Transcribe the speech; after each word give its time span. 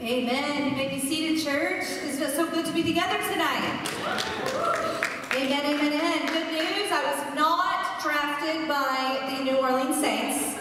Amen. 0.00 0.70
You 0.70 0.76
may 0.76 0.88
be 0.94 1.00
seated, 1.00 1.44
church. 1.44 1.82
It's 1.82 2.18
just 2.18 2.36
so 2.36 2.48
good 2.48 2.64
to 2.66 2.72
be 2.72 2.84
together 2.84 3.18
tonight? 3.32 3.82
Amen, 5.34 5.60
amen, 5.60 5.92
amen. 5.92 6.26
Good 6.28 6.52
news. 6.52 6.92
I 6.92 7.02
was 7.02 7.34
not 7.34 8.00
drafted 8.00 8.68
by 8.68 9.34
the 9.34 9.42
New 9.42 9.56
Orleans 9.56 9.96
Saints. 9.96 10.56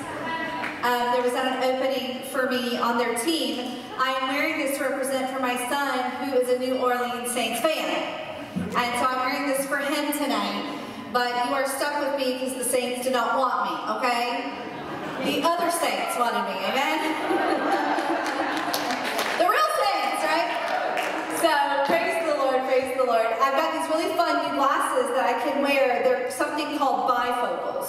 Uh, 0.82 1.14
there 1.14 1.22
was 1.22 1.34
not 1.34 1.46
an 1.46 1.64
opening 1.64 2.24
for 2.24 2.50
me 2.50 2.78
on 2.78 2.98
their 2.98 3.16
team. 3.16 3.78
I 4.00 4.14
am 4.14 4.30
wearing 4.30 4.58
this 4.58 4.80
to 4.80 4.86
represent 4.86 5.32
for 5.32 5.40
my 5.40 5.56
son, 5.70 6.26
who 6.26 6.36
is 6.40 6.50
a 6.50 6.58
New 6.58 6.78
Orleans 6.78 7.30
Saints 7.30 7.62
fan. 7.62 8.34
And 8.56 8.74
so 8.74 9.06
I'm 9.06 9.30
wearing 9.30 9.50
this 9.50 9.68
for 9.68 9.78
him 9.78 10.14
tonight. 10.14 10.80
But 11.14 11.46
you 11.46 11.54
are 11.54 11.68
stuck 11.68 12.00
with 12.00 12.20
me 12.20 12.40
because 12.40 12.56
the 12.56 12.64
Saints 12.64 13.04
did 13.04 13.14
not 13.14 13.38
want 13.38 13.70
me, 13.70 13.98
okay? 13.98 14.52
The 15.26 15.48
other 15.48 15.70
Saints 15.70 16.18
wanted 16.18 16.42
me, 16.52 16.58
amen? 16.66 18.14
So, 21.42 21.54
praise 21.86 22.97
the 22.97 22.97
Lord. 23.08 23.26
I've 23.26 23.56
got 23.56 23.72
these 23.72 23.90
really 23.90 24.14
fun 24.18 24.44
new 24.44 24.56
glasses 24.60 25.08
that 25.16 25.24
I 25.24 25.42
can 25.42 25.64
wear. 25.64 26.04
They're 26.04 26.30
something 26.30 26.78
called 26.78 27.10
bifocals. 27.10 27.88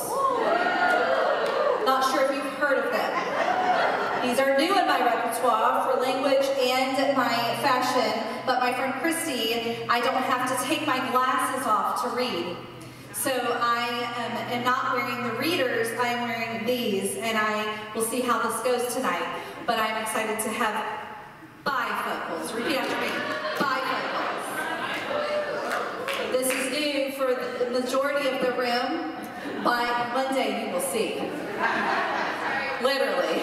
Not 1.85 2.05
sure 2.13 2.25
if 2.25 2.37
you've 2.37 2.55
heard 2.55 2.87
of 2.87 2.93
them. 2.93 3.13
These 4.23 4.39
are 4.39 4.57
new 4.57 4.79
in 4.79 4.87
my 4.87 5.03
repertoire 5.05 5.91
for 5.91 6.01
language 6.01 6.47
and 6.61 7.17
my 7.17 7.35
fashion, 7.59 8.23
but 8.47 8.61
my 8.61 8.73
friend 8.73 8.95
Christy, 9.01 9.77
I 9.89 10.01
don't 10.01 10.23
have 10.23 10.47
to 10.49 10.69
take 10.69 10.87
my 10.87 10.99
glasses 11.11 11.67
off 11.67 12.03
to 12.05 12.17
read. 12.17 12.57
So 13.13 13.33
I 13.61 13.89
am, 14.19 14.59
am 14.59 14.65
not 14.65 14.95
wearing 14.95 15.25
the 15.25 15.35
readers, 15.37 15.89
I 15.99 16.09
am 16.09 16.29
wearing 16.29 16.65
these, 16.65 17.17
and 17.17 17.37
I 17.37 17.77
will 17.93 18.05
see 18.05 18.21
how 18.21 18.41
this 18.41 18.61
goes 18.63 18.95
tonight. 18.95 19.27
But 19.67 19.81
I'm 19.81 20.01
excited 20.01 20.39
to 20.45 20.51
have 20.51 20.85
bifocals. 21.67 22.55
Repeat 22.55 22.77
after 22.77 23.01
me. 23.01 23.09
Bifocals. 23.57 24.39
This 26.33 26.53
is 26.53 26.71
new 26.71 27.13
for 27.13 27.35
the 27.59 27.68
majority 27.81 28.29
of 28.29 28.41
the 28.41 28.53
room. 28.53 29.15
By 29.63 30.11
Monday, 30.13 30.67
you 30.67 30.73
will 30.73 30.81
see. 30.81 31.15
Literally. 32.83 33.39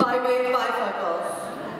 By 0.00 0.20
way 0.24 0.46
of 0.46 0.52
bifocals. 0.52 1.26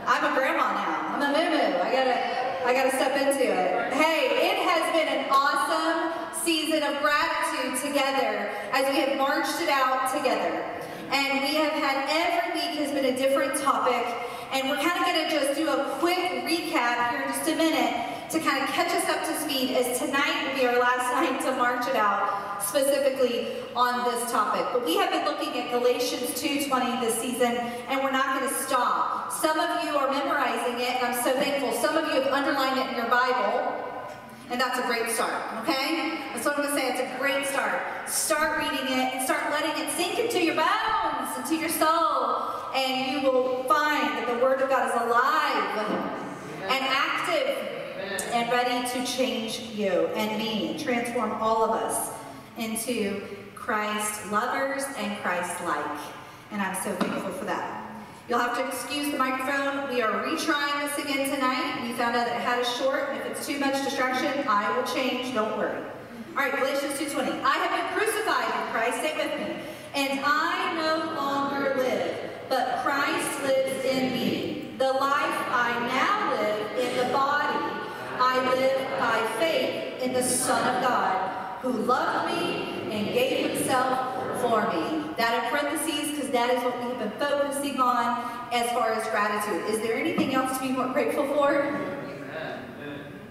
I'm 0.07 0.33
a 0.33 0.37
grandma 0.37 0.73
now. 0.73 1.17
I'm 1.17 1.23
a 1.23 1.29
moo 1.29 1.57
I 1.81 1.91
gotta, 1.93 2.67
I 2.67 2.73
gotta 2.73 2.91
step 2.91 3.17
into 3.17 3.45
it. 3.45 3.93
Hey, 3.93 4.51
it 4.51 4.59
has 4.69 4.93
been 4.93 5.09
an 5.09 5.27
awesome 5.31 6.13
season 6.45 6.83
of 6.83 7.01
gratitude 7.03 7.81
together 7.81 8.51
as 8.73 8.87
we 8.93 9.01
have 9.01 9.17
marched 9.17 9.61
it 9.61 9.69
out 9.69 10.13
together. 10.15 10.65
And 11.11 11.41
we 11.41 11.55
have 11.57 11.73
had 11.73 12.07
every 12.09 12.61
week 12.61 12.79
has 12.81 12.93
been 12.93 13.07
a 13.07 13.17
different 13.17 13.61
topic 13.61 14.05
and 14.53 14.69
we're 14.69 14.77
kind 14.77 14.99
of 15.01 15.31
to 15.31 15.39
just 15.39 15.59
do 15.59 15.69
a 15.69 15.97
quick 15.99 16.45
recap 16.45 17.11
here 17.11 17.23
in 17.23 17.29
just 17.29 17.49
a 17.49 17.57
minute 17.57 18.16
to 18.31 18.41
kind 18.41 18.63
of 18.63 18.69
catch 18.71 18.91
us 18.91 19.09
up 19.09 19.25
to 19.25 19.41
speed 19.41 19.77
as 19.77 19.99
tonight 19.99 20.49
will 20.49 20.61
be 20.61 20.67
our 20.67 20.79
last 20.79 21.13
night 21.15 21.41
to 21.43 21.57
march 21.57 21.87
it 21.87 21.97
out 21.97 22.63
specifically 22.63 23.49
on 23.77 24.05
this 24.11 24.31
topic. 24.33 24.67
But 24.73 24.85
we 24.85 24.97
have 24.97 25.11
been 25.11 25.25
looking 25.25 25.61
at 25.61 25.71
Galatians 25.71 26.31
2.20 26.43 27.01
this 27.01 27.15
season 27.21 27.53
and 27.89 28.03
we're 28.03 28.11
not 28.11 28.39
going 28.39 28.53
to 28.53 28.59
stop. 28.63 29.33
Some 29.33 29.59
of 29.59 29.85
you 29.85 29.97
are 29.97 30.11
memorizing 30.11 30.81
it 30.81 30.97
and 30.97 31.15
I'm 31.15 31.23
so 31.23 31.33
thankful. 31.33 31.73
Some 31.81 31.97
of 31.97 32.05
you 32.07 32.21
have 32.21 32.33
underlined 32.33 32.81
it 32.81 32.91
in 32.91 32.97
your 32.97 33.09
Bible 33.09 33.83
and 34.51 34.61
that's 34.61 34.79
a 34.79 34.83
great 34.83 35.11
start, 35.11 35.35
okay? 35.63 36.21
That's 36.33 36.47
what 36.47 36.57
I'm 36.57 36.65
gonna 36.65 36.77
say, 36.77 36.91
it's 36.91 37.01
a 37.01 37.19
great 37.19 37.45
start. 37.47 37.83
Start 38.09 38.59
reading 38.59 38.87
it 38.87 39.15
and 39.15 39.25
start 39.25 39.51
letting 39.51 39.83
it 39.83 39.91
sink 39.91 40.21
into 40.21 40.41
your 40.41 40.55
bones, 40.55 41.37
into 41.37 41.57
your 41.57 41.69
soul, 41.69 42.71
and 42.73 43.11
you 43.11 43.29
will 43.29 43.65
find 43.65 44.17
that 44.17 44.27
the 44.29 44.39
Word 44.39 44.63
of 44.63 44.69
God 44.69 44.89
is 44.89 45.03
alive 45.03 46.07
and 46.63 46.85
active 46.89 47.76
and 48.33 48.51
ready 48.51 48.89
to 48.89 49.07
change 49.07 49.61
you 49.75 50.09
and 50.15 50.39
me 50.39 50.79
transform 50.83 51.33
all 51.33 51.65
of 51.65 51.71
us 51.71 52.11
into 52.59 53.23
Christ 53.55 54.31
lovers 54.31 54.85
and 54.99 55.19
Christ 55.23 55.63
like. 55.65 56.01
And 56.53 56.63
I'm 56.63 56.75
so 56.77 56.93
thankful 56.95 57.33
for 57.33 57.45
that. 57.47 57.83
You'll 58.29 58.39
have 58.39 58.57
to 58.57 58.67
excuse 58.67 59.13
the 59.13 59.19
microphone. 59.19 59.89
We 59.89 60.03
are 60.03 60.25
retrying 60.25 60.83
this 60.83 61.05
again 61.05 61.31
tonight. 61.31 61.83
We 61.83 61.93
found 61.93 62.17
out 62.17 62.27
that 62.27 62.37
it 62.37 62.43
had 62.43 62.61
a 62.61 62.65
short, 62.65 63.11
if 63.17 63.27
it's 63.27 63.47
too 63.47 63.59
much 63.59 63.85
distraction, 63.85 64.45
I 64.49 64.77
will 64.77 64.85
change. 64.85 65.33
Don't 65.33 65.57
worry. 65.57 65.77
All 66.37 66.43
right, 66.43 66.55
Galatians 66.57 66.95
2.20. 66.95 67.41
I 67.43 67.57
have 67.57 67.71
been 67.71 67.99
crucified 67.99 68.47
with 68.47 68.73
Christ. 68.73 69.01
Say 69.01 69.17
with 69.17 69.41
me. 69.41 69.57
And 69.95 70.21
I 70.25 70.75
no 70.75 71.15
longer 71.15 71.75
live, 71.77 72.31
but 72.49 72.83
Christ 72.83 73.43
lives 73.43 73.85
in 73.85 74.13
me. 74.13 74.75
The 74.77 74.93
life 74.93 75.39
I 75.49 75.87
now 75.87 76.16
in 80.07 80.13
the 80.13 80.23
Son 80.23 80.77
of 80.77 80.83
God, 80.83 81.59
who 81.63 81.71
loved 81.71 82.33
me 82.33 82.93
and 82.93 83.13
gave 83.13 83.51
himself 83.51 84.41
for 84.41 84.63
me. 84.73 85.03
That 85.17 85.45
in 85.45 85.51
parentheses, 85.51 86.15
because 86.15 86.31
that 86.31 86.51
is 86.51 86.63
what 86.63 86.79
we 86.79 86.91
have 86.91 86.99
been 86.99 87.19
focusing 87.19 87.81
on 87.81 88.23
as 88.53 88.71
far 88.71 88.93
as 88.93 89.07
gratitude. 89.09 89.69
Is 89.69 89.81
there 89.81 89.97
anything 89.97 90.35
else 90.35 90.57
to 90.59 90.63
be 90.63 90.71
more 90.71 90.89
grateful 90.89 91.27
for? 91.35 91.81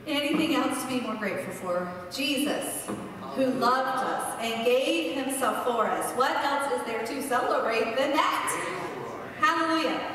Anything 0.05 0.55
else 0.55 0.83
to 0.83 0.87
be 0.89 0.99
more 0.99 1.15
grateful 1.15 1.53
for? 1.53 1.91
Jesus, 2.11 2.87
who 3.35 3.45
loved 3.45 4.05
us 4.05 4.37
and 4.41 4.65
gave 4.65 5.15
himself 5.15 5.65
for 5.65 5.87
us. 5.87 6.11
What 6.17 6.35
else 6.43 6.73
is 6.73 6.85
there 6.85 7.05
to 7.05 7.27
celebrate 7.27 7.95
than 7.95 8.11
that? 8.11 8.91
Hallelujah. 9.39 10.11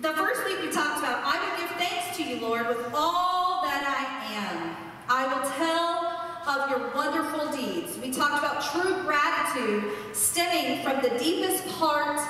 The 0.00 0.14
first 0.14 0.44
week 0.44 0.60
we 0.62 0.72
talked 0.72 0.98
about, 0.98 1.22
I 1.24 1.38
will 1.38 1.60
give 1.60 1.76
thanks 1.76 2.16
to 2.16 2.24
you, 2.24 2.40
Lord, 2.40 2.66
with 2.66 2.92
all 2.92 3.62
that 3.62 3.84
I 3.86 4.34
am. 4.34 4.89
I 5.12 5.26
will 5.26 5.50
tell 5.58 6.06
of 6.46 6.70
your 6.70 6.94
wonderful 6.94 7.50
deeds. 7.50 7.98
We 7.98 8.12
talked 8.12 8.38
about 8.38 8.62
true 8.62 9.02
gratitude 9.02 9.90
stemming 10.12 10.84
from 10.84 11.02
the 11.02 11.18
deepest 11.18 11.66
part 11.78 12.20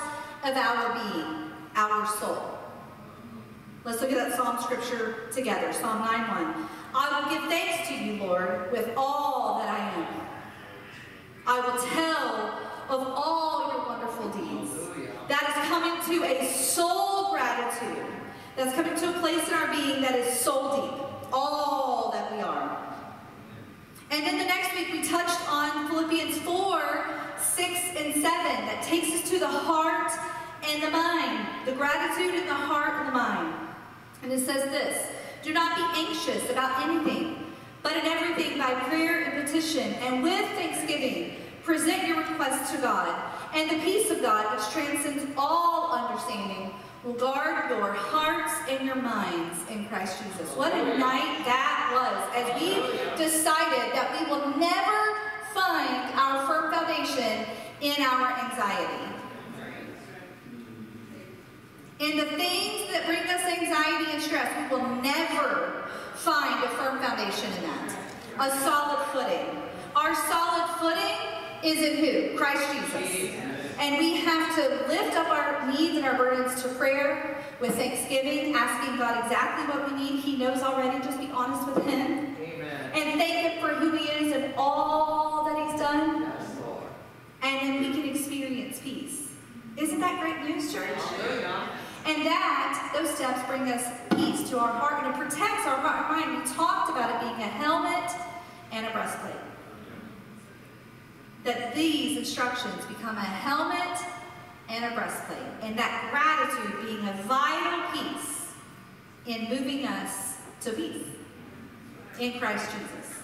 of 0.43 0.57
our 0.57 0.93
being, 0.93 1.51
our 1.75 2.07
soul. 2.17 2.57
Let's 3.83 4.01
look 4.01 4.11
at 4.11 4.17
that 4.17 4.35
Psalm 4.35 4.57
scripture 4.61 5.29
together, 5.31 5.71
Psalm 5.71 6.01
9.1. 6.01 6.67
I 6.95 7.21
will 7.21 7.31
give 7.31 7.47
thanks 7.49 7.87
to 7.87 7.93
you, 7.93 8.23
Lord, 8.23 8.71
with 8.71 8.91
all 8.97 9.59
that 9.59 9.69
I 9.69 10.01
am. 10.01 10.27
I 11.45 11.59
will 11.59 11.77
tell 11.87 12.99
of 12.99 13.07
all 13.15 13.71
your 13.71 13.85
wonderful 13.85 14.29
deeds. 14.29 14.71
That 15.27 15.43
is 15.49 15.69
coming 15.69 16.19
to 16.19 16.25
a 16.25 16.51
soul 16.51 17.31
gratitude. 17.31 18.07
That's 18.55 18.73
coming 18.73 18.95
to 18.95 19.15
a 19.15 19.19
place 19.19 19.47
in 19.47 19.53
our 19.53 19.71
being 19.71 20.01
that 20.01 20.15
is 20.15 20.39
soul 20.39 20.81
deep. 20.81 21.10
All 21.31 22.11
that 22.11 22.31
we 22.31 22.41
are. 22.41 22.77
And 24.11 24.25
then 24.25 24.37
the 24.37 24.45
next 24.45 24.75
week 24.75 24.91
we 24.91 25.07
touched 25.07 25.49
on 25.49 25.87
Philippians 25.89 26.37
4, 26.39 26.81
6, 27.37 27.79
and 27.97 28.13
7 28.13 28.23
that 28.23 28.83
takes 28.83 29.09
us 29.11 29.29
to 29.29 29.39
the 29.39 29.47
heart 29.47 30.11
and 30.67 30.83
the 30.83 30.91
mind. 30.91 31.47
The 31.65 31.71
gratitude 31.71 32.35
in 32.35 32.45
the 32.45 32.53
heart 32.53 32.99
and 32.99 33.07
the 33.07 33.13
mind. 33.13 33.53
And 34.23 34.31
it 34.31 34.45
says 34.45 34.65
this, 34.65 35.07
Do 35.43 35.53
not 35.53 35.77
be 35.77 35.83
anxious 36.01 36.49
about 36.49 36.83
anything, 36.83 37.53
but 37.83 37.93
in 37.93 38.05
everything 38.05 38.57
by 38.57 38.73
prayer 38.73 39.23
and 39.23 39.45
petition, 39.45 39.93
and 39.93 40.21
with 40.21 40.45
thanksgiving, 40.51 41.37
present 41.63 42.07
your 42.07 42.17
requests 42.17 42.71
to 42.73 42.77
God. 42.79 43.31
And 43.53 43.69
the 43.69 43.83
peace 43.83 44.11
of 44.11 44.21
God, 44.21 44.55
which 44.55 44.69
transcends 44.71 45.23
all 45.37 45.91
understanding, 45.91 46.73
will 47.03 47.13
guard 47.13 47.69
your 47.69 47.93
hearts 47.93 48.53
and 48.69 48.85
your 48.85 48.95
minds 48.95 49.57
in 49.69 49.87
Christ 49.87 50.21
Jesus. 50.23 50.55
What 50.55 50.71
a 50.73 50.97
night 50.97 51.41
that 51.45 51.89
was 51.97 52.21
as 52.37 52.61
we 52.61 52.75
decided 53.17 53.93
that 53.95 54.13
we 54.19 54.29
will 54.29 54.55
never 54.57 55.17
find 55.53 56.13
our 56.13 56.45
firm 56.45 56.71
foundation 56.71 57.45
in 57.81 58.03
our 58.03 58.37
anxiety. 58.45 59.15
In 61.99 62.17
the 62.17 62.25
things 62.37 62.91
that 62.91 63.05
bring 63.05 63.23
us 63.29 63.41
anxiety 63.41 64.11
and 64.11 64.21
stress, 64.21 64.49
we 64.57 64.75
will 64.75 64.87
never 65.01 65.89
find 66.15 66.63
a 66.63 66.69
firm 66.69 66.99
foundation 66.99 67.51
in 67.53 67.63
that. 67.63 67.97
A 68.39 68.59
solid 68.59 69.05
footing. 69.07 69.61
Our 69.95 70.15
solid 70.15 70.69
footing 70.79 71.17
is 71.63 71.77
in 71.77 71.97
who? 71.97 72.37
Christ 72.37 72.63
Jesus. 72.73 73.50
And 73.79 73.97
we 73.97 74.17
have 74.17 74.55
to 74.55 74.87
lift 74.87 75.15
up 75.15 75.29
our 75.29 75.71
needs 75.71 75.97
and 75.97 76.05
our 76.05 76.15
burdens 76.15 76.61
to 76.63 76.69
prayer 76.69 77.43
with 77.59 77.75
thanksgiving, 77.75 78.53
asking 78.55 78.97
God 78.97 79.23
exactly 79.23 79.65
what 79.73 79.91
we 79.91 79.97
need. 79.97 80.19
He 80.21 80.37
knows 80.37 80.61
already. 80.61 81.03
Just 81.03 81.19
be 81.19 81.29
honest 81.31 81.67
with 81.67 81.85
Him. 81.85 82.35
Amen. 82.39 82.91
And 82.93 83.19
thank 83.19 83.53
Him 83.53 83.61
for 83.61 83.73
who 83.75 83.95
He 83.95 84.05
is 84.05 84.35
and 84.35 84.53
all 84.57 85.45
that 85.45 85.71
He's 85.71 85.79
done. 85.79 86.21
Yes, 86.23 86.57
Lord. 86.65 86.83
And 87.43 87.61
then 87.61 87.81
we 87.81 88.01
can 88.01 88.15
experience 88.15 88.79
peace. 88.79 89.29
Isn't 89.77 89.99
that 89.99 90.21
great 90.21 90.49
news, 90.49 90.73
church? 90.73 90.89
Hallelujah. 90.95 91.69
And 92.05 92.25
that, 92.25 92.91
those 92.95 93.13
steps 93.15 93.47
bring 93.47 93.71
us 93.71 93.85
peace 94.15 94.49
to 94.49 94.59
our 94.59 94.71
heart 94.71 95.03
and 95.03 95.13
it 95.13 95.17
protects 95.17 95.67
our 95.67 95.77
heart 95.77 96.11
and 96.11 96.31
mind. 96.31 96.43
We 96.43 96.55
talked 96.55 96.89
about 96.89 97.15
it 97.15 97.21
being 97.21 97.47
a 97.47 97.51
helmet 97.51 98.11
and 98.71 98.87
a 98.87 98.91
breastplate 98.91 99.50
that 101.43 101.73
these 101.73 102.17
instructions 102.17 102.85
become 102.85 103.17
a 103.17 103.21
helmet 103.21 103.99
and 104.69 104.85
a 104.85 104.95
breastplate, 104.95 105.39
and 105.61 105.77
that 105.77 106.09
gratitude 106.11 106.85
being 106.85 107.07
a 107.07 107.13
vital 107.23 107.91
piece 107.91 108.47
in 109.25 109.49
moving 109.49 109.85
us 109.85 110.37
to 110.61 110.71
peace 110.71 111.07
in 112.19 112.39
Christ 112.39 112.69
Jesus. 112.71 113.21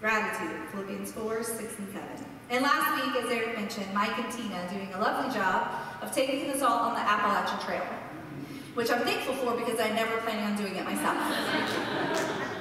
Gratitude, 0.00 0.56
Philippians 0.70 1.12
4, 1.12 1.42
6, 1.42 1.78
and 1.78 1.88
7. 1.92 2.02
And 2.50 2.62
last 2.62 3.04
week, 3.04 3.22
as 3.22 3.30
Eric 3.30 3.58
mentioned, 3.58 3.92
Mike 3.92 4.16
and 4.18 4.32
Tina 4.32 4.66
doing 4.70 4.90
a 4.94 4.98
lovely 5.00 5.34
job 5.34 5.70
of 6.00 6.12
taking 6.12 6.50
us 6.50 6.62
all 6.62 6.78
on 6.88 6.94
the 6.94 7.00
Appalachian 7.00 7.58
Trail, 7.66 7.84
which 8.74 8.90
I'm 8.90 9.00
thankful 9.00 9.34
for 9.34 9.56
because 9.56 9.78
I 9.80 9.90
never 9.90 10.16
planning 10.18 10.44
on 10.44 10.56
doing 10.56 10.76
it 10.76 10.84
myself. 10.84 11.16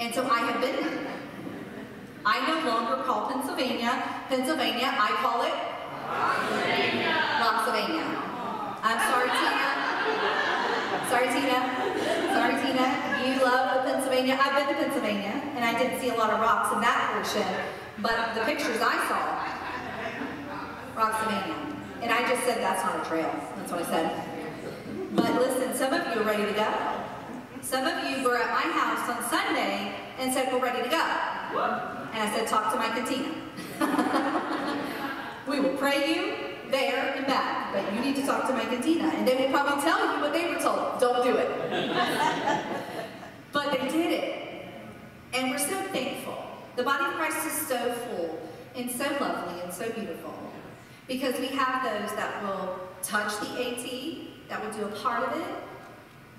and 0.00 0.14
so 0.14 0.28
I 0.28 0.40
have 0.40 0.60
been 0.60 0.84
there. 0.84 1.15
I 2.26 2.42
no 2.50 2.68
longer 2.68 3.04
call 3.04 3.30
Pennsylvania 3.30 4.02
Pennsylvania, 4.28 4.90
I 4.90 5.10
call 5.22 5.46
it 5.46 5.54
Loxavania. 7.38 8.02
I'm 8.82 9.00
sorry, 9.06 9.30
Tina. 9.30 9.66
Sorry, 11.06 11.28
Tina. 11.30 11.58
Sorry, 12.34 12.54
Tina. 12.62 12.86
You 13.22 13.42
love 13.42 13.74
the 13.74 13.90
Pennsylvania. 13.90 14.38
I've 14.40 14.54
been 14.54 14.74
to 14.74 14.82
Pennsylvania, 14.82 15.40
and 15.54 15.64
I 15.64 15.78
didn't 15.78 16.00
see 16.00 16.10
a 16.10 16.14
lot 16.14 16.30
of 16.30 16.40
rocks 16.40 16.74
in 16.74 16.80
that 16.80 17.14
portion, 17.14 17.46
but 18.02 18.34
the 18.34 18.42
pictures 18.42 18.82
I 18.82 18.98
saw, 19.06 19.22
Roxavania. 20.98 21.54
And 22.02 22.12
I 22.12 22.28
just 22.28 22.44
said 22.44 22.58
that's 22.58 22.82
not 22.84 23.04
a 23.04 23.08
trail. 23.08 23.30
That's 23.56 23.72
what 23.72 23.82
I 23.82 23.90
said. 23.90 24.10
But 25.12 25.34
listen, 25.34 25.74
some 25.74 25.92
of 25.92 26.14
you 26.14 26.22
are 26.22 26.24
ready 26.24 26.44
to 26.46 26.52
go. 26.52 26.72
Some 27.62 27.86
of 27.86 28.10
you 28.10 28.22
were 28.24 28.36
at 28.36 28.50
my 28.50 28.70
house 28.72 29.08
on 29.10 29.22
Sunday 29.30 29.94
and 30.18 30.32
said, 30.32 30.52
we're 30.52 30.62
ready 30.62 30.82
to 30.82 30.88
go. 30.88 31.95
And 32.16 32.30
I 32.30 32.34
said, 32.34 32.48
talk 32.48 32.72
to 32.72 32.78
Mike 32.78 32.96
and 32.96 33.06
Tina. 33.06 33.28
we 35.46 35.60
will 35.60 35.76
pray 35.76 36.14
you 36.14 36.70
there 36.70 37.12
and 37.14 37.26
back, 37.26 37.74
but 37.74 37.92
you 37.92 38.00
need 38.00 38.16
to 38.16 38.24
talk 38.24 38.46
to 38.48 38.54
Mike 38.54 38.72
and 38.72 38.82
Tina. 38.82 39.04
And 39.08 39.28
they 39.28 39.36
will 39.36 39.50
probably 39.50 39.82
tell 39.82 40.00
you 40.00 40.22
what 40.22 40.32
they 40.32 40.46
were 40.46 40.58
told. 40.58 40.98
Don't 40.98 41.22
do 41.22 41.36
it. 41.36 42.64
but 43.52 43.70
they 43.70 43.86
did 43.88 44.12
it. 44.12 44.64
And 45.34 45.50
we're 45.50 45.58
so 45.58 45.78
thankful. 45.92 46.42
The 46.76 46.84
body 46.84 47.04
of 47.04 47.12
Christ 47.12 47.46
is 47.48 47.52
so 47.52 47.92
full 47.92 48.40
and 48.74 48.90
so 48.90 49.04
lovely 49.20 49.60
and 49.60 49.70
so 49.70 49.90
beautiful 49.90 50.32
because 51.06 51.38
we 51.38 51.48
have 51.48 51.82
those 51.84 52.16
that 52.16 52.42
will 52.42 52.78
touch 53.02 53.38
the 53.40 53.48
AT, 53.60 54.48
that 54.48 54.64
will 54.64 54.72
do 54.72 54.84
a 54.86 54.98
part 55.02 55.22
of 55.22 55.38
it, 55.38 55.54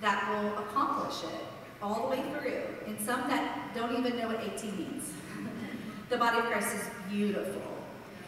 that 0.01 0.27
will 0.41 0.57
accomplish 0.57 1.23
it 1.31 1.45
all 1.83 2.09
the 2.09 2.15
way 2.15 2.23
through, 2.31 2.63
and 2.87 2.99
some 2.99 3.29
that 3.29 3.75
don't 3.75 3.95
even 3.95 4.17
know 4.17 4.27
what 4.27 4.37
AT 4.37 4.63
means. 4.63 5.13
The 6.09 6.17
body 6.17 6.39
of 6.39 6.45
Christ 6.45 6.75
is 6.75 6.83
beautiful. 7.09 7.61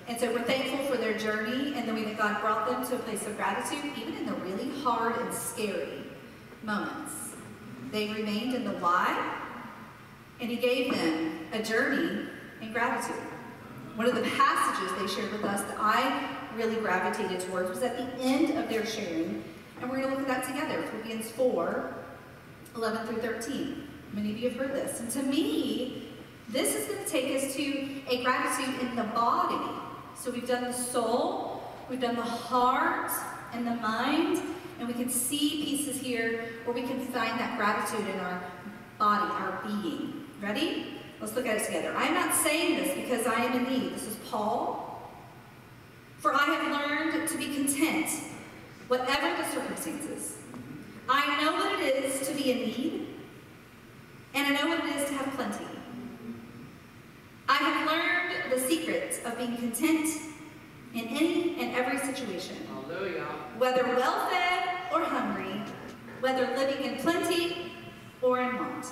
And 0.08 0.20
so 0.20 0.32
we're 0.34 0.42
thankful 0.42 0.80
for 0.86 0.98
their 0.98 1.18
journey 1.18 1.74
and 1.76 1.88
the 1.88 1.94
way 1.94 2.04
that 2.04 2.18
God 2.18 2.42
brought 2.42 2.68
them 2.68 2.86
to 2.88 2.96
a 2.96 3.00
place 3.00 3.26
of 3.28 3.38
gratitude, 3.38 3.92
even 3.96 4.16
in 4.16 4.26
the 4.26 4.34
really 4.34 4.70
hard 4.82 5.16
and 5.18 5.34
scary 5.34 6.04
moments. 6.64 7.14
They 7.92 8.08
remained 8.10 8.56
in 8.56 8.64
the 8.64 8.72
why, 8.72 9.38
and 10.42 10.50
He 10.50 10.58
gave 10.58 10.94
them 10.94 11.40
a 11.54 11.62
journey 11.62 12.28
in 12.62 12.74
gratitude. 12.74 13.22
One 13.96 14.08
of 14.08 14.16
the 14.16 14.30
passages 14.32 14.92
they 15.00 15.22
shared 15.22 15.32
with 15.32 15.44
us 15.44 15.62
that 15.62 15.78
I 15.80 16.36
really 16.56 16.78
gravitated 16.78 17.40
towards 17.42 17.70
was 17.70 17.84
at 17.84 17.98
the 17.98 18.24
end 18.24 18.58
of 18.58 18.68
their 18.70 18.86
sharing, 18.86 19.44
and 19.80 19.90
we're 19.90 20.02
going 20.02 20.10
to 20.14 20.20
look 20.20 20.28
at 20.28 20.44
that 20.44 20.48
together 20.48 20.82
Philippians 20.88 21.32
4 21.32 21.94
11 22.76 23.08
through 23.08 23.22
13. 23.22 23.88
Many 24.14 24.32
of 24.32 24.38
you 24.38 24.50
have 24.50 24.58
heard 24.58 24.74
this. 24.74 25.00
And 25.00 25.10
to 25.12 25.24
me, 25.24 26.09
this 26.52 26.76
is 26.76 26.88
going 26.88 27.04
to 27.04 27.10
take 27.10 27.44
us 27.44 27.56
to 27.56 28.02
a 28.10 28.24
gratitude 28.24 28.82
in 28.82 28.96
the 28.96 29.04
body. 29.04 29.72
So 30.16 30.32
we've 30.32 30.48
done 30.48 30.64
the 30.64 30.74
soul, 30.74 31.64
we've 31.90 32.02
done 32.02 32.16
the 32.16 32.22
heart 32.22 33.12
and 33.54 33.66
the 33.66 33.76
mind, 33.76 34.42
and 34.80 34.88
we 34.88 34.94
can 34.94 35.10
see 35.10 35.64
pieces 35.64 36.02
here 36.02 36.46
where 36.64 36.74
we 36.74 36.82
can 36.82 37.00
find 37.00 37.40
that 37.40 37.58
gratitude 37.58 38.08
in 38.14 38.20
our 38.20 38.42
body, 38.98 39.32
our 39.32 39.62
being. 39.66 40.26
Ready? 40.42 40.96
Let's 41.22 41.36
look 41.36 41.46
at 41.46 41.58
it 41.58 41.66
together. 41.66 41.94
I'm 41.96 42.14
not 42.14 42.34
saying 42.34 42.78
this 42.78 42.96
because 42.96 43.28
I 43.28 43.44
am 43.44 43.66
in 43.66 43.72
need. 43.72 43.94
This 43.94 44.08
is 44.08 44.16
Paul. 44.30 45.12
For 46.18 46.34
I 46.34 46.46
have 46.46 46.72
learned 46.72 47.28
to 47.30 47.38
be 47.38 47.54
content, 47.54 48.08
whatever 48.88 49.42
the 49.42 49.50
circumstances. 49.50 50.38
I 51.08 51.44
know 51.44 51.54
what 51.54 51.80
it 51.80 52.04
is 52.06 52.28
to 52.28 52.34
be 52.34 52.52
in 52.52 52.58
need, 52.58 53.08
and 54.34 54.48
I 54.48 54.62
know 54.62 54.70
what 54.70 54.86
it 54.86 54.96
is 54.96 55.10
to 55.10 55.16
have 55.16 55.34
plenty. 55.34 55.66
I 57.50 57.56
have 57.56 57.88
learned 57.88 58.54
the 58.54 58.60
secret 58.60 59.20
of 59.26 59.29
being 59.40 59.56
content 59.56 60.08
in 60.94 61.08
any 61.08 61.56
and 61.62 61.74
every 61.74 61.98
situation. 61.98 62.58
Hallelujah. 62.68 63.26
Whether 63.58 63.84
well 63.84 64.28
fed 64.30 64.64
or 64.94 65.04
hungry, 65.04 65.64
whether 66.20 66.46
living 66.58 66.84
in 66.86 66.98
plenty 66.98 67.72
or 68.22 68.42
in 68.42 68.58
want. 68.58 68.86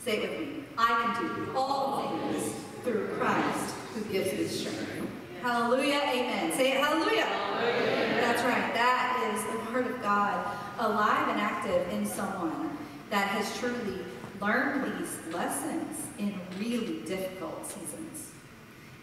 Say 0.00 0.18
it 0.18 0.30
with 0.30 0.40
me. 0.40 0.64
I 0.76 1.14
can 1.14 1.36
do 1.36 1.56
all 1.56 2.30
things 2.30 2.52
through 2.82 3.08
Christ 3.16 3.74
who 3.94 4.00
gives 4.12 4.32
me 4.32 4.46
strength. 4.46 5.08
Hallelujah. 5.40 6.00
Amen. 6.04 6.52
Say 6.52 6.72
it. 6.72 6.80
Hallelujah. 6.80 7.22
hallelujah. 7.22 8.20
That's 8.20 8.42
right. 8.42 8.74
That 8.74 9.32
is 9.34 9.44
the 9.52 9.72
word 9.72 9.86
of 9.86 10.02
God 10.02 10.56
alive 10.80 11.28
and 11.28 11.40
active 11.40 11.88
in 11.92 12.04
someone 12.04 12.76
that 13.10 13.28
has 13.28 13.56
truly 13.58 14.00
learned 14.40 14.98
these 14.98 15.32
lessons 15.32 16.02
in 16.18 16.34
really 16.58 17.02
difficult 17.04 17.64
seasons 17.64 18.25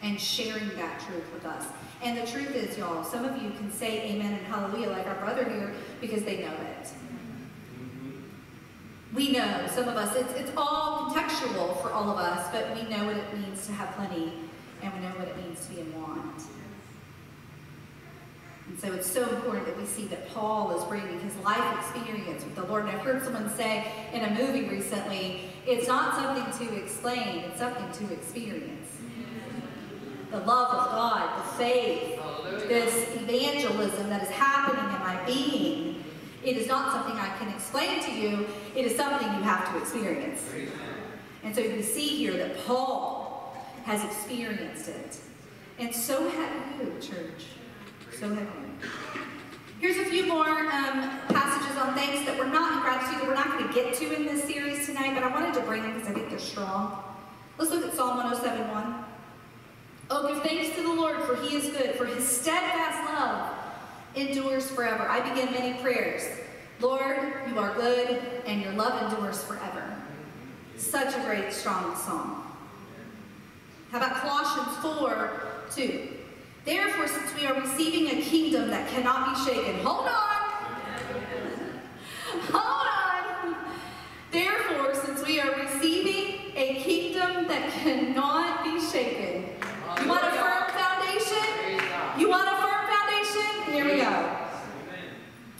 and 0.03 0.19
sharing 0.19 0.69
that 0.75 0.99
truth 0.99 1.33
with 1.33 1.45
us. 1.45 1.65
And 2.03 2.17
the 2.17 2.29
truth 2.29 2.53
is, 2.55 2.77
y'all, 2.77 3.03
some 3.03 3.23
of 3.23 3.41
you 3.41 3.49
can 3.51 3.71
say 3.71 4.11
amen 4.11 4.33
and 4.33 4.45
hallelujah 4.45 4.89
like 4.89 5.07
our 5.07 5.15
brother 5.15 5.49
here 5.49 5.73
because 6.01 6.23
they 6.23 6.37
know 6.41 6.51
it. 6.51 6.83
Mm-hmm. 7.79 9.15
We 9.15 9.31
know, 9.31 9.65
some 9.73 9.87
of 9.87 9.95
us, 9.95 10.15
it's, 10.15 10.33
it's 10.33 10.51
all 10.57 11.09
contextual 11.09 11.81
for 11.81 11.91
all 11.91 12.09
of 12.09 12.17
us, 12.17 12.51
but 12.51 12.75
we 12.75 12.83
know 12.89 13.05
what 13.05 13.15
it 13.15 13.37
means 13.37 13.65
to 13.67 13.73
have 13.73 13.95
plenty 13.95 14.33
and 14.81 14.93
we 14.93 14.99
know 14.99 15.15
what 15.15 15.29
it 15.29 15.37
means 15.37 15.65
to 15.65 15.73
be 15.73 15.79
in 15.79 16.01
want. 16.01 16.43
And 18.67 18.79
so 18.79 18.91
it's 18.93 19.09
so 19.09 19.29
important 19.29 19.65
that 19.67 19.77
we 19.77 19.85
see 19.85 20.07
that 20.07 20.27
Paul 20.29 20.77
is 20.77 20.83
bringing 20.85 21.19
his 21.19 21.35
life 21.37 21.77
experience 21.79 22.43
with 22.43 22.55
the 22.55 22.63
Lord. 22.63 22.85
And 22.85 22.91
I've 22.91 23.01
heard 23.01 23.23
someone 23.23 23.49
say 23.55 23.85
in 24.13 24.23
a 24.23 24.31
movie 24.31 24.67
recently, 24.67 25.41
it's 25.65 25.87
not 25.87 26.15
something 26.15 26.67
to 26.67 26.75
explain, 26.75 27.39
it's 27.39 27.59
something 27.59 28.07
to 28.07 28.13
experience. 28.13 28.82
The 30.33 30.39
love 30.39 30.73
of 30.73 30.85
God, 30.87 31.37
the 31.37 31.43
faith, 31.63 32.19
this 32.67 33.15
evangelism 33.21 34.09
that 34.09 34.23
is 34.23 34.29
happening 34.29 34.83
in 34.83 34.99
my 34.99 35.23
being, 35.27 36.03
it 36.43 36.57
is 36.57 36.67
not 36.67 36.91
something 36.91 37.13
I 37.13 37.37
can 37.37 37.49
explain 37.49 38.01
to 38.03 38.11
you, 38.11 38.47
it 38.75 38.83
is 38.83 38.95
something 38.97 39.27
you 39.27 39.43
have 39.43 39.71
to 39.71 39.77
experience. 39.79 40.43
And 41.43 41.53
so 41.53 41.61
you 41.61 41.69
can 41.69 41.83
see 41.83 42.07
here 42.07 42.35
that 42.37 42.57
Paul 42.65 43.55
has 43.83 44.03
experienced 44.03 44.87
it. 44.87 45.19
And 45.77 45.93
so 45.93 46.27
have 46.27 46.81
you, 46.81 46.93
church. 46.99 47.45
So 48.19 48.29
have 48.29 48.39
you. 48.39 48.89
Here's 49.79 49.97
a 49.97 50.09
few 50.09 50.25
more 50.25 50.47
um, 50.47 51.11
passages 51.29 51.77
on 51.77 51.93
thanks 51.93 52.25
that 52.25 52.39
we're 52.39 52.47
not 52.47 52.73
in 52.73 52.79
gratitude 52.79 53.21
that 53.21 53.27
we're 53.27 53.35
not 53.35 53.49
going 53.49 53.67
to 53.67 53.73
get 53.73 53.93
to 53.97 54.15
in 54.15 54.25
this 54.25 54.45
series 54.45 54.87
tonight, 54.87 55.13
but 55.13 55.23
I 55.23 55.27
wanted 55.27 55.53
to 55.53 55.61
bring 55.61 55.83
them 55.83 55.93
because 55.93 56.09
I 56.09 56.13
think 56.13 56.31
they're 56.31 56.39
strong. 56.39 57.03
Let's 57.59 57.69
look 57.69 57.85
at 57.85 57.93
Psalm 57.93 58.19
107.1. 58.19 59.12
Oh, 60.09 60.27
give 60.27 60.43
thanks 60.43 60.75
to 60.75 60.83
the 60.83 60.93
Lord, 60.93 61.23
for 61.23 61.35
he 61.37 61.55
is 61.55 61.69
good, 61.75 61.95
for 61.95 62.05
his 62.05 62.27
steadfast 62.27 63.11
love 63.11 63.53
endures 64.15 64.69
forever. 64.69 65.07
I 65.07 65.27
begin 65.29 65.51
many 65.51 65.81
prayers. 65.81 66.23
Lord, 66.79 67.17
you 67.47 67.57
are 67.57 67.73
good, 67.75 68.21
and 68.45 68.61
your 68.61 68.73
love 68.73 69.11
endures 69.11 69.43
forever. 69.43 69.95
Such 70.77 71.15
a 71.15 71.19
great, 71.21 71.53
strong 71.53 71.95
song. 71.95 72.43
How 73.91 73.99
about 73.99 74.15
Colossians 74.17 74.77
4, 74.77 75.29
2? 75.71 76.09
Therefore, 76.65 77.07
since 77.07 77.33
we 77.35 77.45
are 77.45 77.59
receiving 77.59 78.17
a 78.17 78.21
kingdom 78.21 78.69
that 78.69 78.89
cannot 78.89 79.35
be 79.35 79.51
shaken, 79.51 79.79
hold 79.85 80.07
on. 80.07 80.33
Hold 82.51 82.87
on. 82.87 83.55
Therefore, 84.31 84.95
since 84.95 85.25
we 85.25 85.39
are 85.39 85.53
receiving 85.55 86.51
a 86.55 86.81
kingdom 86.83 87.47
that 87.47 87.71
cannot 87.71 88.63
be 88.63 88.81
shaken, 88.81 89.45
you 90.01 90.09
want 90.09 90.23
a 90.23 90.31
firm 90.31 90.69
foundation? 90.71 91.79
You 92.17 92.29
want 92.29 92.47
a 92.47 92.55
firm 92.57 92.87
foundation? 92.87 93.73
Here 93.73 93.85
we 93.85 94.01
go. 94.01 94.37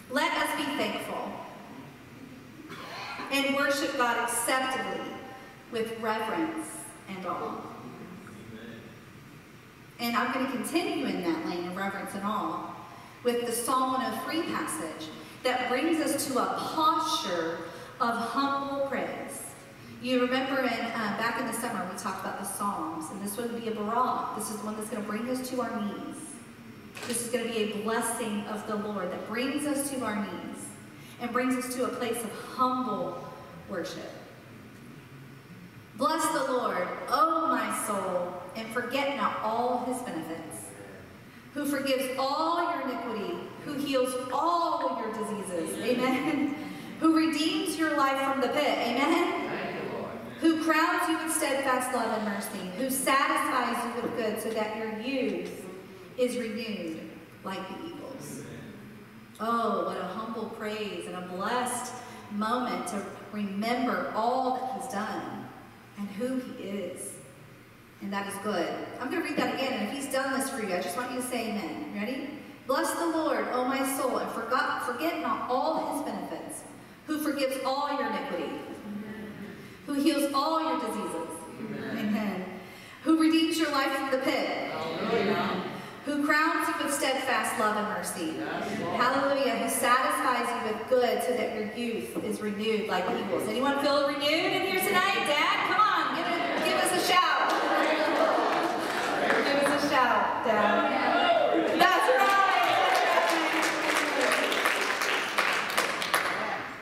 Let 0.10 0.32
us 0.34 0.58
be 0.58 0.64
thankful 0.78 1.32
and 3.32 3.56
worship 3.56 3.90
God 4.04 4.18
acceptably 4.28 5.00
with 5.72 5.98
reverence 6.02 6.68
and 7.08 7.26
awe. 7.26 7.56
And 9.98 10.18
I'm 10.18 10.34
going 10.34 10.46
to 10.46 10.52
continue 10.52 11.06
in 11.06 11.24
that 11.24 11.46
lane 11.46 11.70
of 11.70 11.78
reverence 11.78 12.14
and 12.14 12.24
awe 12.26 12.76
with 13.24 13.46
the 13.46 13.52
Psalm 13.54 13.94
103 13.94 14.42
passage 14.54 15.08
that 15.44 15.70
brings 15.70 16.02
us 16.02 16.28
to 16.28 16.38
a 16.38 16.46
posture 16.58 17.60
of 18.02 18.14
humble 18.14 18.88
praise. 18.88 19.42
You 20.02 20.20
remember 20.24 20.60
in, 20.60 20.68
uh, 20.68 21.16
back 21.18 21.40
in 21.40 21.48
the 21.48 21.54
summer 21.54 21.90
we 21.90 21.98
talked 21.98 22.26
about 22.26 22.40
the 22.40 22.46
Psalms, 22.46 23.10
and 23.10 23.26
this 23.26 23.38
would 23.38 23.58
be 23.58 23.70
a 23.70 23.72
barak. 23.72 24.36
This 24.36 24.52
is 24.52 24.58
the 24.58 24.66
one 24.66 24.76
that's 24.76 24.90
going 24.90 25.02
to 25.02 25.10
bring 25.10 25.30
us 25.30 25.50
to 25.50 25.62
our 25.62 25.82
knees. 25.82 26.18
This 27.08 27.26
is 27.26 27.32
going 27.32 27.48
to 27.48 27.50
be 27.50 27.72
a 27.72 27.84
blessing 27.84 28.42
of 28.48 28.68
the 28.68 28.76
Lord 28.76 29.10
that 29.14 29.30
brings 29.30 29.66
us 29.66 29.90
to 29.92 30.04
our 30.04 30.18
knees. 30.18 30.66
and 31.22 31.32
brings 31.32 31.56
us 31.56 31.74
to 31.76 31.86
a 31.86 31.88
place 31.88 32.22
of 32.22 32.30
humble 32.58 33.23
worship. 33.70 34.10
Bless 35.96 36.26
the 36.34 36.52
Lord, 36.52 36.88
O 37.10 37.48
my 37.48 37.86
soul, 37.86 38.42
and 38.56 38.68
forget 38.74 39.16
not 39.16 39.38
all 39.44 39.86
his 39.86 40.02
benefits, 40.02 40.58
who 41.54 41.66
forgives 41.66 42.18
all 42.18 42.74
your 42.74 42.90
iniquity, 42.90 43.36
who 43.64 43.74
heals 43.74 44.14
all 44.34 45.00
your 45.00 45.14
diseases. 45.14 45.78
Amen. 45.84 46.56
Who 47.00 47.18
redeems 47.18 47.78
your 47.78 47.98
life 47.98 48.32
from 48.32 48.40
the 48.40 48.48
pit. 48.48 48.78
Amen. 48.78 49.50
Who 50.40 50.64
crowns 50.64 51.10
you 51.10 51.18
with 51.18 51.34
steadfast 51.34 51.94
love 51.94 52.18
and 52.18 52.26
mercy, 52.26 52.72
who 52.78 52.90
satisfies 52.90 53.84
you 53.84 54.02
with 54.02 54.16
good 54.16 54.42
so 54.42 54.50
that 54.52 54.78
your 54.78 54.98
youth 55.00 55.52
is 56.18 56.38
renewed 56.38 57.10
like 57.44 57.68
the 57.68 57.88
eagles. 57.88 58.44
Oh, 59.40 59.86
what 59.86 59.98
a 59.98 60.06
humble 60.06 60.46
praise 60.52 61.08
and 61.08 61.16
a 61.16 61.28
blessed 61.28 61.94
moment 62.32 62.88
to 62.88 63.06
remember 63.34 64.14
all 64.16 64.56
that 64.56 64.82
he's 64.82 64.92
done 64.94 65.50
and 65.98 66.08
who 66.10 66.40
he 66.40 66.64
is. 66.64 67.10
And 68.02 68.14
that 68.14 68.28
is 68.28 68.36
good. 68.44 68.68
I'm 69.00 69.10
going 69.10 69.24
to 69.24 69.30
read 69.30 69.38
that 69.38 69.56
again, 69.56 69.74
and 69.74 69.88
if 69.88 69.94
he's 69.94 70.12
done 70.14 70.38
this 70.38 70.50
for 70.50 70.62
you, 70.62 70.74
I 70.74 70.82
just 70.82 70.96
want 70.96 71.12
you 71.12 71.22
to 71.22 71.28
say 71.28 71.50
amen. 71.50 71.94
Ready? 71.96 72.30
Bless 72.68 72.94
the 72.94 73.08
Lord, 73.08 73.48
O 73.52 73.66
my 73.66 73.86
soul, 73.98 74.18
and 74.18 74.32
forgot, 74.32 74.86
forget 74.86 75.22
not 75.22 75.50
all 75.50 75.96
his 75.96 76.06
benefits, 76.06 76.62
who 77.08 77.20
forgives 77.20 77.58
all 77.66 77.98
your 77.98 78.10
iniquity, 78.10 78.52
who 79.86 79.94
heals 79.94 80.32
all 80.34 80.62
your 80.62 80.80
diseases. 80.80 81.28
Amen. 81.60 81.98
amen. 81.98 82.46
Who 83.04 83.22
redeems 83.22 83.58
your 83.58 83.72
life 83.72 83.92
from 83.92 84.12
the 84.12 84.18
pit. 84.18 84.72
Hallelujah. 84.72 85.73
Who 86.24 86.30
crowns 86.30 86.70
you 86.70 86.86
with 86.86 86.94
steadfast 86.94 87.60
love 87.60 87.76
and 87.76 87.88
mercy. 87.90 88.40
Hallelujah. 88.96 89.58
Who 89.58 89.70
satisfies 89.70 90.48
you 90.48 90.72
with 90.72 90.88
good 90.88 91.22
so 91.22 91.36
that 91.36 91.54
your 91.54 91.66
youth 91.76 92.24
is 92.24 92.40
renewed 92.40 92.88
like 92.88 93.04
eagles. 93.04 93.46
Anyone 93.50 93.78
feel 93.80 94.08
renewed 94.08 94.24
in 94.24 94.62
here 94.62 94.80
tonight? 94.80 95.28
Dad, 95.28 95.68
come 95.68 95.82
on. 95.82 96.16
Give, 96.16 96.26
it, 96.26 96.64
give 96.64 96.78
us 96.78 96.94
a 96.96 97.12
shout. 97.12 97.52
give 99.44 99.68
us 99.68 99.84
a 99.84 99.90
shout, 99.90 100.46
Dad. 100.46 101.78
That's 101.78 102.08
right. 102.16 102.64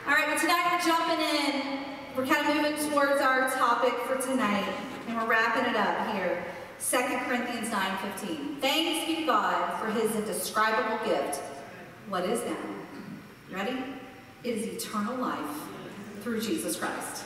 All 0.05 0.13
right, 0.13 0.27
well, 0.27 0.39
tonight 0.39 0.69
we're 0.71 0.85
jumping 0.85 1.21
in. 1.25 1.79
We're 2.15 2.27
kind 2.27 2.47
of 2.47 2.55
moving 2.61 2.91
towards 2.91 3.19
our 3.21 3.49
topic 3.49 3.93
for 4.05 4.21
tonight, 4.21 4.71
and 5.07 5.17
we're 5.17 5.25
wrapping 5.25 5.65
it 5.65 5.75
up 5.75 6.13
here. 6.13 6.45
2 6.89 6.97
Corinthians 7.27 7.69
9.15. 7.69 8.59
Thanks 8.59 9.05
be 9.05 9.25
God 9.25 9.79
for 9.79 9.91
his 9.91 10.15
indescribable 10.15 11.05
gift. 11.05 11.37
What 12.09 12.25
is 12.25 12.41
that? 12.41 12.57
Ready? 13.51 13.77
It 14.43 14.57
is 14.57 14.83
eternal 14.83 15.15
life 15.17 15.55
through 16.21 16.41
Jesus 16.41 16.75
Christ. 16.75 17.23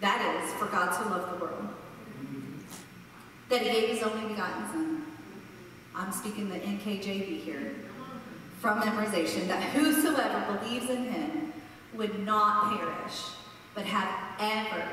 That 0.00 0.42
is 0.42 0.52
for 0.54 0.66
God 0.66 0.92
to 1.00 1.08
love 1.08 1.30
the 1.30 1.44
world. 1.44 1.68
That 3.48 3.62
he 3.62 3.70
gave 3.70 3.90
his 3.90 4.02
only 4.02 4.28
begotten 4.28 4.66
son. 4.70 5.06
I'm 5.94 6.10
speaking 6.10 6.48
the 6.48 6.56
NKJV 6.56 7.40
here. 7.42 7.74
From 8.60 8.80
memorization, 8.80 9.46
that 9.46 9.62
whosoever 9.62 10.58
believes 10.58 10.90
in 10.90 11.04
him 11.04 11.52
would 11.94 12.24
not 12.24 12.76
perish, 12.76 13.30
but 13.74 13.84
have 13.84 14.08
ever 14.40 14.84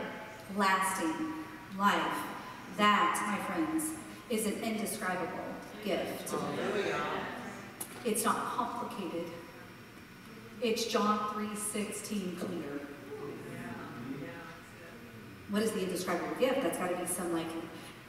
lasting 0.56 1.14
life. 1.78 2.18
That, 2.78 3.22
my 3.28 3.46
friends, 3.46 3.92
is 4.30 4.46
an 4.46 4.62
indescribable 4.64 5.28
gift. 5.84 6.34
It's 8.06 8.24
not 8.24 8.38
complicated. 8.38 9.26
It's 10.62 10.86
John 10.86 11.20
3.16 11.34 12.40
clear. 12.40 12.80
What 15.50 15.64
is 15.64 15.72
the 15.72 15.84
indescribable 15.84 16.36
gift? 16.40 16.62
That's 16.62 16.78
got 16.78 16.90
to 16.92 16.98
be 16.98 17.06
some 17.06 17.34
like, 17.34 17.48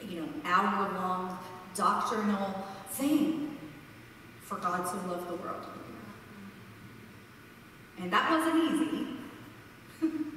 you 0.07 0.21
know, 0.21 0.29
hour-long 0.45 1.39
doctrinal 1.73 2.65
thing 2.89 3.57
for 4.41 4.57
God 4.57 4.85
to 4.85 5.07
love 5.07 5.27
the 5.27 5.35
world. 5.35 5.65
And 7.99 8.11
that 8.11 8.29
wasn't 8.31 8.63
easy 10.01 10.21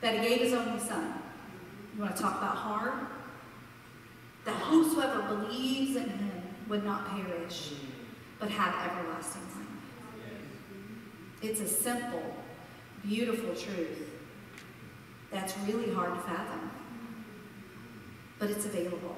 that 0.00 0.14
he 0.14 0.28
gave 0.28 0.40
his 0.40 0.52
only 0.52 0.80
son. 0.80 1.14
You 1.94 2.02
want 2.02 2.16
to 2.16 2.22
talk 2.22 2.38
about 2.38 2.56
hard? 2.56 2.92
That 4.44 4.54
whosoever 4.54 5.22
believes 5.22 5.96
in 5.96 6.08
him 6.08 6.42
would 6.68 6.84
not 6.84 7.08
perish, 7.08 7.72
but 8.38 8.50
have 8.50 8.90
everlasting 8.90 9.42
life. 9.42 9.62
It's 11.42 11.60
a 11.60 11.68
simple, 11.68 12.34
beautiful 13.06 13.54
truth 13.54 14.10
that's 15.30 15.54
really 15.66 15.92
hard 15.92 16.14
to 16.14 16.20
fathom, 16.20 16.70
but 18.38 18.50
it's 18.50 18.66
available. 18.66 19.16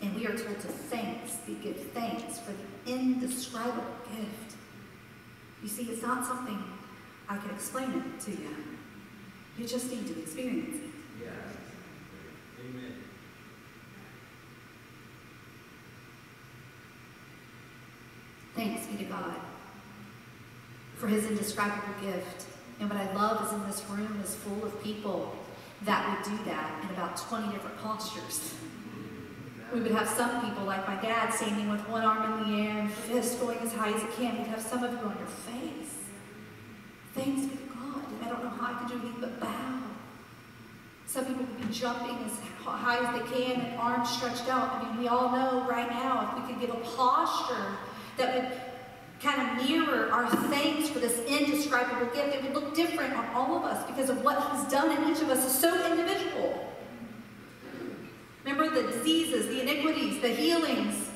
And 0.00 0.14
we 0.14 0.26
are 0.26 0.36
told 0.36 0.60
to 0.60 0.68
thanks, 0.68 1.38
to 1.46 1.54
give 1.54 1.90
thanks 1.92 2.38
for 2.38 2.52
the 2.52 2.92
indescribable 2.92 3.84
gift. 4.04 4.56
You 5.62 5.68
see, 5.68 5.84
it's 5.84 6.02
not 6.02 6.24
something 6.24 6.62
I 7.28 7.36
can 7.36 7.50
explain 7.50 7.90
it 7.90 8.20
to 8.26 8.30
you. 8.30 8.77
You 9.58 9.66
just 9.66 9.90
need 9.90 10.06
to 10.06 10.20
experience 10.20 10.76
it. 10.76 10.90
Yeah. 11.24 11.30
Amen. 12.60 12.94
Thanks 18.54 18.86
be 18.86 18.98
to 18.98 19.04
God 19.04 19.34
for 20.96 21.08
his 21.08 21.26
indescribable 21.26 21.94
gift. 22.00 22.46
And 22.78 22.88
what 22.88 23.00
I 23.00 23.12
love 23.14 23.44
is 23.46 23.52
in 23.52 23.66
this 23.66 23.84
room 23.90 24.20
is 24.22 24.36
full 24.36 24.64
of 24.64 24.80
people 24.80 25.34
that 25.82 26.08
would 26.08 26.38
do 26.38 26.44
that 26.44 26.84
in 26.84 26.90
about 26.90 27.16
20 27.16 27.52
different 27.52 27.76
postures. 27.78 28.54
We 29.72 29.80
would 29.80 29.92
have 29.92 30.08
some 30.08 30.40
people, 30.48 30.64
like 30.64 30.86
my 30.86 31.00
dad, 31.02 31.34
standing 31.34 31.68
with 31.68 31.86
one 31.88 32.04
arm 32.04 32.44
in 32.44 32.52
the 32.52 32.62
air 32.62 32.78
and 32.78 32.90
fist 32.90 33.40
going 33.40 33.58
as 33.58 33.72
high 33.72 33.92
as 33.92 34.02
it 34.02 34.12
can. 34.12 34.38
We'd 34.38 34.46
have 34.46 34.62
some 34.62 34.84
of 34.84 34.92
you 34.92 34.98
on 34.98 35.16
your 35.18 35.26
face. 35.26 35.94
Thanks 37.14 37.52
I 38.60 38.74
can 38.74 38.88
do 38.88 38.94
anything 38.94 39.20
but 39.20 39.40
bow. 39.40 39.82
Some 41.06 41.24
people 41.24 41.44
would 41.44 41.66
be 41.66 41.72
jumping 41.72 42.18
as 42.26 42.38
high 42.64 42.98
as 42.98 43.18
they 43.18 43.40
can 43.40 43.60
and 43.60 43.78
arms 43.78 44.10
stretched 44.10 44.48
out. 44.48 44.74
I 44.74 44.88
mean, 44.88 45.00
we 45.00 45.08
all 45.08 45.32
know 45.32 45.66
right 45.68 45.88
now 45.88 46.36
if 46.36 46.42
we 46.42 46.52
could 46.52 46.60
give 46.60 46.70
a 46.70 46.80
posture 46.96 47.78
that 48.18 48.34
would 48.34 48.60
kind 49.20 49.40
of 49.40 49.68
mirror 49.68 50.10
our 50.12 50.28
thanks 50.48 50.88
for 50.88 50.98
this 50.98 51.18
indescribable 51.26 52.06
gift, 52.14 52.36
it 52.36 52.42
would 52.42 52.54
look 52.54 52.74
different 52.74 53.14
on 53.14 53.26
all 53.34 53.56
of 53.56 53.64
us 53.64 53.86
because 53.86 54.10
of 54.10 54.22
what 54.22 54.38
he's 54.52 54.70
done 54.70 54.90
in 54.96 55.10
each 55.10 55.22
of 55.22 55.30
us 55.30 55.44
is 55.44 55.58
so 55.58 55.90
individual. 55.90 56.72
Remember 58.44 58.82
the 58.82 58.90
diseases, 58.92 59.46
the 59.48 59.62
iniquities, 59.62 60.20
the 60.22 60.28
healings, 60.28 61.08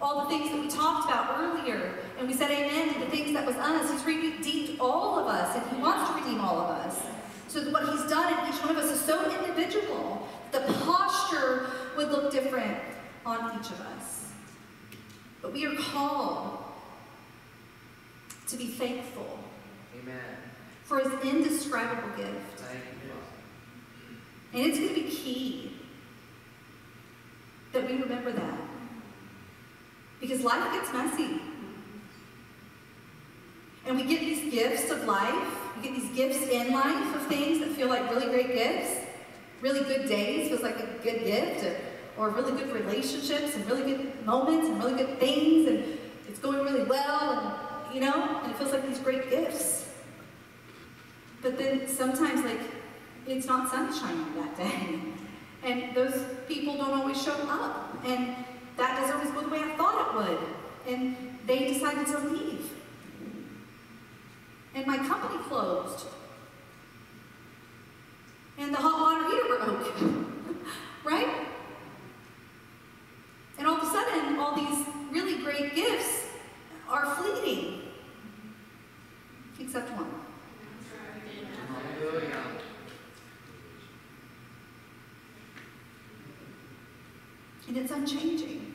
all 0.00 0.22
the 0.22 0.28
things 0.30 0.50
that 0.50 0.60
we 0.60 0.68
talked 0.68 1.10
about 1.10 1.38
earlier, 1.38 1.94
and 2.20 2.28
we 2.28 2.34
said 2.34 2.50
amen 2.50 2.92
to 2.92 3.00
the 3.00 3.06
things 3.06 3.32
that 3.32 3.46
was 3.46 3.56
on 3.56 3.76
us. 3.76 3.90
He's 3.90 4.04
redeemed 4.04 4.78
all 4.78 5.18
of 5.18 5.26
us, 5.26 5.56
and 5.56 5.74
he 5.74 5.82
wants 5.82 6.10
to 6.10 6.16
redeem 6.22 6.38
all 6.38 6.58
of 6.60 6.68
us. 6.68 7.00
So 7.48 7.62
what 7.70 7.88
he's 7.88 8.10
done 8.10 8.30
in 8.30 8.52
each 8.52 8.60
one 8.60 8.76
of 8.76 8.76
us 8.76 8.90
is 8.90 9.00
so 9.00 9.24
individual. 9.40 10.28
The 10.52 10.60
posture 10.84 11.70
would 11.96 12.10
look 12.10 12.30
different 12.30 12.76
on 13.24 13.58
each 13.58 13.70
of 13.70 13.80
us. 13.80 14.32
But 15.40 15.54
we 15.54 15.64
are 15.64 15.74
called 15.76 16.62
to 18.48 18.56
be 18.56 18.66
thankful 18.66 19.38
Amen. 19.98 20.20
for 20.84 20.98
his 20.98 21.12
indescribable 21.24 22.16
gift. 22.18 22.62
And 24.52 24.66
it's 24.66 24.78
going 24.78 24.90
to 24.90 24.94
be 24.94 25.08
key 25.08 25.72
that 27.72 27.88
we 27.88 27.96
remember 27.96 28.32
that. 28.32 28.60
Because 30.20 30.42
life 30.42 30.70
gets 30.74 30.92
messy. 30.92 31.40
And 33.86 33.96
we 33.96 34.04
get 34.04 34.20
these 34.20 34.52
gifts 34.52 34.90
of 34.90 35.04
life, 35.04 35.58
we 35.76 35.88
get 35.88 35.94
these 35.94 36.10
gifts 36.10 36.46
in 36.48 36.72
life 36.72 37.16
of 37.16 37.26
things 37.26 37.60
that 37.60 37.70
feel 37.70 37.88
like 37.88 38.10
really 38.10 38.26
great 38.26 38.54
gifts. 38.54 39.06
Really 39.60 39.80
good 39.80 40.08
days 40.08 40.48
feels 40.48 40.62
like 40.62 40.78
a 40.78 40.86
good 41.02 41.24
gift, 41.24 41.66
or 42.16 42.30
really 42.30 42.52
good 42.52 42.72
relationships 42.72 43.54
and 43.54 43.66
really 43.70 43.82
good 43.82 44.26
moments 44.26 44.68
and 44.68 44.82
really 44.82 44.96
good 44.96 45.18
things, 45.18 45.68
and 45.68 45.98
it's 46.28 46.38
going 46.38 46.64
really 46.64 46.84
well, 46.84 47.84
and 47.86 47.94
you 47.94 48.00
know, 48.00 48.40
and 48.42 48.52
it 48.52 48.56
feels 48.56 48.72
like 48.72 48.86
these 48.86 48.98
great 48.98 49.28
gifts. 49.28 49.86
But 51.42 51.58
then 51.58 51.88
sometimes, 51.88 52.42
like, 52.44 52.60
it's 53.26 53.46
not 53.46 53.70
sunshine 53.70 54.24
that 54.36 54.56
day. 54.56 55.00
And 55.62 55.94
those 55.94 56.24
people 56.48 56.76
don't 56.76 56.92
always 56.92 57.22
show 57.22 57.34
up. 57.48 57.96
And 58.04 58.34
that 58.76 58.98
doesn't 58.98 59.16
always 59.16 59.30
go 59.30 59.42
the 59.42 59.48
way 59.48 59.60
I 59.60 59.76
thought 59.76 60.08
it 60.08 60.30
would. 60.30 60.94
And 60.94 61.16
they 61.46 61.72
decided 61.72 62.06
to 62.08 62.18
leave. 62.28 62.69
And 64.74 64.86
my 64.86 64.98
company 64.98 65.42
closed. 65.44 66.06
And 68.58 68.72
the 68.72 68.78
hot 68.78 69.00
water 69.00 69.24
heater 69.30 69.64
broke. 69.64 70.64
right? 71.04 71.46
And 73.58 73.66
all 73.66 73.76
of 73.76 73.82
a 73.82 73.86
sudden, 73.86 74.38
all 74.38 74.54
these 74.54 74.86
really 75.10 75.42
great 75.42 75.74
gifts 75.74 76.26
are 76.88 77.04
And 87.70 87.78
it's 87.78 87.92
unchanging. 87.92 88.74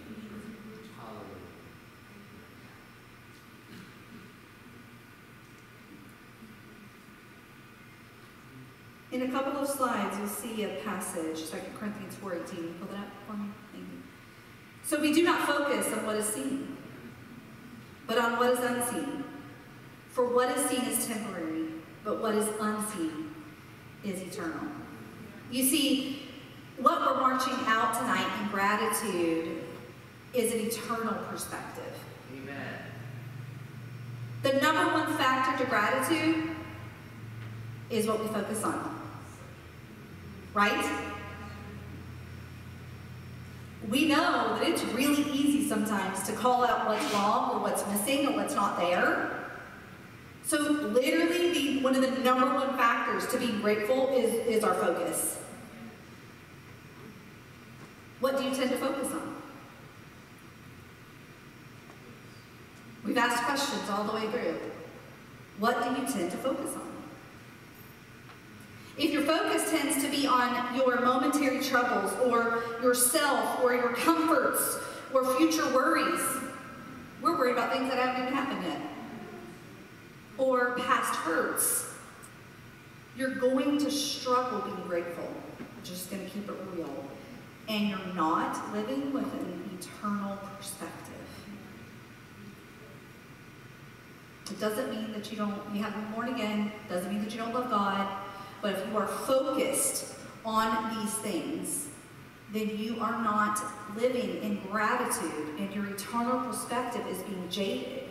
In 9.16 9.22
a 9.22 9.30
couple 9.30 9.62
of 9.62 9.66
slides, 9.66 10.18
you'll 10.18 10.28
see 10.28 10.66
a 10.66 10.76
passage, 10.84 11.50
2 11.50 11.58
Corinthians 11.80 12.16
4.18. 12.16 12.80
Pull 12.80 12.88
that 12.90 13.00
up 13.00 13.14
for 13.26 13.38
me. 13.38 13.46
Thank 13.72 13.86
you. 13.86 14.00
So 14.84 15.00
we 15.00 15.14
do 15.14 15.24
not 15.24 15.48
focus 15.48 15.88
on 15.94 16.06
what 16.06 16.18
is 16.18 16.26
seen, 16.26 16.76
but 18.08 18.18
on 18.18 18.38
what 18.38 18.50
is 18.50 18.60
unseen. 18.60 19.24
For 20.10 20.26
what 20.36 20.50
is 20.58 20.66
seen 20.66 20.82
is 20.82 21.08
temporary, 21.08 21.68
but 22.04 22.22
what 22.22 22.36
is 22.36 22.46
unseen 22.60 23.34
is 24.04 24.22
eternal. 24.22 24.68
You 25.50 25.64
see, 25.64 26.24
what 26.78 27.00
we're 27.00 27.22
marching 27.22 27.56
out 27.68 27.98
tonight 27.98 28.30
in 28.42 28.50
gratitude 28.50 29.64
is 30.34 30.52
an 30.52 30.60
eternal 30.60 31.24
perspective. 31.30 31.94
Amen. 32.36 32.80
The 34.44 34.60
number 34.60 34.92
one 34.92 35.16
factor 35.16 35.64
to 35.64 35.70
gratitude 35.70 36.50
is 37.90 38.08
what 38.08 38.20
we 38.20 38.28
focus 38.28 38.62
on. 38.66 38.95
Right? 40.56 40.90
We 43.90 44.08
know 44.08 44.58
that 44.58 44.68
it's 44.68 44.84
really 44.86 45.22
easy 45.32 45.68
sometimes 45.68 46.24
to 46.24 46.32
call 46.32 46.64
out 46.64 46.88
what's 46.88 47.14
wrong 47.14 47.56
or 47.56 47.60
what's 47.60 47.86
missing 47.88 48.28
or 48.28 48.38
what's 48.38 48.56
not 48.56 48.80
there. 48.80 49.32
So 50.46 50.58
literally 50.58 51.52
the, 51.52 51.84
one 51.84 51.94
of 51.94 52.02
the 52.02 52.24
number 52.24 52.46
one 52.46 52.70
factors 52.78 53.28
to 53.32 53.38
be 53.38 53.52
grateful 53.60 54.16
is, 54.16 54.34
is 54.48 54.64
our 54.64 54.76
focus. 54.76 55.40
What 58.22 58.38
do 58.38 58.46
you 58.46 58.56
tend 58.56 58.72
to 58.72 58.78
focus 58.78 59.12
on? 59.12 59.36
We've 63.04 63.18
asked 63.18 63.44
questions 63.44 63.90
all 63.90 64.06
the 64.06 64.14
way 64.14 64.28
through. 64.32 64.58
What 65.60 65.84
do 65.84 65.90
you 66.02 66.08
tend 66.08 66.32
to 66.32 66.38
focus 66.38 66.76
on? 66.76 66.95
If 68.98 69.12
your 69.12 69.24
focus 69.24 69.70
tends 69.70 70.02
to 70.04 70.10
be 70.10 70.26
on 70.26 70.76
your 70.76 71.02
momentary 71.02 71.62
troubles 71.62 72.14
or 72.24 72.64
yourself 72.82 73.62
or 73.62 73.76
your 73.76 73.94
comforts 73.94 74.80
or 75.14 75.36
future 75.36 75.66
worries, 75.74 76.22
we're 77.22 77.38
worried 77.38 77.54
about 77.54 77.74
things 77.74 77.90
that 77.90 78.00
haven't 78.00 78.22
even 78.22 78.34
happened 78.34 78.64
yet. 78.64 78.82
Or 80.38 80.76
past 80.78 81.16
hurts. 81.16 81.92
You're 83.18 83.36
going 83.36 83.78
to 83.80 83.92
struggle 83.92 84.60
being 84.62 84.88
grateful. 84.88 85.30
I'm 85.60 85.68
just 85.84 86.10
going 86.10 86.24
to 86.24 86.30
keep 86.30 86.48
it 86.48 86.56
real. 86.74 86.90
And 87.68 87.90
you're 87.90 88.14
not 88.14 88.74
living 88.74 89.12
with 89.12 89.26
an 89.26 89.78
eternal 89.80 90.38
perspective. 90.58 91.14
It 94.52 94.60
doesn't 94.60 94.90
mean 94.90 95.12
that 95.14 95.32
you 95.32 95.38
don't, 95.38 95.60
you 95.74 95.82
haven't 95.82 96.02
been 96.02 96.12
born 96.12 96.30
again, 96.30 96.72
doesn't 96.88 97.12
mean 97.12 97.24
that 97.24 97.34
you 97.34 97.40
don't 97.40 97.54
love 97.54 97.70
God, 97.70 98.08
but 98.66 98.74
if 98.74 98.88
you 98.90 98.98
are 98.98 99.06
focused 99.06 100.16
on 100.44 100.98
these 101.00 101.14
things, 101.14 101.86
then 102.52 102.76
you 102.76 103.00
are 103.00 103.22
not 103.22 103.62
living 103.96 104.42
in 104.42 104.60
gratitude, 104.72 105.60
and 105.60 105.72
your 105.72 105.86
eternal 105.86 106.40
perspective 106.40 107.06
is 107.08 107.22
being 107.22 107.48
jaded 107.48 108.06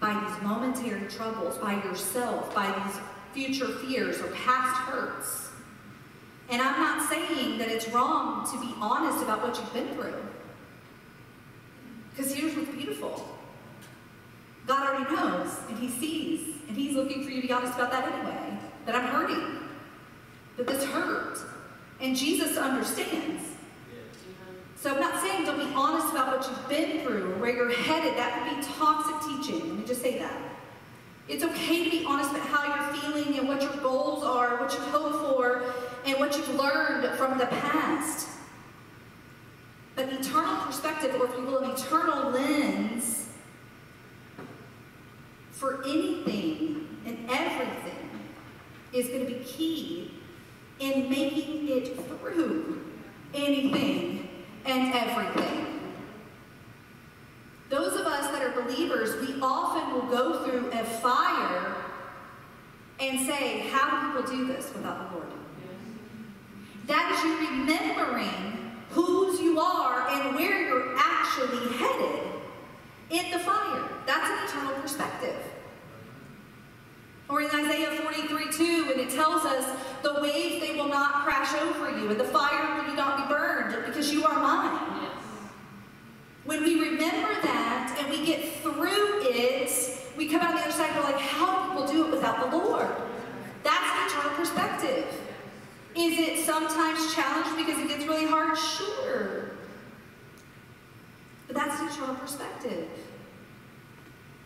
by 0.00 0.12
these 0.14 0.42
momentary 0.42 1.08
troubles, 1.08 1.56
by 1.58 1.74
yourself, 1.84 2.52
by 2.52 2.76
these 2.84 2.98
future 3.32 3.68
fears 3.68 4.20
or 4.20 4.26
past 4.32 4.74
hurts. 4.80 5.50
And 6.48 6.60
I'm 6.60 6.80
not 6.80 7.08
saying 7.08 7.56
that 7.58 7.68
it's 7.68 7.88
wrong 7.90 8.44
to 8.50 8.60
be 8.60 8.74
honest 8.80 9.22
about 9.22 9.44
what 9.44 9.56
you've 9.56 9.72
been 9.72 9.94
through. 9.94 10.26
Because 12.10 12.34
here's 12.34 12.56
what's 12.56 12.70
beautiful 12.70 13.28
God 14.66 14.88
already 14.88 15.14
knows, 15.14 15.56
and 15.68 15.78
He 15.78 15.88
sees, 15.88 16.56
and 16.66 16.76
He's 16.76 16.96
looking 16.96 17.22
for 17.22 17.30
you 17.30 17.42
to 17.42 17.46
be 17.46 17.52
honest 17.52 17.74
about 17.74 17.92
that 17.92 18.12
anyway. 18.12 18.49
That 18.86 18.94
I'm 18.94 19.06
hurting, 19.06 19.58
that 20.56 20.66
this 20.66 20.84
hurt. 20.84 21.38
And 22.00 22.16
Jesus 22.16 22.56
understands. 22.56 23.44
So 24.76 24.94
I'm 24.94 25.00
not 25.00 25.20
saying 25.22 25.44
don't 25.44 25.58
be 25.58 25.74
honest 25.74 26.10
about 26.10 26.38
what 26.38 26.48
you've 26.48 26.68
been 26.68 27.02
through 27.02 27.32
or 27.32 27.38
where 27.38 27.54
you're 27.54 27.70
headed. 27.70 28.16
That 28.16 28.40
would 28.40 28.56
be 28.56 28.66
toxic 28.78 29.14
teaching. 29.28 29.68
Let 29.68 29.78
me 29.78 29.84
just 29.84 30.00
say 30.00 30.18
that. 30.18 30.40
It's 31.28 31.44
okay 31.44 31.84
to 31.84 31.90
be 31.90 32.04
honest 32.06 32.30
about 32.30 32.46
how 32.46 32.74
you're 32.74 32.94
feeling 33.00 33.38
and 33.38 33.46
what 33.46 33.62
your 33.62 33.76
goals 33.82 34.24
are, 34.24 34.58
what 34.58 34.72
you 34.72 34.80
hope 34.80 35.36
for, 35.36 35.62
and 36.06 36.18
what 36.18 36.34
you've 36.36 36.54
learned 36.54 37.06
from 37.18 37.38
the 37.38 37.46
past. 37.46 38.28
But 39.94 40.08
an 40.08 40.16
eternal 40.16 40.56
perspective, 40.64 41.14
or 41.20 41.26
if 41.26 41.36
you 41.36 41.44
will, 41.44 41.58
an 41.58 41.70
eternal 41.72 42.30
lens 42.30 43.28
for 45.52 45.84
anything 45.84 46.88
and 47.04 47.30
everything 47.30 47.99
is 48.92 49.08
going 49.08 49.26
to 49.26 49.32
be 49.32 49.44
key 49.44 50.14
in 50.78 51.08
making 51.08 51.68
it 51.68 51.96
through 52.06 52.82
anything 53.34 54.28
and 54.64 54.94
everything. 54.94 55.66
Those 57.68 58.00
of 58.00 58.06
us 58.06 58.30
that 58.32 58.42
are 58.42 58.62
believers, 58.62 59.14
we 59.20 59.40
often 59.40 59.94
will 59.94 60.10
go 60.10 60.44
through 60.44 60.70
a 60.72 60.84
fire 60.84 61.76
and 62.98 63.26
say, 63.26 63.60
How 63.70 64.12
do 64.12 64.20
people 64.20 64.36
do 64.36 64.46
this 64.52 64.72
without 64.74 65.10
the 65.10 65.16
Lord? 65.16 65.28
That 66.86 67.12
is 67.12 67.22
you 67.24 67.58
remembering 67.58 68.72
whose 68.90 69.40
you 69.40 69.60
are 69.60 70.08
and 70.08 70.34
where 70.34 70.66
you're 70.66 70.96
actually 70.96 71.76
headed 71.76 72.20
in 73.10 73.30
the 73.30 73.38
fire. 73.38 73.88
That's 74.06 74.28
an 74.28 74.48
eternal 74.48 74.80
perspective. 74.80 75.36
Or 77.30 77.40
in 77.42 77.46
Isaiah 77.46 77.92
43 78.02 78.52
2, 78.52 78.86
when 78.86 78.98
it 78.98 79.10
tells 79.10 79.44
us, 79.44 79.64
the 80.02 80.20
waves 80.20 80.60
they 80.60 80.74
will 80.74 80.88
not 80.88 81.24
crash 81.24 81.54
over 81.62 81.96
you, 81.96 82.10
and 82.10 82.18
the 82.18 82.24
fire 82.24 82.82
will 82.82 82.94
not 82.94 83.28
be 83.28 83.32
burned, 83.32 83.86
because 83.86 84.12
you 84.12 84.24
are 84.24 84.34
mine. 84.34 85.02
Yes. 85.02 85.12
When 86.44 86.64
we 86.64 86.80
remember 86.80 87.40
that 87.42 87.96
and 88.00 88.10
we 88.10 88.26
get 88.26 88.44
through 88.62 89.20
it, 89.22 89.70
we 90.16 90.28
come 90.28 90.40
out 90.40 90.54
the 90.56 90.62
other 90.62 90.72
side 90.72 90.90
and 90.90 90.98
we're 90.98 91.12
like, 91.12 91.20
how 91.20 91.62
do 91.62 91.68
people 91.68 91.86
do 91.86 92.06
it 92.06 92.10
without 92.10 92.50
the 92.50 92.56
Lord? 92.56 92.88
That's 93.62 94.12
the 94.12 94.18
eternal 94.18 94.36
perspective. 94.36 95.06
Is 95.94 96.18
it 96.18 96.44
sometimes 96.44 97.14
challenged 97.14 97.56
because 97.56 97.78
it 97.78 97.88
gets 97.88 98.04
really 98.06 98.26
hard? 98.26 98.58
Sure. 98.58 99.50
But 101.46 101.56
that's 101.56 101.78
the 101.80 101.86
eternal 101.86 102.16
perspective. 102.16 102.88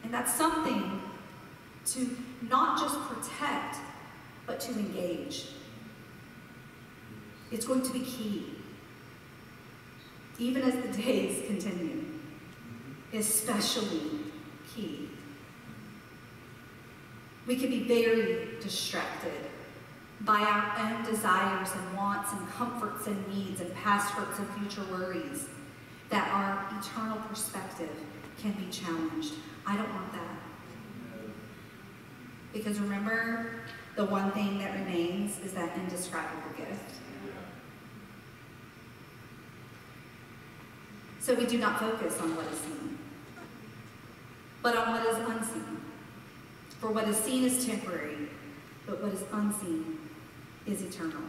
And 0.02 0.12
that's 0.12 0.34
something 0.34 1.00
to 1.86 2.16
not 2.42 2.80
just 2.80 2.98
protect, 3.08 3.76
but 4.46 4.60
to 4.60 4.72
engage. 4.72 5.46
It's 7.50 7.66
going 7.66 7.82
to 7.82 7.92
be 7.92 8.00
key, 8.00 8.54
even 10.38 10.62
as 10.62 10.74
the 10.74 11.02
days 11.02 11.46
continue, 11.46 12.04
especially 13.12 14.10
key. 14.74 15.10
We 17.46 17.56
can 17.56 17.70
be 17.70 17.86
very 17.86 18.58
distracted 18.60 19.32
by 20.22 20.40
our 20.40 20.74
own 20.78 21.04
desires 21.04 21.68
and 21.74 21.96
wants 21.96 22.32
and 22.32 22.48
comforts 22.48 23.06
and 23.06 23.28
needs 23.28 23.60
and 23.60 23.74
past 23.74 24.10
hurts 24.12 24.38
and 24.38 24.48
future 24.58 24.84
worries 24.90 25.48
that 26.08 26.28
our 26.30 26.66
eternal 26.78 27.18
perspective 27.28 27.90
can 28.40 28.52
be 28.52 28.70
challenged. 28.70 29.34
I 29.66 29.76
don't 29.76 29.92
want 29.94 30.12
that. 30.12 30.33
Because 32.54 32.78
remember, 32.78 33.50
the 33.96 34.04
one 34.04 34.30
thing 34.30 34.58
that 34.60 34.72
remains 34.74 35.38
is 35.40 35.52
that 35.52 35.76
indescribable 35.76 36.56
gift. 36.56 36.94
So 41.20 41.34
we 41.34 41.46
do 41.46 41.58
not 41.58 41.80
focus 41.80 42.20
on 42.20 42.36
what 42.36 42.46
is 42.52 42.58
seen, 42.58 42.98
but 44.62 44.76
on 44.76 44.92
what 44.92 45.06
is 45.06 45.16
unseen. 45.28 45.80
For 46.80 46.90
what 46.90 47.08
is 47.08 47.16
seen 47.16 47.44
is 47.44 47.66
temporary, 47.66 48.28
but 48.86 49.02
what 49.02 49.12
is 49.12 49.22
unseen 49.32 49.98
is 50.66 50.82
eternal. 50.82 51.22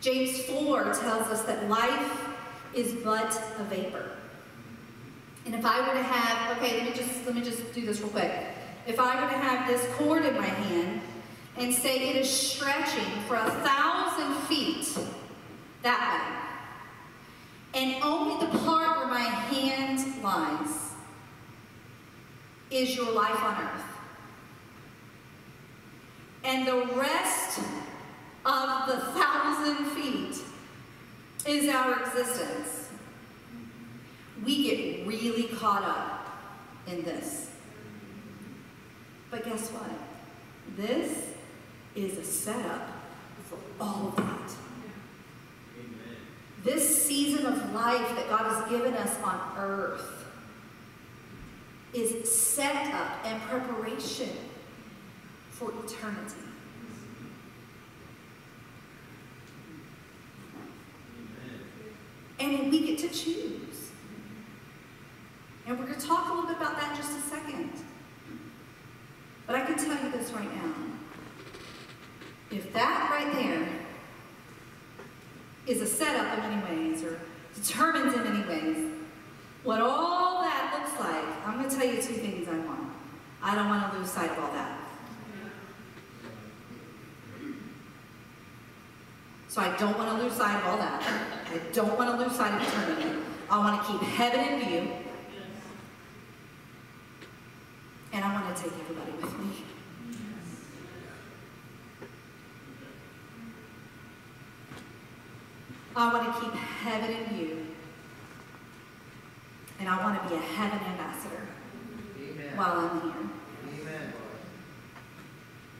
James 0.00 0.42
4 0.44 0.84
tells 0.94 1.26
us 1.28 1.42
that 1.44 1.68
life 1.68 2.28
is 2.74 2.92
but 3.02 3.32
a 3.58 3.64
vapor. 3.64 4.10
And 5.46 5.54
if 5.54 5.64
I 5.64 5.80
were 5.80 5.94
to 5.94 6.02
have, 6.02 6.58
okay, 6.58 6.78
let 6.78 6.90
me 6.90 6.92
just 6.94 7.26
let 7.26 7.34
me 7.34 7.42
just 7.42 7.72
do 7.72 7.86
this 7.86 8.00
real 8.00 8.10
quick. 8.10 8.49
If 8.90 8.98
I 8.98 9.22
were 9.22 9.30
to 9.30 9.36
have 9.36 9.68
this 9.68 9.86
cord 9.94 10.24
in 10.24 10.34
my 10.34 10.46
hand 10.48 11.00
and 11.56 11.72
say 11.72 12.08
it 12.08 12.16
is 12.16 12.28
stretching 12.28 13.22
for 13.28 13.36
a 13.36 13.48
thousand 13.48 14.34
feet 14.48 14.98
that 15.82 16.44
way, 17.72 17.80
and 17.80 18.02
only 18.02 18.44
the 18.44 18.58
part 18.58 18.98
where 18.98 19.06
my 19.06 19.20
hand 19.20 20.00
lies 20.24 20.90
is 22.72 22.96
your 22.96 23.12
life 23.12 23.40
on 23.44 23.62
earth. 23.62 23.84
And 26.42 26.66
the 26.66 26.92
rest 26.96 27.60
of 28.44 28.88
the 28.88 28.96
thousand 28.96 29.86
feet 29.92 30.36
is 31.46 31.68
our 31.68 32.00
existence. 32.02 32.88
We 34.44 34.64
get 34.64 35.06
really 35.06 35.44
caught 35.44 35.84
up 35.84 36.28
in 36.88 37.04
this. 37.04 37.49
Guess 39.50 39.70
what? 39.70 39.90
This 40.76 41.26
is 41.96 42.16
a 42.18 42.22
setup 42.22 42.88
for 43.48 43.58
all 43.80 44.10
of 44.10 44.16
that. 44.16 44.52
This 46.62 47.04
season 47.04 47.46
of 47.46 47.74
life 47.74 48.14
that 48.14 48.28
God 48.28 48.44
has 48.44 48.70
given 48.70 48.94
us 48.94 49.20
on 49.24 49.40
earth 49.58 50.24
is 51.92 52.32
set 52.32 52.94
up 52.94 53.26
and 53.26 53.42
preparation 53.42 54.30
for 55.50 55.72
eternity. 55.84 56.36
And 62.38 62.70
we 62.70 62.86
get 62.86 62.98
to 63.00 63.08
choose. 63.08 63.90
And 65.66 65.76
we're 65.76 65.86
going 65.86 65.98
to 65.98 66.06
talk 66.06 66.30
a 66.30 66.34
little 66.34 66.46
bit 66.46 66.56
about 66.56 66.78
that 66.80 66.92
in 66.92 66.96
just 66.96 67.18
a 67.18 67.22
second. 67.22 67.72
But 69.50 69.62
I 69.62 69.64
can 69.64 69.74
tell 69.74 70.00
you 70.04 70.12
this 70.12 70.30
right 70.30 70.54
now. 70.54 70.72
If 72.52 72.72
that 72.72 73.10
right 73.10 73.32
there 73.32 73.68
is 75.66 75.82
a 75.82 75.86
setup 75.88 76.38
in 76.38 76.50
many 76.50 76.92
ways, 76.92 77.02
or 77.02 77.20
determines 77.56 78.14
in 78.14 78.22
many 78.22 78.46
ways, 78.46 78.92
what 79.64 79.80
all 79.80 80.42
that 80.42 80.78
looks 80.78 81.00
like, 81.00 81.24
I'm 81.44 81.58
going 81.58 81.68
to 81.68 81.76
tell 81.76 81.84
you 81.84 81.96
two 82.00 82.14
things 82.14 82.46
I 82.46 82.58
want. 82.58 82.92
I 83.42 83.56
don't 83.56 83.68
want 83.68 83.92
to 83.92 83.98
lose 83.98 84.08
sight 84.08 84.30
of 84.30 84.38
all 84.38 84.52
that. 84.52 84.78
So 89.48 89.62
I 89.62 89.76
don't 89.78 89.98
want 89.98 90.16
to 90.16 90.24
lose 90.24 90.34
sight 90.34 90.60
of 90.60 90.66
all 90.68 90.76
that. 90.76 91.02
I 91.52 91.58
don't 91.72 91.98
want 91.98 92.16
to 92.16 92.24
lose 92.24 92.36
sight 92.36 92.54
of 92.54 92.68
eternity. 92.68 93.18
I 93.50 93.58
want 93.58 93.84
to 93.84 93.92
keep 93.92 94.00
heaven 94.02 94.60
in 94.60 94.68
view. 94.68 94.92
And 98.12 98.24
I 98.24 98.42
want 98.42 98.56
to 98.56 98.62
take 98.62 98.72
everybody 98.72 99.12
with 99.12 99.38
me. 99.38 99.64
I 105.96 106.12
want 106.12 106.34
to 106.34 106.40
keep 106.40 106.52
heaven 106.54 107.10
in 107.10 107.36
view. 107.36 107.66
And 109.78 109.88
I 109.88 110.02
want 110.04 110.22
to 110.22 110.28
be 110.28 110.34
a 110.34 110.38
heaven 110.38 110.78
ambassador 110.78 111.46
Amen. 112.18 112.56
while 112.56 112.72
I'm 112.72 113.00
here. 113.00 113.82
Amen. 113.82 114.12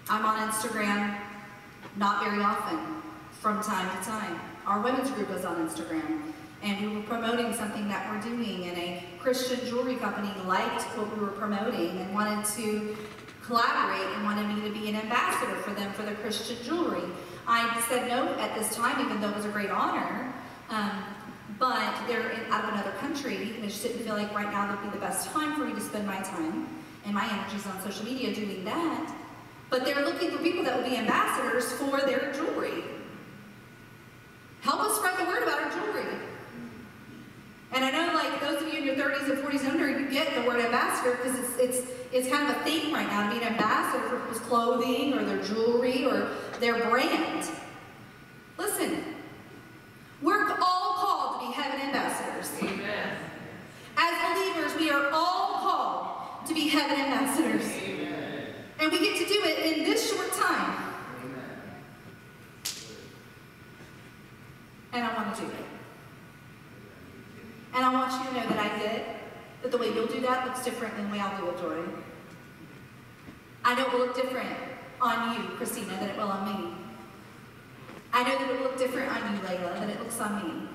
I'm 0.09 0.25
on 0.25 0.51
Instagram 0.51 1.17
not 1.97 2.25
very 2.25 2.43
often, 2.43 3.03
from 3.41 3.63
time 3.63 3.89
to 3.99 4.05
time. 4.05 4.41
Our 4.67 4.81
women's 4.81 5.11
group 5.11 5.31
is 5.31 5.45
on 5.45 5.69
Instagram, 5.69 6.33
and 6.63 6.81
we 6.81 6.97
were 6.97 7.03
promoting 7.03 7.53
something 7.55 7.89
that 7.89 8.11
we're 8.11 8.31
doing, 8.31 8.69
and 8.69 8.77
a 8.77 9.03
Christian 9.19 9.61
jewelry 9.67 9.97
company 9.97 10.31
liked 10.47 10.83
what 10.97 11.15
we 11.15 11.21
were 11.21 11.33
promoting 11.33 11.99
and 11.99 12.13
wanted 12.13 12.45
to 12.57 12.97
collaborate 13.43 14.07
and 14.15 14.25
wanted 14.25 14.47
me 14.55 14.69
to 14.69 14.71
be 14.79 14.89
an 14.89 14.97
ambassador 14.97 15.57
for 15.57 15.71
them 15.71 15.93
for 15.93 16.03
their 16.03 16.15
Christian 16.17 16.57
jewelry. 16.63 17.03
I 17.47 17.83
said 17.89 18.07
no 18.09 18.29
at 18.39 18.55
this 18.55 18.77
time, 18.77 19.05
even 19.05 19.21
though 19.21 19.31
it 19.31 19.37
was 19.37 19.47
a 19.47 19.49
great 19.49 19.71
honor. 19.71 20.33
Um, 20.69 21.03
but 21.59 22.07
they're 22.07 22.31
in, 22.31 22.51
out 22.53 22.65
of 22.65 22.73
another 22.75 22.93
country, 22.93 23.55
and 23.57 23.65
I 23.65 23.67
just 23.67 23.83
didn't 23.83 24.03
feel 24.05 24.15
like 24.15 24.33
right 24.35 24.51
now 24.51 24.71
would 24.71 24.83
be 24.83 24.97
the 24.97 25.05
best 25.05 25.29
time 25.31 25.55
for 25.57 25.65
me 25.65 25.75
to 25.75 25.81
spend 25.81 26.07
my 26.07 26.21
time 26.21 26.69
and 27.05 27.15
my 27.15 27.29
energies 27.31 27.67
on 27.67 27.81
social 27.83 28.05
media 28.05 28.35
doing 28.35 28.65
that. 28.65 29.15
But 29.69 29.85
they're 29.85 30.05
looking 30.05 30.31
for 30.31 30.39
people 30.39 30.65
that 30.65 30.77
will 30.77 30.89
be 30.89 30.97
ambassadors 30.97 31.73
for 31.73 32.01
their 32.01 32.33
jewelry. 32.33 32.85
Help 34.61 34.81
us 34.81 34.97
spread 34.97 35.19
the 35.19 35.25
word 35.25 35.43
about. 35.43 35.50
And 37.73 37.85
I 37.85 37.91
know, 37.91 38.13
like 38.15 38.41
those 38.41 38.63
of 38.63 38.73
you 38.73 38.81
in 38.81 38.85
your 38.85 38.97
30s 38.97 39.31
and 39.31 39.39
40s 39.39 39.61
and 39.61 39.69
under, 39.69 39.89
you 39.89 40.11
get 40.11 40.35
the 40.35 40.43
word 40.43 40.61
ambassador 40.61 41.17
because 41.17 41.39
it's 41.39 41.59
it's 41.59 41.91
it's 42.13 42.29
kind 42.29 42.51
of 42.51 42.57
a 42.57 42.65
thing 42.65 42.93
right 42.93 43.07
now 43.07 43.31
to 43.31 43.39
be 43.39 43.45
an 43.45 43.53
ambassador 43.53 44.09
for 44.09 44.19
people's 44.19 44.41
clothing 44.41 45.15
or 45.15 45.25
their 45.25 45.41
jewelry 45.43 46.05
or 46.05 46.31
their 46.59 46.89
brand. 46.89 47.49
Listen, 48.59 49.05
we're 50.21 50.51
all 50.61 50.95
called 50.97 51.41
to 51.41 51.47
be 51.47 51.53
heaven 51.53 51.81
ambassadors. 51.81 52.51
Amen. 52.61 53.17
As 53.97 54.37
believers, 54.37 54.77
we 54.77 54.91
are 54.91 55.09
all 55.13 55.61
called 55.61 56.47
to 56.49 56.55
be 56.55 56.69
heaven 56.69 56.99
ambassadors. 56.99 57.65
Amen. 57.85 58.47
And 58.81 58.91
we 58.91 58.99
get 58.99 59.17
to 59.19 59.33
do 59.33 59.41
it 59.45 59.79
in 59.79 59.85
this 59.85 60.13
short 60.13 60.33
time. 60.33 60.93
Amen. 61.23 61.45
And 64.93 65.05
I 65.05 65.15
want 65.15 65.37
to 65.37 65.43
do 65.43 65.47
it. 65.47 65.80
And 67.75 67.85
I 67.85 67.93
want 67.93 68.13
you 68.13 68.31
to 68.31 68.35
know 68.37 68.55
that 68.55 68.59
I 68.59 68.79
did, 68.79 69.03
that 69.63 69.71
the 69.71 69.79
way 69.79 69.95
you'll 69.95 70.07
do 70.07 70.21
that 70.23 70.47
looks 70.47 70.65
different 70.65 70.97
than 70.97 71.07
the 71.07 71.13
way 71.13 71.21
I'll 71.21 71.41
do 71.41 71.49
it, 71.51 71.59
Jordan. 71.61 72.03
I 73.65 73.75
know 73.75 73.87
it 73.87 73.93
will 73.93 74.01
look 74.01 74.17
different 74.17 74.57
on 75.01 75.35
you, 75.35 75.49
Christina, 75.57 75.93
than 76.01 76.11
it 76.11 76.17
will 76.17 76.25
on 76.25 76.47
me. 76.47 76.75
I 78.13 78.25
know 78.25 78.39
that 78.39 78.51
it 78.51 78.57
will 78.57 78.65
look 78.65 78.79
different 78.79 79.13
on 79.13 79.35
you, 79.35 79.41
Layla, 79.43 79.79
than 79.79 79.91
it 79.91 80.01
looks 80.01 80.21
on 80.21 80.37
me. 80.37 80.69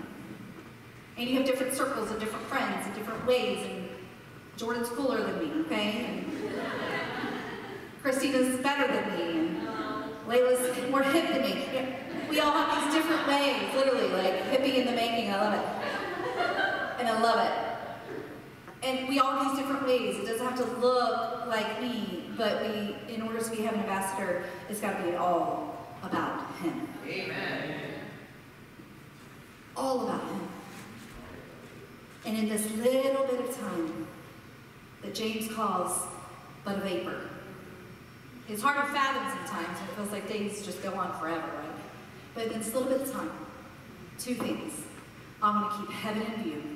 And 1.18 1.30
you 1.30 1.38
have 1.38 1.46
different 1.46 1.74
circles 1.74 2.12
and 2.12 2.20
different 2.20 2.46
friends 2.46 2.86
and 2.86 2.96
different 2.96 3.26
ways, 3.26 3.66
and 3.66 3.90
Jordan's 4.58 4.90
cooler 4.90 5.22
than 5.22 5.40
me, 5.40 5.62
okay? 5.66 6.06
And 6.06 6.52
Christina's 8.02 8.60
better 8.62 8.88
than 8.88 9.18
me, 9.18 9.40
and 9.40 9.58
Layla's 10.28 10.92
more 10.92 11.04
hip 11.04 11.28
than 11.30 11.42
me. 11.42 11.68
We 12.30 12.40
all 12.40 12.52
have 12.52 12.86
these 12.86 12.94
different 12.94 13.28
ways, 13.28 13.74
literally, 13.76 14.10
like 14.10 14.44
hippie 14.52 14.76
in 14.76 14.86
the 14.86 14.92
making. 14.94 15.32
I 15.32 15.42
love 15.42 15.54
it. 15.54 16.75
And 17.00 17.08
I 17.08 17.22
love 17.22 17.40
it. 17.46 18.88
And 18.88 19.10
we 19.10 19.20
all 19.20 19.36
have 19.38 19.56
these 19.56 19.60
different 19.60 19.86
ways. 19.88 20.18
It 20.18 20.26
doesn't 20.26 20.46
have 20.46 20.58
to 20.58 20.66
look 20.80 21.48
like 21.48 21.82
me, 21.82 22.30
but 22.38 22.62
we, 22.62 22.96
in 23.14 23.22
order 23.22 23.42
to 23.42 23.52
be 23.52 23.66
an 23.66 23.76
ambassador, 23.76 24.44
it's 24.70 24.80
got 24.80 24.98
to 24.98 25.04
be 25.04 25.16
all 25.16 25.88
about 26.04 26.56
Him. 26.58 26.88
Amen. 27.08 27.80
All 29.76 30.08
about 30.08 30.22
Him. 30.22 30.48
And 32.26 32.38
in 32.38 32.50
this 32.50 32.70
little 32.72 33.26
bit 33.26 33.40
of 33.40 33.58
time 33.58 34.08
that 35.02 35.14
James 35.14 35.52
calls 35.52 36.08
but 36.64 36.78
a 36.78 36.82
vapor, 36.82 37.30
it's 38.48 38.62
hard 38.62 38.86
to 38.86 38.94
fathom 38.94 39.48
sometimes. 39.48 39.78
It 39.80 39.96
feels 39.96 40.12
like 40.12 40.28
days 40.28 40.64
just 40.64 40.84
go 40.84 40.94
on 40.94 41.20
forever, 41.20 41.42
right? 41.42 41.80
But 42.36 42.48
in 42.48 42.60
this 42.60 42.74
little 42.74 42.90
bit 42.90 43.02
of 43.02 43.12
time, 43.12 43.32
two 44.20 44.36
things. 44.36 44.84
I 45.42 45.50
want 45.50 45.72
to 45.72 45.80
keep 45.80 45.92
heaven 45.92 46.22
in 46.22 46.44
view. 46.44 46.75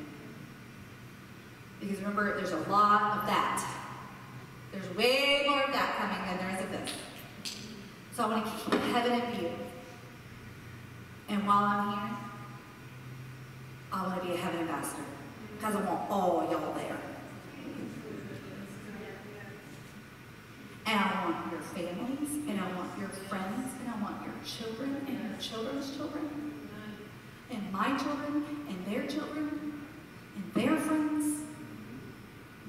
Because 2.00 2.16
remember, 2.16 2.38
there's 2.38 2.52
a 2.52 2.70
lot 2.70 3.18
of 3.18 3.26
that. 3.26 3.62
There's 4.72 4.96
way 4.96 5.46
more 5.50 5.64
of 5.64 5.74
that 5.74 5.98
coming 5.98 6.26
than 6.26 6.38
there 6.38 6.56
is 6.58 6.64
of 6.64 6.72
this. 6.72 6.94
So 8.14 8.24
I 8.24 8.28
want 8.28 8.46
to 8.46 8.52
keep 8.52 8.80
heaven 8.94 9.20
in 9.20 9.36
view. 9.36 9.52
And 11.28 11.46
while 11.46 11.66
I'm 11.66 11.92
here, 11.92 12.18
I 13.92 14.08
want 14.08 14.22
to 14.22 14.28
be 14.28 14.34
a 14.34 14.38
heaven 14.38 14.62
ambassador. 14.62 15.04
Because 15.58 15.76
I 15.76 15.82
want 15.82 16.10
all 16.10 16.48
y'all 16.50 16.74
there. 16.74 16.98
And 20.86 21.00
I 21.00 21.26
want 21.26 21.52
your 21.52 21.62
families, 21.62 22.30
and 22.48 22.62
I 22.62 22.78
want 22.78 22.98
your 22.98 23.10
friends, 23.10 23.74
and 23.82 23.94
I 23.94 24.02
want 24.02 24.24
your 24.24 24.36
children, 24.46 25.06
and 25.06 25.30
your 25.30 25.38
children's 25.38 25.98
children, 25.98 26.54
and 27.52 27.72
my 27.74 27.98
children, 27.98 28.46
and 28.70 28.86
their 28.86 29.06
children, 29.06 29.84
and 30.36 30.54
their 30.54 30.78
friends. 30.78 31.19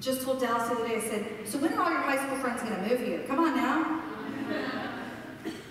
Just 0.00 0.22
told 0.22 0.40
Dallas 0.40 0.68
the 0.68 0.76
other 0.76 0.88
day, 0.88 0.96
I 0.96 1.00
said, 1.00 1.26
so 1.44 1.58
when 1.58 1.74
are 1.74 1.82
all 1.82 1.90
your 1.90 2.00
high 2.00 2.16
school 2.16 2.38
friends 2.38 2.62
going 2.62 2.74
to 2.74 2.88
move 2.88 3.06
here? 3.06 3.20
Come 3.28 3.40
on 3.40 3.54
now. 3.54 4.02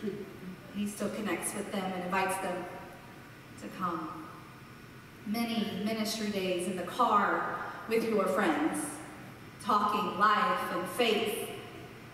he 0.75 0.87
still 0.87 1.09
connects 1.09 1.55
with 1.55 1.71
them 1.71 1.83
and 1.83 2.03
invites 2.03 2.37
them 2.37 2.63
to 3.61 3.67
come. 3.69 4.27
Many 5.25 5.81
ministry 5.83 6.29
days 6.29 6.67
in 6.67 6.75
the 6.75 6.83
car 6.83 7.59
with 7.87 8.07
your 8.07 8.27
friends, 8.27 8.85
talking 9.63 10.19
life 10.19 10.59
and 10.73 10.87
faith 10.89 11.49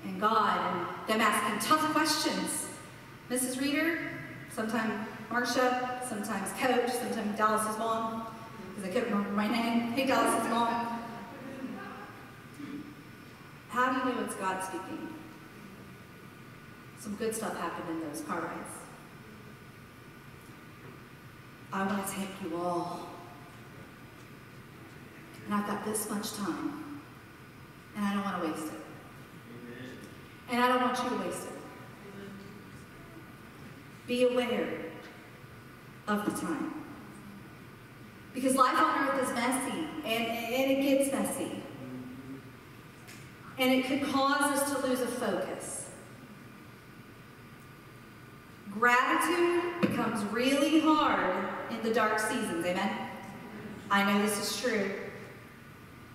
and 0.06 0.19
God, 0.19 0.73
and 0.73 1.10
them 1.10 1.19
asking 1.19 1.67
tough 1.67 1.91
questions. 1.93 2.67
Mrs. 3.30 3.60
Reeder, 3.60 3.99
sometimes 4.54 5.06
Marsha, 5.30 6.08
sometimes 6.08 6.49
Coach, 6.54 6.91
sometimes 6.91 7.38
Dallas's 7.38 7.78
mom, 7.78 8.28
because 8.69 8.89
I 8.89 8.93
couldn't 8.93 9.10
remember 9.10 9.32
my 9.32 9.47
name. 9.47 9.91
Hey, 9.91 10.06
Dallas's 10.06 10.49
mom. 10.49 10.94
How 13.76 13.92
do 13.92 14.10
you 14.10 14.16
know 14.16 14.24
it's 14.24 14.36
God 14.36 14.64
speaking? 14.64 15.10
Some 16.98 17.16
good 17.16 17.36
stuff 17.36 17.58
happened 17.58 18.02
in 18.02 18.08
those 18.08 18.22
car 18.22 18.40
rides. 18.40 18.72
I 21.74 21.86
want 21.86 22.08
to 22.08 22.14
take 22.14 22.30
you 22.42 22.56
all. 22.56 23.10
And 25.44 25.54
I've 25.54 25.68
got 25.68 25.84
this 25.84 26.10
much 26.10 26.32
time. 26.36 27.02
And 27.98 28.06
I 28.06 28.14
don't 28.14 28.24
want 28.24 28.42
to 28.42 28.50
waste 28.50 28.74
it. 28.74 28.80
And 30.52 30.64
I 30.64 30.70
don't 30.70 30.82
want 30.82 30.98
you 31.04 31.10
to 31.10 31.26
waste 31.26 31.48
it. 31.48 31.60
Be 34.08 34.24
aware 34.24 34.70
of 36.08 36.24
the 36.24 36.32
time. 36.32 36.76
Because 38.34 38.56
life 38.56 38.78
on 38.78 39.10
earth 39.10 39.28
is 39.28 39.36
messy, 39.36 39.88
and, 40.06 40.28
and 40.28 40.72
it 40.72 40.82
gets 40.82 41.12
messy. 41.12 41.64
And 43.58 43.72
it 43.72 43.86
could 43.86 44.04
cause 44.12 44.60
us 44.60 44.74
to 44.74 44.88
lose 44.88 45.02
a 45.02 45.08
focus. 45.08 45.89
Gratitude 48.72 49.80
becomes 49.82 50.24
really 50.34 50.82
hard 50.82 51.48
in 51.72 51.82
the 51.82 51.94
dark 51.94 52.20
seasons, 52.20 52.65
amen? 52.65 53.10
I 53.89 54.04
know 54.04 54.22
this 54.22 54.38
is 54.38 54.62
true. 54.62 54.91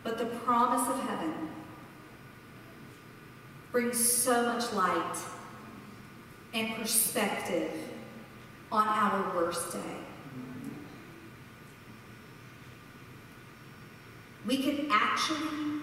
But 0.03 0.18
the 0.18 0.26
promise 0.26 0.88
of 0.88 1.00
heaven 1.09 1.48
brings 3.72 3.98
so 3.98 4.44
much 4.44 4.72
light 4.72 5.16
and 6.53 6.74
perspective 6.74 7.70
on 8.72 8.87
our 8.87 9.35
worst 9.35 9.72
day. 9.72 9.96
We 14.46 14.62
can 14.62 14.88
actually 14.90 15.83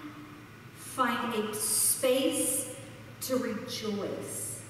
find 0.97 1.31
a 1.35 1.53
space 1.53 2.73
to 3.21 3.37
rejoice 3.37 4.63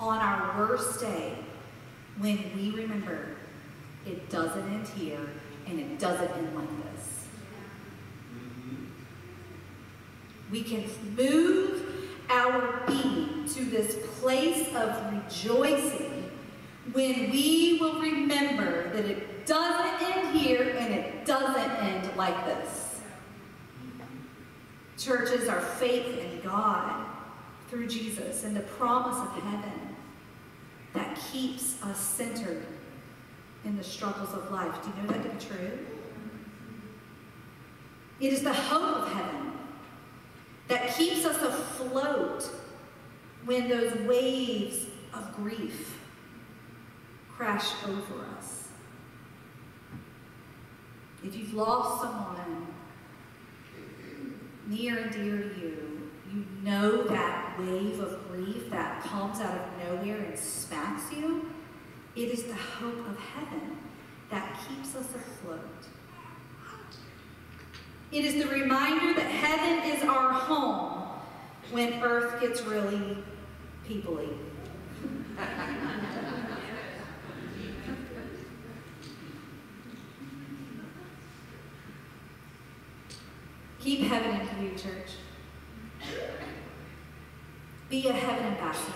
on 0.00 0.16
our 0.16 0.58
worst 0.58 0.98
day 0.98 1.34
when 2.20 2.38
we 2.56 2.70
remember 2.70 3.36
it 4.06 4.30
doesn't 4.30 4.66
end 4.72 4.88
here 4.88 5.28
and 5.66 5.78
it 5.78 5.98
doesn't 5.98 6.30
end 6.30 6.56
like 6.56 6.94
this. 6.94 7.26
We 10.50 10.62
can 10.62 10.84
move 11.14 11.84
our 12.30 12.84
being 12.86 13.46
to 13.48 13.64
this 13.66 13.98
place 14.20 14.74
of 14.74 15.12
rejoicing 15.12 16.30
when 16.92 17.30
we 17.30 17.76
will 17.78 18.00
remember 18.00 18.90
that 18.94 19.04
it 19.04 19.44
doesn't 19.44 20.02
end 20.02 20.34
here 20.34 20.74
and 20.78 20.94
it 20.94 21.26
doesn't 21.26 21.70
end 21.72 22.16
like 22.16 22.46
this. 22.46 22.81
Churches, 25.02 25.48
our 25.48 25.60
faith 25.60 26.16
in 26.16 26.40
God 26.42 27.06
through 27.68 27.88
Jesus 27.88 28.44
and 28.44 28.54
the 28.54 28.60
promise 28.60 29.18
of 29.18 29.42
heaven 29.42 29.96
that 30.92 31.18
keeps 31.32 31.82
us 31.82 31.98
centered 31.98 32.64
in 33.64 33.76
the 33.76 33.82
struggles 33.82 34.32
of 34.32 34.52
life. 34.52 34.72
Do 34.84 34.90
you 34.90 35.02
know 35.02 35.12
that 35.12 35.40
to 35.40 35.46
be 35.48 35.54
true? 35.54 35.78
It 38.20 38.32
is 38.32 38.42
the 38.42 38.52
hope 38.52 38.98
of 38.98 39.12
heaven 39.12 39.52
that 40.68 40.94
keeps 40.94 41.24
us 41.24 41.42
afloat 41.42 42.48
when 43.44 43.68
those 43.68 43.92
waves 44.06 44.86
of 45.12 45.34
grief 45.34 45.98
crash 47.28 47.72
over 47.88 48.24
us. 48.38 48.68
If 51.24 51.34
you've 51.34 51.54
lost 51.54 52.02
someone 52.02 52.68
near 54.66 54.98
and 54.98 55.12
dear 55.12 55.38
to 55.38 55.60
you, 55.60 56.10
you 56.32 56.44
know 56.62 57.02
that 57.04 57.58
wave 57.58 58.00
of 58.00 58.28
grief 58.30 58.70
that 58.70 59.02
comes 59.02 59.40
out 59.40 59.58
of 59.58 59.66
nowhere 59.78 60.16
and 60.16 60.38
smacks 60.38 61.12
you. 61.12 61.50
It 62.16 62.30
is 62.30 62.44
the 62.44 62.54
hope 62.54 63.06
of 63.08 63.18
heaven 63.18 63.78
that 64.30 64.58
keeps 64.66 64.94
us 64.94 65.06
afloat. 65.14 65.60
It 68.10 68.24
is 68.26 68.42
the 68.42 68.50
reminder 68.50 69.14
that 69.14 69.26
heaven 69.26 69.90
is 69.90 70.02
our 70.04 70.32
home 70.32 71.08
when 71.70 72.02
earth 72.02 72.40
gets 72.40 72.60
really 72.62 73.16
peoply. 73.88 74.36
Keep 83.82 84.02
heaven 84.02 84.40
in 84.40 84.46
view, 84.58 84.78
church. 84.78 85.10
Be 87.88 88.06
a 88.06 88.12
heaven 88.12 88.52
ambassador. 88.52 88.92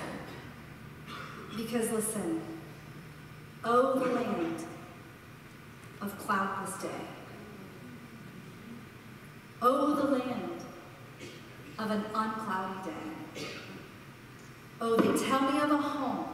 Because 1.56 1.90
listen, 1.90 2.40
oh, 3.64 3.98
the 3.98 4.04
land 4.12 4.64
of 6.00 6.16
cloudless 6.20 6.80
day. 6.80 7.00
Oh, 9.60 9.96
the 9.96 10.04
land 10.04 10.60
of 11.80 11.90
an 11.90 12.04
uncloudy 12.14 12.84
day. 12.84 13.44
Oh, 14.80 14.96
they 14.96 15.26
tell 15.26 15.40
me 15.50 15.58
of 15.58 15.72
a 15.72 15.78
home 15.78 16.26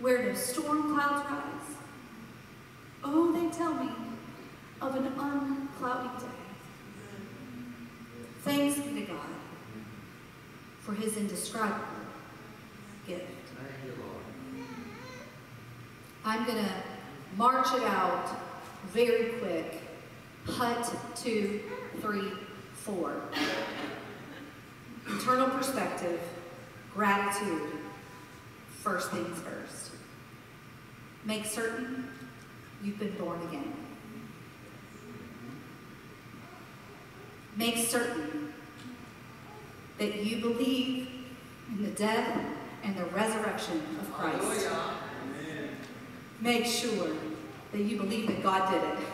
where 0.00 0.22
no 0.22 0.32
storm 0.32 0.94
clouds 0.94 1.28
rise. 1.30 1.76
Oh, 3.04 3.32
they 3.32 3.54
tell 3.54 3.74
me 3.74 3.90
of 4.80 4.96
an 4.96 5.12
uncloudy 5.12 6.20
day. 6.20 6.37
Thanks 8.44 8.78
be 8.78 9.00
to 9.00 9.06
God 9.06 9.26
for 10.80 10.94
his 10.94 11.16
indescribable 11.16 11.84
gift. 13.06 13.24
Thank 13.56 13.70
you, 13.84 14.02
Lord. 14.02 14.66
I'm 16.24 16.44
going 16.44 16.64
to 16.64 16.70
march 17.36 17.68
it 17.74 17.82
out 17.82 18.36
very 18.92 19.32
quick. 19.40 19.82
Hut, 20.46 20.94
two, 21.14 21.60
three, 22.00 22.32
four. 22.72 23.22
Eternal 25.06 25.50
perspective, 25.50 26.20
gratitude, 26.94 27.70
first 28.82 29.10
things 29.10 29.38
first. 29.40 29.92
Make 31.24 31.44
certain 31.44 32.08
you've 32.82 32.98
been 32.98 33.14
born 33.16 33.42
again. 33.48 33.74
Make 37.58 37.76
certain 37.76 38.52
that 39.98 40.24
you 40.24 40.40
believe 40.40 41.08
in 41.72 41.82
the 41.82 41.90
death 41.90 42.40
and 42.84 42.96
the 42.96 43.04
resurrection 43.06 43.82
of 44.00 44.12
Christ. 44.12 44.68
Make 46.40 46.66
sure 46.66 47.10
that 47.72 47.80
you 47.80 47.96
believe 47.96 48.28
that 48.28 48.44
God 48.44 48.70
did 48.70 48.82
it. 48.84 49.06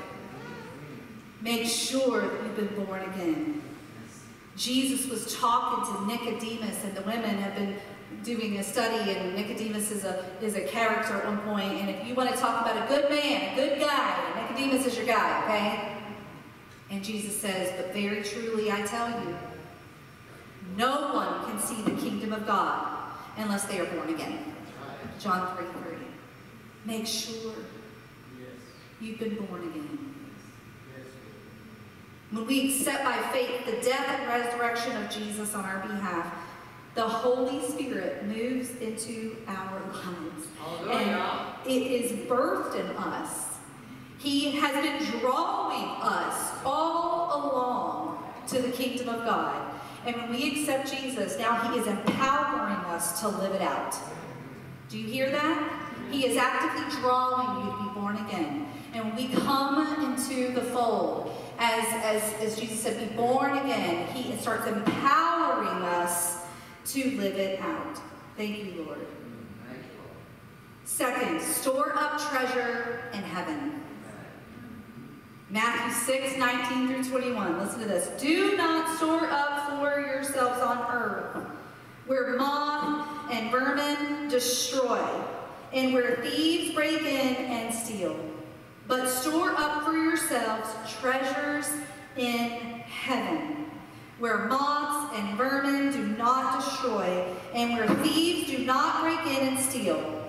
Make 1.40 1.66
sure 1.66 2.20
that 2.20 2.42
you've 2.42 2.56
been 2.56 2.84
born 2.84 3.00
again. 3.00 3.62
Jesus 4.56 5.10
was 5.10 5.34
talking 5.34 5.94
to 5.94 6.06
Nicodemus, 6.06 6.84
and 6.84 6.94
the 6.94 7.02
women 7.02 7.38
have 7.38 7.54
been 7.54 7.76
doing 8.22 8.58
a 8.58 8.62
study, 8.62 9.10
and 9.10 9.34
Nicodemus 9.34 9.90
is 9.90 10.04
a, 10.04 10.26
is 10.42 10.54
a 10.54 10.60
character 10.60 11.14
at 11.14 11.24
one 11.24 11.38
point. 11.38 11.80
And 11.80 11.88
if 11.88 12.06
you 12.06 12.14
want 12.14 12.30
to 12.30 12.36
talk 12.36 12.60
about 12.60 12.84
a 12.84 12.86
good 12.88 13.08
man, 13.08 13.52
a 13.52 13.56
good 13.56 13.80
guy, 13.80 14.48
Nicodemus 14.50 14.86
is 14.86 14.98
your 14.98 15.06
guy, 15.06 15.42
okay? 15.44 15.93
And 16.94 17.02
Jesus 17.02 17.40
says, 17.40 17.72
But 17.76 17.92
very 17.92 18.22
truly 18.22 18.70
I 18.70 18.82
tell 18.82 19.08
you, 19.08 19.36
no 20.76 21.12
one 21.12 21.44
can 21.44 21.58
see 21.58 21.82
the 21.82 22.00
kingdom 22.00 22.32
of 22.32 22.46
God 22.46 23.10
unless 23.36 23.64
they 23.64 23.80
are 23.80 23.86
born 23.86 24.14
again. 24.14 24.54
John 25.18 25.56
3 25.56 25.66
3. 25.66 25.96
Make 26.84 27.06
sure 27.08 27.52
you've 29.00 29.18
been 29.18 29.34
born 29.34 29.62
again. 29.64 30.14
When 32.30 32.46
we 32.46 32.66
accept 32.70 33.02
by 33.02 33.16
faith 33.32 33.66
the 33.66 33.84
death 33.84 34.20
and 34.20 34.28
resurrection 34.28 34.96
of 35.02 35.10
Jesus 35.10 35.52
on 35.52 35.64
our 35.64 35.80
behalf, 35.80 36.32
the 36.94 37.02
Holy 37.02 37.60
Spirit 37.60 38.24
moves 38.24 38.70
into 38.76 39.36
our 39.48 39.80
lives. 39.92 40.46
Hallelujah. 40.60 41.56
And 41.64 41.72
it 41.72 41.90
is 41.90 42.12
birthed 42.28 42.78
in 42.78 42.86
us. 42.96 43.54
He 44.24 44.52
has 44.52 44.72
been 44.82 45.20
drawing 45.20 46.00
us 46.00 46.52
all 46.64 47.42
along 47.44 48.32
to 48.48 48.62
the 48.62 48.70
kingdom 48.84 49.08
of 49.08 49.24
God. 49.24 49.72
And 50.06 50.16
when 50.16 50.30
we 50.30 50.60
accept 50.60 50.92
Jesus, 50.92 51.38
now 51.38 51.72
He 51.72 51.78
is 51.78 51.86
empowering 51.86 52.76
us 52.86 53.20
to 53.20 53.28
live 53.28 53.54
it 53.54 53.62
out. 53.62 53.96
Do 54.88 54.98
you 54.98 55.06
hear 55.06 55.30
that? 55.30 55.80
He 56.10 56.26
is 56.26 56.36
actively 56.36 57.00
drawing 57.00 57.64
you 57.64 57.72
to 57.72 57.78
be 57.78 58.00
born 58.00 58.16
again. 58.26 58.68
And 58.92 59.06
when 59.06 59.16
we 59.16 59.28
come 59.28 60.12
into 60.12 60.52
the 60.52 60.60
fold, 60.60 61.34
as, 61.58 61.84
as, 62.04 62.34
as 62.34 62.60
Jesus 62.60 62.80
said, 62.80 63.08
be 63.08 63.16
born 63.16 63.56
again, 63.58 64.06
He 64.08 64.36
starts 64.36 64.66
empowering 64.66 65.82
us 65.82 66.42
to 66.86 67.16
live 67.16 67.36
it 67.36 67.60
out. 67.60 67.98
Thank 68.36 68.58
you, 68.58 68.84
Lord. 68.84 68.98
Thank 69.66 69.78
you, 69.78 69.98
Lord. 69.98 70.16
Second, 70.84 71.40
store 71.40 71.94
up 71.96 72.20
treasure 72.30 73.04
in 73.14 73.22
heaven. 73.22 73.83
Matthew 75.54 76.14
6, 76.20 76.36
19 76.36 76.88
through 76.88 77.04
21. 77.12 77.58
Listen 77.60 77.78
to 77.82 77.86
this. 77.86 78.08
Do 78.20 78.56
not 78.56 78.96
store 78.96 79.28
up 79.30 79.78
for 79.78 80.00
yourselves 80.00 80.60
on 80.60 80.78
earth, 80.92 81.46
where 82.06 82.36
moth 82.36 83.30
and 83.30 83.52
vermin 83.52 84.28
destroy, 84.28 85.00
and 85.72 85.94
where 85.94 86.16
thieves 86.24 86.74
break 86.74 87.02
in 87.02 87.36
and 87.36 87.72
steal. 87.72 88.18
But 88.88 89.08
store 89.08 89.54
up 89.56 89.84
for 89.84 89.92
yourselves 89.92 90.68
treasures 90.98 91.68
in 92.16 92.48
heaven, 92.80 93.70
where 94.18 94.46
moths 94.46 95.16
and 95.16 95.38
vermin 95.38 95.92
do 95.92 96.04
not 96.16 96.64
destroy, 96.64 97.32
and 97.54 97.74
where 97.74 97.88
thieves 98.02 98.50
do 98.50 98.58
not 98.64 99.02
break 99.02 99.38
in 99.38 99.50
and 99.50 99.58
steal. 99.60 100.28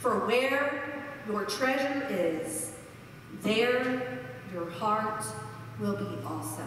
For 0.00 0.26
where 0.26 1.04
your 1.28 1.44
treasure 1.44 2.06
is, 2.08 2.72
there 3.42 4.20
your 4.52 4.70
heart 4.70 5.24
will 5.78 5.96
be 5.96 6.18
also. 6.26 6.62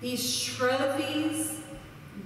These 0.00 0.44
trophies 0.44 1.60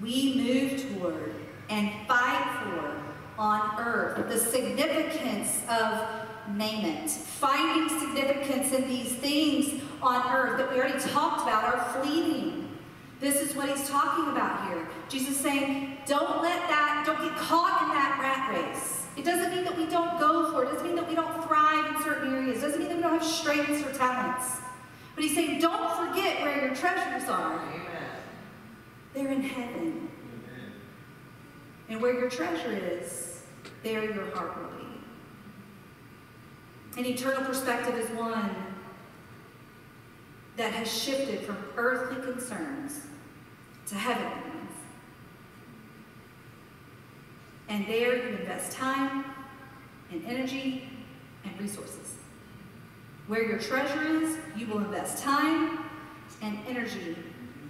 we 0.01 0.35
move 0.37 0.99
toward 0.99 1.35
and 1.69 1.91
fight 2.07 2.63
for 2.63 3.03
on 3.39 3.79
earth, 3.79 4.29
the 4.29 4.39
significance 4.39 5.63
of 5.69 6.07
name 6.55 6.85
it, 6.85 7.11
finding 7.11 7.99
significance 7.99 8.73
in 8.73 8.89
these 8.89 9.13
things 9.13 9.83
on 10.03 10.35
earth 10.35 10.59
that 10.59 10.71
we 10.71 10.79
already 10.79 10.99
talked 10.99 11.43
about 11.43 11.65
are 11.65 12.03
fleeting. 12.03 12.69
This 13.21 13.41
is 13.41 13.55
what 13.55 13.69
he's 13.69 13.89
talking 13.89 14.33
about 14.33 14.69
here. 14.69 14.89
Jesus 15.09 15.37
saying, 15.37 15.99
don't 16.07 16.43
let 16.43 16.69
that, 16.69 17.05
don't 17.07 17.23
get 17.23 17.37
caught 17.39 17.83
in 17.83 17.89
that 17.91 18.19
rat 18.21 18.51
race. 18.51 19.02
It 19.17 19.25
doesn't 19.25 19.51
mean 19.51 19.65
that 19.65 19.77
we 19.77 19.87
don't 19.87 20.19
go 20.19 20.51
for 20.51 20.65
it. 20.65 20.69
It 20.69 20.73
doesn't 20.73 20.87
mean 20.87 20.97
that 20.97 21.09
we 21.09 21.15
don't 21.15 21.45
thrive 21.47 21.95
in 21.95 22.03
certain 22.03 22.35
areas. 22.35 22.59
It 22.59 22.67
doesn't 22.67 22.81
mean 22.81 22.89
that 22.89 22.97
we 22.97 23.03
don't 23.03 23.19
have 23.19 23.25
strengths 23.25 23.83
or 23.87 23.93
talents. 23.93 24.59
But 25.15 25.25
he's 25.25 25.35
saying, 25.35 25.61
don't 25.61 25.95
forget 25.97 26.41
where 26.41 26.65
your 26.65 26.75
treasures 26.75 27.29
are. 27.29 27.61
Amen. 27.61 27.87
They're 29.13 29.29
in 29.29 29.43
heaven. 29.43 30.09
And 31.89 32.01
where 32.01 32.19
your 32.19 32.31
treasure 32.31 32.73
is, 32.73 33.43
there 33.83 34.03
your 34.03 34.31
heart 34.35 34.57
will 34.57 34.71
be. 34.79 34.87
An 36.99 37.05
eternal 37.07 37.45
perspective 37.45 37.99
is 37.99 38.09
one 38.17 38.55
that 40.57 40.73
has 40.73 40.91
shifted 40.91 41.41
from 41.41 41.59
earthly 41.77 42.23
concerns 42.23 43.03
to 43.87 43.95
heavenly 43.95 44.51
ones. 44.51 44.71
And 47.73 47.87
there 47.87 48.17
you 48.17 48.37
invest 48.37 48.73
time 48.73 49.25
and 50.11 50.23
energy 50.27 50.91
and 51.43 51.59
resources. 51.59 52.17
Where 53.29 53.43
your 53.43 53.59
treasure 53.59 54.03
is, 54.03 54.37
you 54.55 54.67
will 54.67 54.81
invest 54.81 55.23
time 55.23 55.79
and 56.43 56.59
energy 56.69 57.17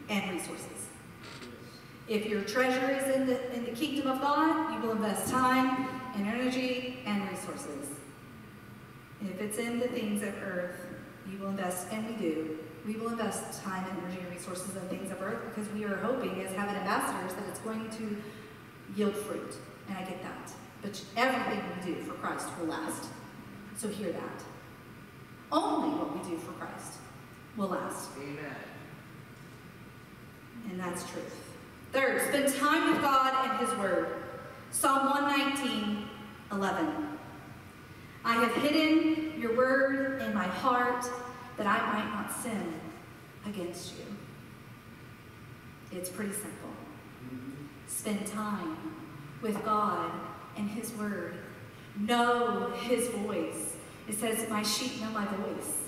and 0.08 0.28
resources. 0.32 0.88
If 2.08 2.26
your 2.26 2.42
treasure 2.42 2.90
is 2.90 3.14
in 3.14 3.26
the, 3.28 3.54
in 3.54 3.64
the 3.64 3.70
kingdom 3.70 4.10
of 4.10 4.20
God, 4.20 4.74
you 4.74 4.80
will 4.80 4.96
invest 4.96 5.30
time 5.30 5.88
and 6.16 6.26
energy 6.26 6.98
and 7.06 7.30
resources. 7.30 7.86
If 9.24 9.40
it's 9.40 9.58
in 9.58 9.78
the 9.78 9.86
things 9.86 10.24
of 10.24 10.34
earth, 10.42 10.84
you 11.30 11.38
will 11.38 11.50
invest, 11.50 11.86
and 11.92 12.08
we 12.08 12.14
do, 12.14 12.58
we 12.84 12.94
will 12.94 13.10
invest 13.10 13.62
time 13.62 13.88
and 13.88 13.98
energy 14.02 14.18
and 14.18 14.34
resources 14.34 14.74
in 14.74 14.82
things 14.88 15.12
of 15.12 15.22
earth 15.22 15.54
because 15.54 15.72
we 15.72 15.84
are 15.84 15.94
hoping 15.98 16.42
as 16.42 16.52
heaven 16.56 16.74
ambassadors 16.74 17.34
that 17.34 17.48
it's 17.48 17.60
going 17.60 17.88
to 17.90 18.16
yield 18.96 19.14
fruit. 19.14 19.54
And 19.88 19.98
I 19.98 20.02
get 20.02 20.22
that. 20.22 20.52
But 20.80 21.02
everything 21.16 21.62
we 21.76 21.94
do 21.94 22.00
for 22.02 22.14
Christ 22.14 22.48
will 22.58 22.66
last. 22.66 23.04
So 23.76 23.88
hear 23.88 24.12
that. 24.12 24.44
Only 25.50 25.90
what 25.98 26.14
we 26.14 26.30
do 26.30 26.38
for 26.38 26.52
Christ 26.52 26.94
will 27.56 27.68
last. 27.68 28.10
Amen. 28.18 28.56
And 30.70 30.80
that's 30.80 31.08
truth. 31.10 31.52
Third, 31.92 32.22
spend 32.28 32.54
time 32.54 32.92
with 32.92 33.02
God 33.02 33.50
and 33.50 33.66
His 33.66 33.76
Word. 33.78 34.22
Psalm 34.70 35.10
119, 35.10 36.08
11. 36.52 37.08
I 38.24 38.34
have 38.34 38.54
hidden 38.54 39.40
your 39.40 39.54
word 39.56 40.22
in 40.22 40.32
my 40.32 40.46
heart 40.46 41.04
that 41.56 41.66
I 41.66 41.92
might 41.92 42.10
not 42.14 42.32
sin 42.32 42.80
against 43.44 43.94
you. 43.98 44.04
It's 45.90 46.08
pretty 46.08 46.32
simple. 46.32 46.70
Mm-hmm. 47.26 47.66
Spend 47.86 48.26
time 48.26 48.76
with 49.42 49.62
God 49.64 50.10
and 50.56 50.70
His 50.70 50.92
Word. 50.92 51.34
Know 51.98 52.72
His 52.82 53.08
voice. 53.08 53.76
It 54.08 54.18
says, 54.18 54.48
My 54.48 54.62
sheep 54.62 55.00
know 55.00 55.10
my 55.10 55.26
voice. 55.26 55.78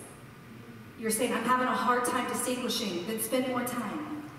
You're 0.99 1.11
saying, 1.11 1.33
I'm 1.33 1.45
having 1.45 1.67
a 1.67 1.75
hard 1.75 2.05
time 2.05 2.29
distinguishing. 2.29 3.07
Then 3.07 3.21
spend 3.21 3.49
more 3.49 3.65
time. 3.65 4.31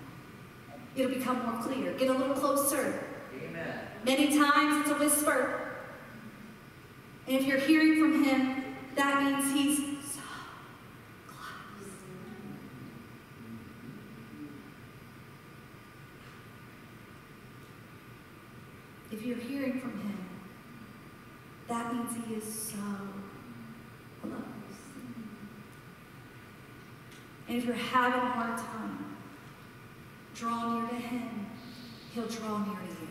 It'll 0.94 1.12
become 1.12 1.44
more 1.44 1.62
clear. 1.62 1.92
Get 1.92 2.08
a 2.08 2.12
little 2.12 2.34
closer. 2.34 3.04
Amen. 3.42 3.78
Many 4.04 4.36
times 4.36 4.80
it's 4.80 4.90
a 4.90 4.98
whisper. 4.98 5.76
And 7.26 7.36
if 7.36 7.46
you're 7.46 7.58
hearing 7.58 8.00
from 8.00 8.24
Him, 8.24 8.64
that 8.94 9.22
means 9.22 9.52
He's 9.52 9.78
so 10.14 10.20
close. 11.26 11.90
If 19.12 19.15
you're 19.26 19.36
hearing 19.36 19.80
from 19.80 19.90
Him, 19.90 20.18
that 21.68 21.92
means 21.92 22.10
He 22.26 22.34
is 22.34 22.44
so 22.44 22.76
close. 24.22 24.32
And 27.48 27.58
if 27.58 27.64
you're 27.64 27.74
having 27.74 28.20
a 28.20 28.26
hard 28.26 28.58
time, 28.58 29.16
draw 30.34 30.78
near 30.78 30.88
to 30.88 30.94
Him, 30.94 31.46
He'll 32.14 32.28
draw 32.28 32.58
near 32.58 32.76
to 32.76 33.00
you. 33.00 33.08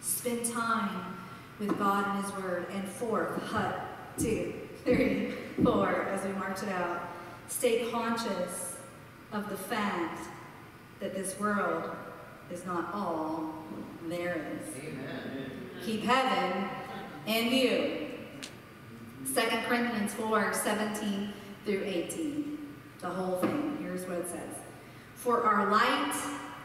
Spend 0.00 0.44
time 0.46 1.16
with 1.60 1.78
God 1.78 2.16
and 2.16 2.24
His 2.24 2.34
Word. 2.34 2.66
And 2.72 2.88
fourth, 2.88 3.40
hut, 3.44 3.80
two, 4.18 4.52
three, 4.84 5.32
four, 5.62 6.08
as 6.10 6.24
we 6.26 6.32
march 6.32 6.62
it 6.62 6.70
out, 6.70 7.08
stay 7.46 7.88
conscious 7.90 8.78
of 9.32 9.48
the 9.48 9.56
fact 9.56 10.26
that 11.00 11.14
this 11.14 11.38
world 11.38 11.90
is 12.50 12.64
not 12.64 12.92
all 12.94 13.54
there 14.08 14.46
is. 14.56 14.84
Amen. 14.84 15.50
Keep 15.84 16.02
heaven 16.02 16.68
in 17.26 17.50
view. 17.50 18.06
2 19.34 19.40
Corinthians 19.66 20.14
4 20.14 20.54
17 20.54 21.32
through 21.64 21.82
18. 21.84 22.58
The 23.00 23.08
whole 23.08 23.36
thing. 23.38 23.78
Here's 23.82 24.06
what 24.06 24.18
it 24.18 24.28
says 24.28 24.54
For 25.14 25.42
our 25.42 25.70
light 25.70 26.14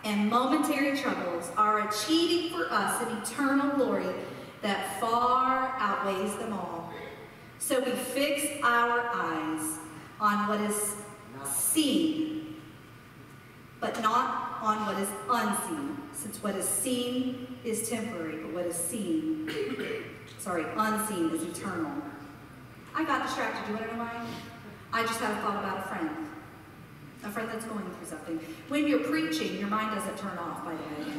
and 0.05 0.29
momentary 0.29 0.97
troubles 0.97 1.51
are 1.57 1.87
achieving 1.87 2.51
for 2.51 2.67
us 2.71 3.01
an 3.01 3.17
eternal 3.17 3.75
glory 3.75 4.13
that 4.61 4.99
far 4.99 5.75
outweighs 5.77 6.35
them 6.37 6.53
all. 6.53 6.93
So 7.59 7.79
we 7.79 7.91
fix 7.91 8.45
our 8.63 9.09
eyes 9.13 9.79
on 10.19 10.47
what 10.47 10.61
is 10.61 10.95
seen, 11.45 12.55
but 13.79 14.01
not 14.01 14.42
on 14.63 14.85
what 14.85 14.97
is 14.97 15.09
unseen, 15.29 15.97
since 16.13 16.41
what 16.41 16.55
is 16.55 16.67
seen 16.67 17.57
is 17.65 17.89
temporary, 17.89 18.37
but 18.37 18.53
what 18.53 18.65
is 18.65 18.75
seen, 18.75 19.49
sorry, 20.39 20.63
unseen 20.77 21.31
is 21.31 21.43
eternal. 21.43 21.91
I 22.95 23.03
got 23.03 23.23
distracted. 23.23 23.65
Do 23.65 23.73
you 23.73 23.77
want 23.77 23.89
to 23.91 23.97
know 23.97 24.03
why? 24.03 24.25
I 24.93 25.01
just 25.01 25.19
had 25.19 25.31
a 25.31 25.41
thought 25.41 25.57
about 25.57 25.79
a 25.79 25.81
friend. 25.89 26.09
A 27.25 27.29
friend 27.29 27.49
that's 27.49 27.65
going 27.65 27.83
through 27.83 28.05
something. 28.05 28.39
When 28.69 28.87
you're 28.87 28.99
preaching, 28.99 29.57
your 29.59 29.67
mind 29.67 29.95
doesn't 29.95 30.17
turn 30.17 30.37
off, 30.37 30.63
by 30.63 30.71
the 30.71 30.77
way. 30.77 31.17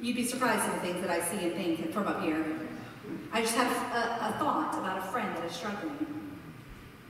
You'd 0.00 0.16
be 0.16 0.24
surprised 0.24 0.68
at 0.68 0.74
the 0.74 0.80
things 0.80 1.00
that 1.00 1.10
I 1.10 1.20
see 1.20 1.46
and 1.46 1.54
think 1.54 1.92
from 1.92 2.08
up 2.08 2.22
here. 2.22 2.44
I 3.32 3.40
just 3.40 3.54
had 3.54 3.66
a, 3.66 4.34
a 4.34 4.38
thought 4.38 4.76
about 4.78 4.98
a 4.98 5.02
friend 5.12 5.36
that 5.36 5.44
is 5.44 5.52
struggling. 5.52 6.06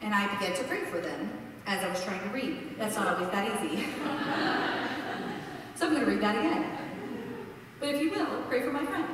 And 0.02 0.14
I 0.14 0.26
began 0.34 0.54
to 0.56 0.64
pray 0.64 0.84
for 0.84 1.00
them 1.00 1.30
as 1.66 1.83
I 1.83 1.88
was 1.88 2.03
trying 2.05 2.20
to 2.20 2.29
read. 2.29 2.79
That's 2.79 2.96
not 2.96 3.14
always 3.14 3.31
that 3.31 3.62
easy. 3.62 3.85
so 5.77 5.87
I'm 5.87 5.94
going 5.94 6.05
to 6.05 6.11
read 6.11 6.20
that 6.20 6.37
again. 6.37 6.70
But 7.81 7.88
if 7.90 8.02
you 8.02 8.10
will, 8.10 8.42
pray 8.48 8.62
for 8.62 8.73
my 8.73 8.85
friend. 8.85 9.06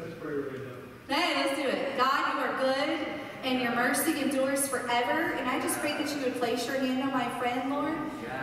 Let's 0.00 0.14
pray 0.20 0.34
right 0.34 0.52
now. 1.08 1.14
Hey, 1.14 1.44
let's 1.44 1.60
do 1.60 1.68
it. 1.68 1.98
God, 1.98 2.34
you 2.34 2.40
are 2.40 2.56
good, 2.58 2.98
and 3.42 3.60
your 3.60 3.74
mercy 3.74 4.20
endures 4.22 4.66
forever. 4.66 5.32
And 5.32 5.48
I 5.48 5.60
just 5.60 5.78
pray 5.80 5.92
that 5.92 6.10
you 6.14 6.22
would 6.24 6.36
place 6.36 6.66
your 6.66 6.78
hand 6.78 7.02
on 7.02 7.12
my 7.12 7.28
friend, 7.38 7.70
Lord, 7.70 7.94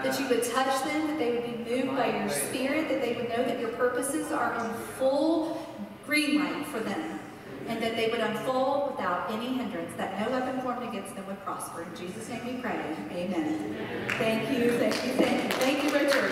that 0.04 0.20
you 0.20 0.28
would 0.28 0.44
touch 0.44 0.84
them, 0.84 1.08
that 1.08 1.18
they 1.18 1.32
would 1.32 1.66
be 1.66 1.76
moved 1.76 1.98
by 1.98 2.18
your 2.20 2.30
spirit, 2.30 2.88
that 2.90 3.02
they 3.02 3.16
would 3.16 3.30
know 3.30 3.44
that 3.44 3.60
your 3.60 3.72
purposes 3.72 4.32
are 4.32 4.54
in 4.64 4.74
full 5.00 5.66
green 6.06 6.44
light 6.44 6.66
for 6.68 6.80
them, 6.80 7.20
and 7.68 7.82
that 7.82 7.95
they 7.95 8.09
would 8.09 8.20
unfold 8.20 8.91
without 8.91 9.32
any 9.32 9.47
hindrance, 9.47 9.91
that 9.97 10.20
no 10.20 10.30
weapon 10.32 10.62
formed 10.62 10.88
against 10.88 11.16
them 11.16 11.26
would 11.28 11.41
prosper. 11.43 11.84
In 11.84 11.95
Jesus' 11.95 12.30
name 12.30 12.45
we 12.45 12.62
pray. 12.62 12.80
Amen. 13.12 13.76
Thank 14.18 14.57
you, 14.57 14.72
thank 14.78 14.95
you, 15.05 15.14
thank 15.14 15.43
you. 15.43 15.49
Thank 15.59 15.84
you, 15.84 15.89
Richard. 15.91 16.32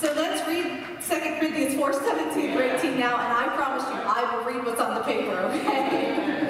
So 0.00 0.12
let's 0.14 0.46
read 0.48 1.00
2 1.08 1.38
Corinthians 1.38 1.74
4, 1.76 1.92
17 1.92 2.52
through 2.52 2.70
18 2.72 2.98
now, 2.98 3.18
and 3.18 3.32
I 3.32 3.54
promise 3.54 3.84
you, 3.84 3.94
I 3.94 4.34
will 4.34 4.44
read 4.44 4.64
what's 4.64 4.80
on 4.80 4.94
the 4.94 5.02
paper, 5.02 5.32
okay? 5.32 6.18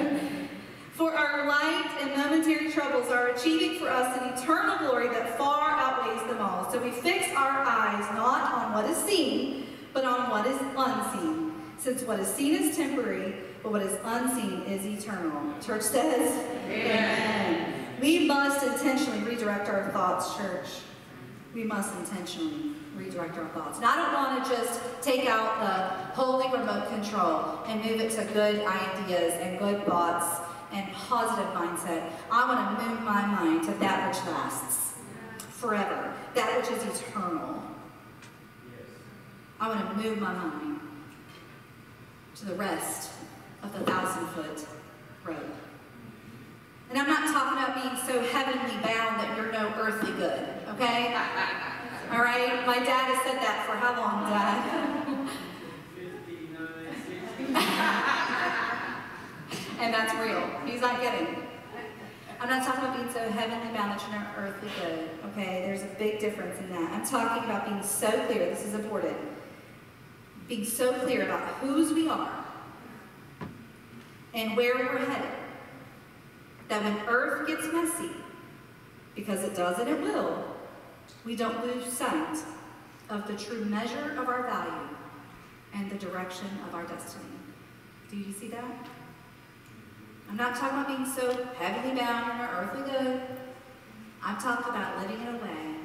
for 0.93 1.13
our 1.13 1.47
light 1.47 1.97
and 2.01 2.15
momentary 2.15 2.71
troubles 2.71 3.09
are 3.09 3.29
achieving 3.29 3.79
for 3.79 3.89
us 3.89 4.17
an 4.19 4.29
eternal 4.33 4.77
glory 4.77 5.07
that 5.07 5.37
far 5.37 5.71
outweighs 5.71 6.25
them 6.27 6.39
all. 6.39 6.71
So 6.71 6.81
we 6.81 6.91
fix 6.91 7.27
our 7.35 7.63
eyes 7.65 8.05
not 8.15 8.53
on 8.53 8.73
what 8.73 8.89
is 8.89 8.97
seen, 8.97 9.65
but 9.91 10.05
on 10.05 10.29
what 10.29 10.45
is 10.45 10.59
unseen. 10.77 11.51
Since 11.77 12.03
what 12.03 12.19
is 12.19 12.27
seen 12.27 12.55
is 12.55 12.77
temporary, 12.77 13.35
but 13.63 13.71
what 13.71 13.81
is 13.81 13.97
unseen 14.03 14.63
is 14.63 14.85
eternal. 14.85 15.41
Church 15.65 15.83
says, 15.83 16.45
Amen. 16.67 17.73
We 18.01 18.27
must 18.27 18.65
intentionally 18.65 19.21
redirect 19.21 19.69
our 19.69 19.89
thoughts, 19.91 20.35
church. 20.35 20.67
We 21.53 21.63
must 21.63 21.95
intentionally 21.97 22.73
redirect 22.97 23.37
our 23.37 23.47
thoughts. 23.49 23.77
And 23.77 23.85
I 23.85 23.95
don't 23.95 24.13
want 24.13 24.43
to 24.43 24.49
just 24.51 24.81
take 25.01 25.27
out 25.27 25.61
the 25.61 26.21
holy 26.21 26.51
remote 26.51 26.89
control 26.89 27.59
and 27.65 27.81
move 27.83 28.01
it 28.01 28.11
to 28.11 28.25
good 28.33 28.65
ideas 28.65 29.35
and 29.35 29.57
good 29.57 29.85
thoughts 29.85 30.41
and 30.73 30.91
positive 30.91 31.49
mindset. 31.53 32.11
I 32.29 32.45
want 32.45 32.77
to 32.77 32.85
move 32.85 33.01
my 33.03 33.25
mind 33.25 33.63
to 33.65 33.71
that 33.79 34.09
which 34.09 34.21
lasts 34.27 34.95
forever, 35.37 36.13
that 36.33 36.57
which 36.57 36.77
is 36.77 36.99
eternal. 36.99 37.63
Yes. 38.65 38.89
I 39.61 39.69
want 39.69 39.89
to 39.89 40.03
move 40.03 40.19
my 40.19 40.33
mind 40.33 40.81
to 42.35 42.45
the 42.45 42.55
rest 42.55 43.12
of 43.63 43.73
the 43.73 43.79
thousand 43.91 44.27
foot 44.27 44.67
road. 45.23 45.51
And 46.89 46.99
I'm 46.99 47.07
not 47.07 47.31
talking 47.33 47.57
about 47.57 47.81
being 47.81 47.95
so 48.05 48.21
heavenly 48.31 48.75
bound 48.83 49.19
that 49.19 49.35
you're 49.35 49.51
no 49.51 49.73
earthly 49.77 50.11
good, 50.11 50.47
okay? 50.69 51.15
All 52.11 52.19
right? 52.19 52.67
My 52.67 52.77
dad 52.77 53.09
has 53.09 53.23
said 53.23 53.41
that 53.41 53.65
for 53.65 53.75
how 53.75 53.99
long, 53.99 54.29
Dad? 54.29 55.27
Fifty-nine, 55.95 56.93
sixty. 57.07 57.45
and 59.83 59.93
that's 59.93 60.13
real. 60.15 60.43
He's 60.65 60.81
not 60.81 61.01
kidding. 61.01 61.47
I'm 62.39 62.49
not 62.49 62.63
talking 62.65 62.83
about 62.83 62.97
being 62.97 63.11
so 63.11 63.31
heavenly 63.31 63.73
bound 63.73 63.91
that 63.91 64.01
you're 64.01 64.19
not 64.19 64.27
earthly 64.37 64.69
good, 64.81 65.09
okay? 65.31 65.63
There's 65.65 65.81
a 65.81 65.95
big 65.97 66.19
difference 66.19 66.59
in 66.59 66.69
that. 66.71 66.91
I'm 66.91 67.05
talking 67.05 67.45
about 67.45 67.65
being 67.69 67.81
so 67.81 68.11
clear, 68.27 68.49
this 68.49 68.65
is 68.65 68.73
important, 68.73 69.15
being 70.49 70.65
so 70.65 70.93
clear 70.93 71.23
about 71.23 71.41
whose 71.55 71.93
we 71.93 72.09
are 72.09 72.42
and 74.33 74.57
where 74.57 74.75
we're 74.75 74.97
headed, 74.97 75.31
that 76.69 76.83
when 76.83 76.97
earth 77.07 77.47
gets 77.47 77.71
messy, 77.71 78.11
because 79.15 79.43
it 79.43 79.55
does 79.55 79.79
and 79.79 79.89
it 79.89 80.01
will, 80.01 80.43
we 81.23 81.35
don't 81.35 81.65
lose 81.65 81.91
sight 81.91 82.37
of 83.09 83.27
the 83.27 83.35
true 83.35 83.65
measure 83.65 84.15
of 84.17 84.27
our 84.27 84.43
value 84.43 84.89
and 85.73 85.89
the 85.89 85.95
direction 85.95 86.47
of 86.67 86.73
our 86.73 86.83
destiny. 86.83 87.25
Do 88.09 88.17
you 88.17 88.31
see 88.31 88.47
that? 88.49 88.89
I'm 90.29 90.37
not 90.37 90.55
talking 90.55 90.79
about 90.79 90.87
being 90.87 91.05
so 91.05 91.45
heavily 91.59 91.95
bound 91.95 92.31
in 92.31 92.37
our 92.37 92.63
earthly 92.63 92.91
good. 92.91 93.21
I'm 94.23 94.37
talking 94.37 94.69
about 94.69 94.99
living 95.01 95.21
in 95.21 95.35
a 95.35 95.37
way 95.37 95.75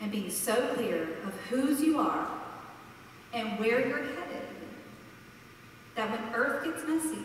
and 0.00 0.12
being 0.12 0.30
so 0.30 0.74
clear 0.74 1.02
of 1.24 1.34
whose 1.48 1.80
you 1.80 1.98
are 1.98 2.28
and 3.32 3.58
where 3.58 3.86
you're 3.86 4.04
headed 4.04 4.23
that 5.96 6.10
when 6.10 6.34
earth 6.34 6.64
gets 6.64 6.86
messy, 6.86 7.24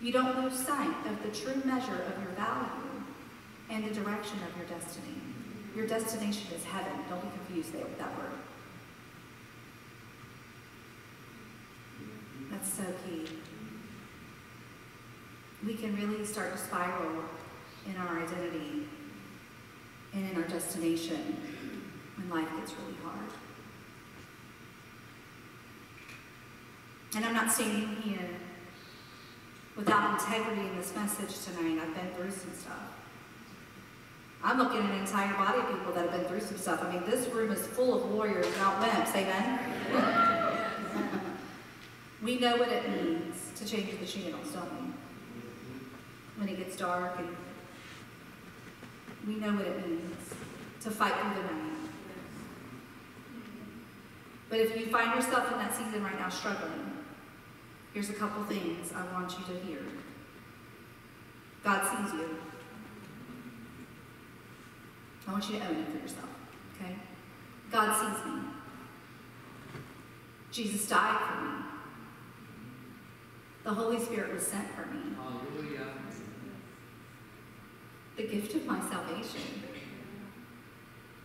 you 0.00 0.12
don't 0.12 0.42
lose 0.42 0.54
sight 0.54 0.94
of 1.06 1.22
the 1.22 1.36
true 1.36 1.60
measure 1.64 2.02
of 2.02 2.22
your 2.22 2.32
value 2.36 3.02
and 3.70 3.84
the 3.84 3.94
direction 3.94 4.38
of 4.48 4.56
your 4.56 4.66
destiny. 4.78 5.16
Your 5.74 5.86
destination 5.86 6.54
is 6.54 6.64
heaven. 6.64 6.92
Don't 7.08 7.22
be 7.22 7.28
confused 7.36 7.72
there 7.72 7.84
with 7.84 7.98
that 7.98 8.16
word. 8.16 8.32
That's 12.50 12.72
so 12.72 12.84
key. 13.04 13.26
We 15.66 15.74
can 15.74 15.96
really 15.96 16.24
start 16.24 16.52
to 16.52 16.58
spiral 16.58 17.24
in 17.86 17.96
our 17.96 18.20
identity 18.20 18.86
and 20.14 20.30
in 20.30 20.36
our 20.42 20.48
destination 20.48 21.36
when 22.16 22.30
life 22.30 22.48
gets 22.56 22.72
really 22.72 22.96
hard. 23.04 23.30
And 27.14 27.24
I'm 27.24 27.32
not 27.32 27.50
standing 27.50 27.96
here 28.02 28.28
without 29.76 30.20
integrity 30.20 30.60
in 30.60 30.76
this 30.76 30.94
message 30.94 31.44
tonight. 31.44 31.80
I've 31.82 31.94
been 31.94 32.10
through 32.14 32.30
some 32.30 32.52
stuff. 32.52 32.74
I'm 34.42 34.58
looking 34.58 34.78
at 34.78 34.90
an 34.90 34.98
entire 35.00 35.32
body 35.34 35.58
of 35.58 35.68
people 35.68 35.92
that 35.94 36.10
have 36.10 36.12
been 36.12 36.24
through 36.28 36.46
some 36.46 36.58
stuff. 36.58 36.84
I 36.84 36.92
mean, 36.92 37.02
this 37.08 37.26
room 37.28 37.50
is 37.50 37.66
full 37.66 37.94
of 37.94 38.10
warriors, 38.12 38.46
not 38.58 38.80
wimps, 38.80 39.14
amen? 39.16 39.58
we 42.22 42.38
know 42.38 42.56
what 42.56 42.68
it 42.68 42.88
means 42.88 43.52
to 43.56 43.64
change 43.64 43.98
the 43.98 44.06
channels, 44.06 44.50
don't 44.52 44.72
we? 44.74 44.92
When 46.36 46.48
it 46.48 46.58
gets 46.58 46.76
dark 46.76 47.18
and 47.18 47.36
we 49.26 49.36
know 49.36 49.54
what 49.54 49.66
it 49.66 49.86
means 49.86 50.34
to 50.82 50.90
fight 50.90 51.14
through 51.14 51.42
the 51.42 51.48
night. 51.54 51.72
But 54.48 54.60
if 54.60 54.78
you 54.78 54.86
find 54.86 55.14
yourself 55.14 55.50
in 55.52 55.58
that 55.58 55.74
season 55.74 56.02
right 56.04 56.18
now 56.18 56.28
struggling, 56.28 56.97
here's 57.98 58.10
a 58.10 58.12
couple 58.12 58.44
things 58.44 58.92
I 58.94 59.12
want 59.12 59.28
you 59.32 59.44
to 59.52 59.60
hear. 59.66 59.80
God 61.64 61.82
sees 61.82 62.14
you. 62.14 62.38
I 65.26 65.32
want 65.32 65.50
you 65.50 65.58
to 65.58 65.66
own 65.66 65.74
it 65.78 65.88
for 65.88 65.98
yourself, 65.98 66.28
okay? 66.76 66.94
God 67.72 67.92
sees 67.96 68.24
me. 68.24 68.40
Jesus 70.52 70.88
died 70.88 71.20
for 71.20 71.44
me. 71.44 71.50
The 73.64 73.74
Holy 73.74 73.98
Spirit 73.98 74.32
was 74.32 74.46
sent 74.46 74.68
for 74.76 74.86
me. 74.86 75.16
Hallelujah. 75.16 75.88
The 78.16 78.28
gift 78.28 78.54
of 78.54 78.64
my 78.64 78.80
salvation. 78.88 79.40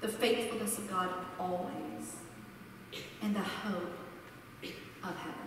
The 0.02 0.08
faithfulness 0.08 0.80
of 0.80 0.90
God 0.90 1.10
always. 1.40 2.16
And 3.22 3.36
the 3.36 3.42
hope 3.42 3.94
of 5.04 5.16
heaven. 5.18 5.43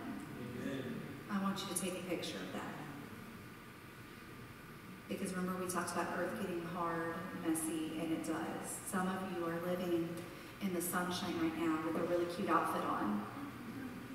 I 1.36 1.42
want 1.42 1.60
you 1.60 1.74
to 1.74 1.80
take 1.80 1.92
a 1.92 2.02
picture 2.08 2.38
of 2.38 2.52
that. 2.54 2.62
Because 5.08 5.34
remember, 5.34 5.62
we 5.62 5.70
talked 5.70 5.92
about 5.92 6.08
earth 6.18 6.40
getting 6.40 6.62
hard, 6.74 7.14
messy, 7.46 7.92
and 8.00 8.12
it 8.12 8.24
does. 8.24 8.80
Some 8.90 9.06
of 9.06 9.18
you 9.36 9.44
are 9.44 9.60
living 9.70 10.08
in 10.62 10.74
the 10.74 10.80
sunshine 10.80 11.34
right 11.40 11.58
now 11.58 11.78
with 11.86 12.02
a 12.02 12.06
really 12.06 12.24
cute 12.34 12.48
outfit 12.48 12.82
on, 12.82 13.22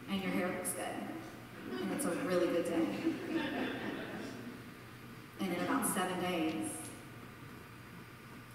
and 0.09 0.21
your 0.21 0.31
hair 0.31 0.47
looks 0.47 0.71
good, 0.71 1.79
and 1.81 1.91
it's 1.91 2.05
a 2.05 2.09
really 2.27 2.47
good 2.47 2.65
day. 2.65 2.87
And 5.39 5.53
in 5.53 5.63
about 5.63 5.87
seven 5.87 6.19
days, 6.21 6.69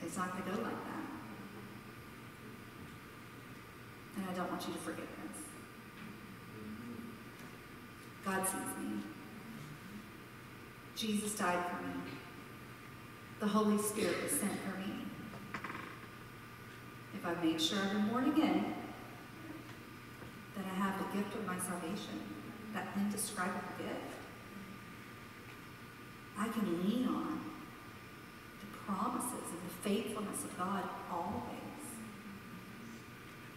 it's 0.03 0.17
not 0.17 0.33
going 0.33 0.43
to 0.45 0.51
go 0.51 0.63
like 0.63 0.85
that. 0.85 1.05
And 4.17 4.29
I 4.29 4.35
don't 4.35 4.51
want 4.51 4.67
you 4.67 4.73
to 4.75 4.79
forget 4.81 5.07
this. 5.07 5.43
God 8.27 8.45
sees 8.45 8.83
me. 8.83 9.03
Jesus 10.97 11.39
died 11.39 11.65
for 11.71 11.87
me. 11.87 11.95
The 13.39 13.47
Holy 13.47 13.79
Spirit 13.79 14.21
was 14.21 14.33
sent 14.33 14.51
for 14.51 14.77
me. 14.81 15.05
If 17.15 17.25
I 17.25 17.35
made 17.41 17.63
sure 17.63 17.79
I've 17.79 17.93
been 17.93 18.09
born 18.09 18.33
again, 18.33 18.75
that 20.57 20.65
I 20.65 20.75
have 20.75 20.99
the 20.99 21.17
gift 21.17 21.37
of 21.37 21.47
my 21.47 21.57
salvation, 21.57 22.19
that 22.75 22.89
indescribable 22.97 23.61
gift, 23.79 24.01
I 26.37 26.49
can 26.49 26.83
lean 26.83 27.07
on 27.07 27.41
the 28.59 28.67
promises 28.93 29.51
and 29.53 29.61
the 29.71 29.89
faithfulness 29.89 30.43
of 30.43 30.59
God 30.59 30.83
always. 31.13 31.53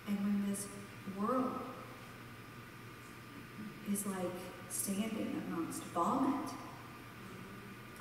And 0.07 0.17
when 0.19 0.45
this 0.47 0.67
world 1.17 1.53
is 3.91 4.05
like 4.05 4.58
standing 4.69 5.41
amongst 5.47 5.83
vomit, 5.85 6.49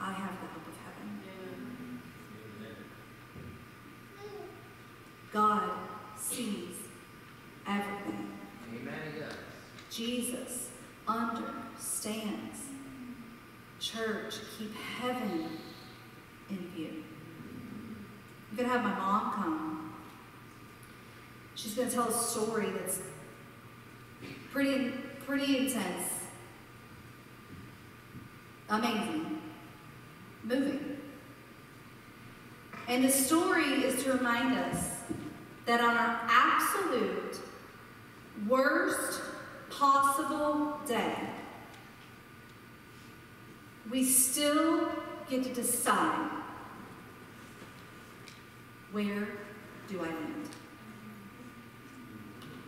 I 0.01 0.13
have 0.13 0.33
the 0.41 0.47
hope 0.47 0.67
of 0.69 0.75
heaven. 0.85 2.03
God 5.33 5.71
sees 6.17 6.77
everything. 7.67 8.33
Amen. 8.75 8.93
Jesus 9.91 10.71
understands. 11.07 12.61
Church, 13.81 14.35
keep 14.59 14.75
heaven 14.75 15.49
in 16.51 16.57
view. 16.75 17.05
I'm 18.51 18.57
going 18.57 18.69
to 18.69 18.75
have 18.75 18.85
my 18.85 18.95
mom 18.95 19.33
come. 19.35 19.95
She's 21.55 21.75
going 21.75 21.89
to 21.89 21.95
tell 21.95 22.09
a 22.09 22.13
story 22.13 22.71
that's 22.71 23.01
pretty, 24.53 24.91
pretty 25.27 25.59
intense, 25.59 26.13
amazing, 28.71 29.41
moving. 30.45 30.99
And 32.87 33.05
the 33.05 33.11
story 33.11 33.85
is 33.85 34.03
to 34.05 34.13
remind 34.15 34.59
us 34.59 34.97
that 35.67 35.81
on 35.81 35.97
our 35.97 36.21
absolute 36.29 37.39
worst 38.49 39.21
possible 39.71 40.79
day, 40.87 41.15
we 43.91 44.05
still 44.05 44.91
get 45.29 45.45
to 45.45 45.53
decide 45.53 46.31
where 48.93 49.29
do 49.89 50.03
I 50.03 50.09
end? 50.09 50.49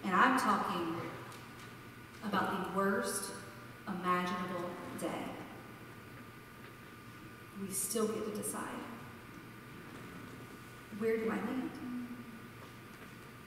And 0.04 0.14
I'm 0.14 0.38
talking 0.38 0.96
about 2.24 2.72
the 2.72 2.78
worst 2.78 3.30
imaginable 3.88 4.70
day. 5.00 5.39
We 7.60 7.72
still 7.72 8.06
get 8.06 8.24
to 8.24 8.42
decide 8.42 8.68
where 10.98 11.16
do 11.16 11.24
I 11.24 11.36
land? 11.36 11.70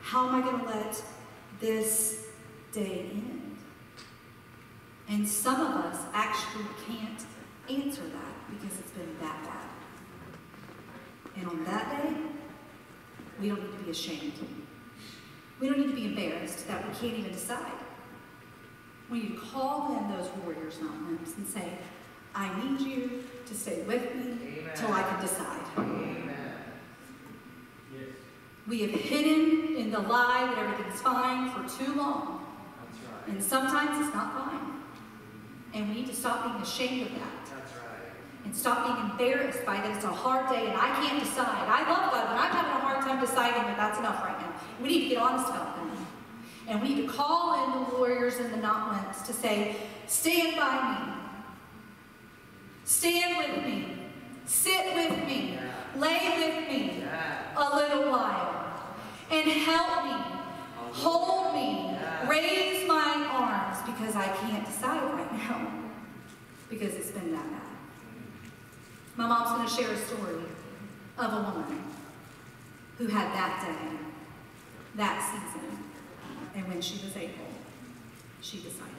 How 0.02 0.28
am 0.28 0.36
I 0.36 0.42
going 0.42 0.60
to 0.60 0.66
let 0.66 1.02
this 1.60 2.26
day 2.72 3.10
end? 3.12 3.58
And 5.08 5.28
some 5.28 5.62
of 5.62 5.86
us 5.86 6.00
actually 6.14 6.66
can't 6.88 7.20
answer 7.70 8.02
that 8.02 8.34
because 8.50 8.80
it's 8.80 8.92
been 8.92 9.16
that 9.22 9.44
bad. 9.44 9.70
And 11.38 11.48
on 11.48 11.64
that 11.66 12.04
day, 12.04 12.16
we 13.40 13.50
don't 13.50 13.62
need 13.62 13.78
to 13.78 13.84
be 13.84 13.92
ashamed. 13.92 14.34
We 15.60 15.70
don't 15.70 15.80
need 15.80 15.90
to 15.90 15.96
be 15.96 16.06
embarrassed 16.06 16.68
that 16.68 16.88
we 16.88 16.94
can't 16.96 17.20
even 17.20 17.32
decide. 17.32 17.72
We 19.10 19.22
need 19.22 19.36
to 19.36 19.42
call 19.42 19.98
in 19.98 20.18
those 20.18 20.30
warriors, 20.44 20.82
not 20.82 21.02
nymphs, 21.04 21.36
and 21.38 21.48
say, 21.48 21.78
I 22.34 22.50
need 22.64 22.82
you 22.82 23.24
to 23.46 23.56
stay 23.56 23.82
with 23.84 24.16
me 24.16 24.38
till 24.76 24.92
I 24.92 25.04
can 25.04 25.22
decide. 25.22 25.62
Amen. 25.78 26.34
We 28.68 28.82
have 28.82 28.92
hidden 28.92 29.76
in 29.76 29.92
the 29.92 30.00
lie 30.00 30.54
that 30.54 30.58
everything's 30.58 31.02
fine 31.02 31.50
for 31.50 31.84
too 31.84 31.94
long, 31.96 32.46
right. 33.12 33.28
and 33.28 33.44
sometimes 33.44 34.06
it's 34.06 34.16
not 34.16 34.34
fine. 34.34 34.82
And 35.74 35.90
we 35.90 35.96
need 36.02 36.08
to 36.08 36.16
stop 36.16 36.46
being 36.46 36.62
ashamed 36.62 37.08
of 37.08 37.16
that 37.16 37.44
and 38.46 38.56
stop 38.56 38.86
being 38.86 39.10
embarrassed 39.10 39.66
by 39.66 39.78
that 39.78 39.96
it's 39.96 40.06
a 40.06 40.12
hard 40.12 40.50
day 40.50 40.68
and 40.68 40.78
I 40.78 40.90
can't 41.02 41.20
decide. 41.24 41.68
I 41.68 41.80
love 41.90 42.12
God, 42.12 42.28
but 42.28 42.38
I'm 42.38 42.52
having 42.52 42.72
a 42.72 42.80
hard 42.80 43.02
time 43.02 43.20
deciding 43.20 43.64
that 43.64 43.78
that's 43.78 44.00
enough 44.00 44.22
right 44.24 44.40
now. 44.40 44.54
We 44.82 44.90
need 44.90 45.04
to 45.04 45.10
get 45.10 45.18
honest 45.18 45.50
about 45.50 45.76
that. 45.78 45.84
And 46.68 46.82
we 46.82 46.96
need 46.96 47.08
to 47.08 47.14
call 47.14 47.66
in 47.66 47.84
the 47.84 47.98
warriors 47.98 48.36
and 48.36 48.54
the 48.54 48.58
not 48.58 48.94
ones 48.94 49.22
to 49.28 49.34
say, 49.34 49.76
stand 50.08 50.56
by 50.56 51.06
me. 51.06 51.23
Stand 52.86 53.38
with 53.38 53.66
me. 53.66 53.98
Sit 54.46 54.94
with 54.94 55.26
me. 55.26 55.58
Lay 55.96 56.34
with 56.38 56.70
me 56.70 57.04
a 57.56 57.76
little 57.76 58.12
while. 58.12 58.74
And 59.32 59.50
help 59.50 60.06
me. 60.06 60.38
Hold 60.92 61.56
me. 61.56 61.98
Raise 62.28 62.88
my 62.88 63.28
arms 63.32 63.78
because 63.86 64.16
I 64.16 64.28
can't 64.38 64.66
decide 64.66 65.04
right 65.14 65.32
now. 65.34 65.72
Because 66.70 66.94
it's 66.96 67.12
been 67.12 67.32
that 67.32 67.52
bad. 67.52 67.62
My 69.16 69.28
mom's 69.28 69.52
going 69.52 69.68
to 69.68 69.74
share 69.74 69.92
a 69.92 69.98
story 69.98 70.44
of 71.18 71.34
a 71.34 71.52
woman 71.52 71.84
who 72.98 73.08
had 73.08 73.28
that 73.34 73.62
day, 73.66 73.98
that 74.96 75.22
season, 75.32 75.78
and 76.56 76.68
when 76.68 76.82
she 76.82 77.04
was 77.04 77.16
able, 77.16 77.48
she 78.42 78.58
decided. 78.58 78.93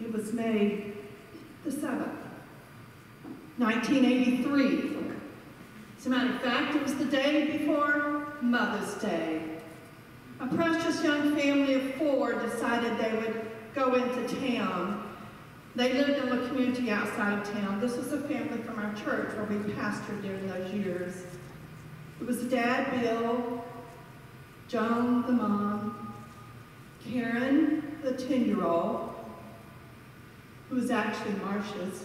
It 0.00 0.12
was 0.12 0.32
May 0.32 0.92
the 1.64 1.70
7th, 1.70 2.16
1983. 3.58 4.96
As 5.98 6.06
a 6.06 6.08
matter 6.08 6.34
of 6.34 6.40
fact, 6.40 6.74
it 6.74 6.82
was 6.82 6.94
the 6.94 7.04
day 7.04 7.58
before 7.58 8.32
Mother's 8.40 8.94
Day. 8.94 9.42
A 10.40 10.46
precious 10.46 11.04
young 11.04 11.36
family 11.36 11.74
of 11.74 11.94
four 11.96 12.32
decided 12.32 12.96
they 12.96 13.14
would 13.18 13.50
go 13.74 13.94
into 13.94 14.56
town. 14.56 15.06
They 15.76 15.92
lived 15.92 16.24
in 16.24 16.32
a 16.32 16.48
community 16.48 16.90
outside 16.90 17.38
of 17.38 17.52
town. 17.52 17.78
This 17.78 17.98
was 17.98 18.10
a 18.14 18.20
family 18.22 18.62
from 18.62 18.78
our 18.78 18.94
church 18.94 19.36
where 19.36 19.44
we 19.44 19.56
pastored 19.74 20.22
during 20.22 20.48
those 20.48 20.72
years. 20.72 21.24
It 22.22 22.26
was 22.26 22.42
Dad, 22.44 23.02
Bill, 23.02 23.62
Joan, 24.68 25.26
the 25.26 25.32
mom, 25.32 26.14
Karen, 27.04 27.98
the 28.02 28.12
10-year-old, 28.12 29.19
who 30.70 30.76
was 30.76 30.90
actually 30.90 31.32
Marsha's 31.32 32.04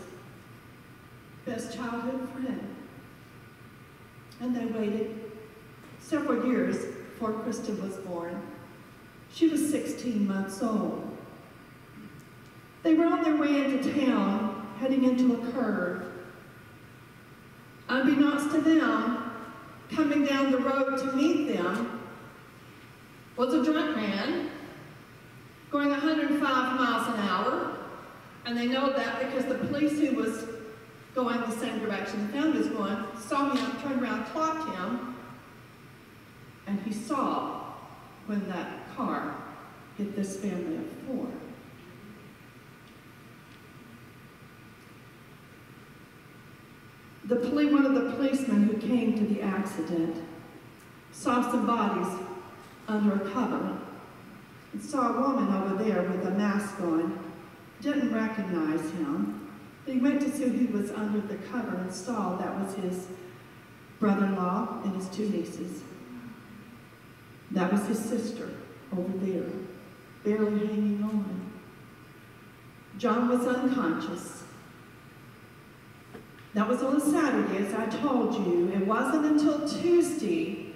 best 1.46 1.76
childhood 1.76 2.28
friend. 2.30 2.76
And 4.42 4.56
they 4.56 4.66
waited 4.66 5.32
several 6.00 6.48
years 6.48 6.78
before 6.78 7.34
Kristen 7.34 7.82
was 7.82 7.98
born. 7.98 8.42
She 9.32 9.48
was 9.48 9.70
16 9.70 10.28
months 10.28 10.64
old. 10.64 11.16
They 12.82 12.96
were 12.96 13.06
on 13.06 13.24
their 13.24 13.36
way 13.36 13.66
into 13.66 14.06
town, 14.06 14.76
heading 14.80 15.04
into 15.04 15.36
a 15.36 15.52
curve. 15.52 16.12
Unbeknownst 17.88 18.52
to 18.56 18.62
them, 18.62 19.32
coming 19.92 20.26
down 20.26 20.52
the 20.52 20.58
road 20.58 20.98
to 20.98 21.12
meet 21.16 21.54
them 21.56 22.02
was 23.38 23.54
a 23.54 23.64
drunk 23.64 23.96
man 23.96 24.50
going 25.70 25.90
105 25.90 26.40
miles 26.42 27.08
an 27.14 27.20
hour 27.28 27.75
and 28.46 28.58
they 28.58 28.68
know 28.68 28.94
that 28.94 29.20
because 29.20 29.46
the 29.46 29.56
police 29.56 30.00
who 30.00 30.16
was 30.16 30.46
going 31.16 31.40
the 31.42 31.52
same 31.52 31.80
direction 31.80 32.28
the 32.28 32.34
family 32.34 32.58
was 32.60 32.68
going 32.68 32.98
saw 33.20 33.56
him, 33.56 33.82
turned 33.82 34.02
around, 34.02 34.26
clocked 34.26 34.76
him, 34.76 35.16
and 36.68 36.80
he 36.82 36.94
saw 36.94 37.74
when 38.28 38.48
that 38.50 38.96
car 38.96 39.36
hit 39.98 40.16
this 40.16 40.38
family 40.38 40.78
of 40.78 40.92
four. 41.08 41.28
The 47.26 47.38
police, 47.38 47.72
one 47.72 47.86
of 47.86 47.96
the 47.96 48.12
policemen 48.12 48.64
who 48.64 48.78
came 48.78 49.18
to 49.18 49.26
the 49.34 49.42
accident 49.42 50.24
saw 51.12 51.50
some 51.50 51.66
bodies 51.66 52.14
under 52.88 53.16
a 53.16 53.32
cover 53.32 53.80
and 54.74 54.82
saw 54.84 55.16
a 55.16 55.22
woman 55.22 55.52
over 55.54 55.84
there 55.84 56.04
with 56.04 56.28
a 56.28 56.32
mask 56.32 56.80
on 56.82 57.25
didn't 57.82 58.14
recognize 58.14 58.82
him. 58.92 59.50
He 59.86 60.00
went 60.00 60.22
to 60.22 60.32
see 60.32 60.50
who 60.50 60.78
was 60.78 60.92
under 60.92 61.22
the 61.22 61.36
cover 61.36 61.78
and 61.78 61.94
saw 61.94 62.36
that 62.38 62.60
was 62.60 62.74
his 62.76 63.08
brother-in-law 64.00 64.82
and 64.84 64.96
his 64.96 65.08
two 65.10 65.30
nieces. 65.30 65.84
That 67.52 67.72
was 67.72 67.86
his 67.86 68.00
sister 68.00 68.50
over 68.92 69.18
there, 69.20 69.50
barely 70.24 70.66
hanging 70.68 71.04
on. 71.04 71.52
Joan 72.98 73.30
was 73.30 73.46
unconscious. 73.46 74.44
That 76.54 76.68
was 76.68 76.82
on 76.82 76.96
a 76.96 77.02
Saturday, 77.02 77.66
as 77.66 77.74
I 77.74 77.86
told 77.88 78.34
you. 78.36 78.72
It 78.74 78.88
wasn't 78.88 79.26
until 79.26 79.68
Tuesday 79.68 80.74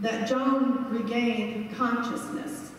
that 0.00 0.28
Joan 0.28 0.86
regained 0.90 1.74
consciousness. 1.76 2.72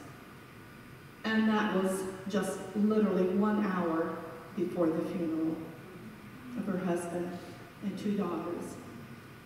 And 1.24 1.48
that 1.48 1.82
was 1.82 2.04
just 2.32 2.60
literally 2.76 3.26
one 3.36 3.66
hour 3.66 4.16
before 4.56 4.88
the 4.88 5.02
funeral 5.10 5.56
of 6.58 6.66
her 6.66 6.78
husband 6.78 7.38
and 7.84 7.98
two 7.98 8.18
daughters. 8.18 8.76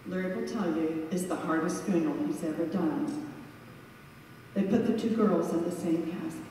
Larry 0.07 0.35
will 0.35 0.47
tell 0.47 0.67
you, 0.67 1.07
it's 1.11 1.23
the 1.23 1.35
hardest 1.35 1.83
funeral 1.83 2.15
he's 2.27 2.43
ever 2.43 2.65
done. 2.65 3.31
They 4.53 4.63
put 4.63 4.85
the 4.85 4.97
two 4.97 5.15
girls 5.15 5.51
in 5.51 5.63
the 5.63 5.71
same 5.71 6.11
casket. 6.11 6.41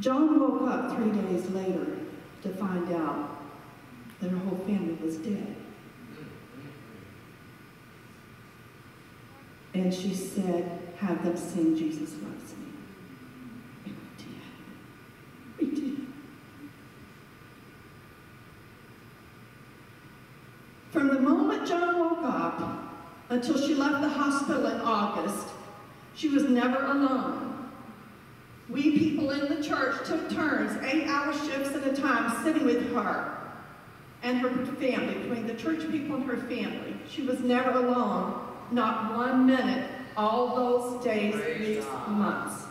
Joan 0.00 0.40
woke 0.40 0.68
up 0.68 0.96
three 0.96 1.12
days 1.12 1.48
later 1.50 1.98
to 2.42 2.48
find 2.48 2.92
out 2.92 3.42
that 4.20 4.30
her 4.30 4.38
whole 4.38 4.58
family 4.58 4.94
was 4.94 5.16
dead. 5.18 5.54
And 9.74 9.92
she 9.92 10.14
said, 10.14 10.83
have 10.98 11.22
them 11.24 11.36
sing 11.36 11.76
Jesus 11.76 12.12
Loves 12.22 12.52
Me. 13.84 13.92
We 15.60 15.66
did. 15.70 16.06
From 20.90 21.08
the 21.08 21.20
moment 21.20 21.66
Joan 21.66 21.98
woke 21.98 22.24
up 22.24 22.94
until 23.28 23.58
she 23.58 23.74
left 23.74 24.00
the 24.02 24.08
hospital 24.08 24.66
in 24.66 24.80
August, 24.80 25.48
she 26.14 26.28
was 26.28 26.44
never 26.44 26.84
alone. 26.84 27.70
We 28.68 28.96
people 28.96 29.30
in 29.30 29.54
the 29.54 29.62
church 29.62 30.06
took 30.06 30.30
turns, 30.30 30.82
eight-hour 30.84 31.32
shifts 31.32 31.74
at 31.74 31.86
a 31.86 31.94
time, 31.94 32.42
sitting 32.44 32.64
with 32.64 32.92
her 32.94 33.38
and 34.22 34.38
her 34.38 34.50
family, 34.76 35.14
between 35.14 35.46
the 35.46 35.54
church 35.54 35.80
people 35.90 36.16
and 36.16 36.24
her 36.24 36.36
family. 36.36 36.96
She 37.10 37.22
was 37.22 37.40
never 37.40 37.70
alone, 37.70 38.40
not 38.70 39.16
one 39.16 39.46
minute, 39.46 39.90
all 40.16 40.54
those 40.54 41.04
days, 41.04 41.34
weeks, 41.58 41.86
months. 42.08 42.64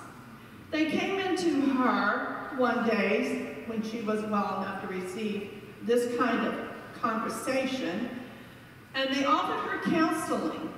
They 0.72 0.90
came 0.90 1.20
into 1.20 1.62
her 1.76 2.52
one 2.58 2.88
day 2.88 3.58
when 3.68 3.82
she 3.84 4.02
was 4.02 4.22
well 4.22 4.62
enough 4.62 4.82
to 4.82 4.88
receive 4.88 5.52
this 5.84 6.18
kind 6.18 6.48
of 6.48 6.70
conversation, 7.02 8.10
and 8.96 9.14
they 9.14 9.26
offered 9.26 9.70
her 9.70 9.92
counseling. 9.92 10.74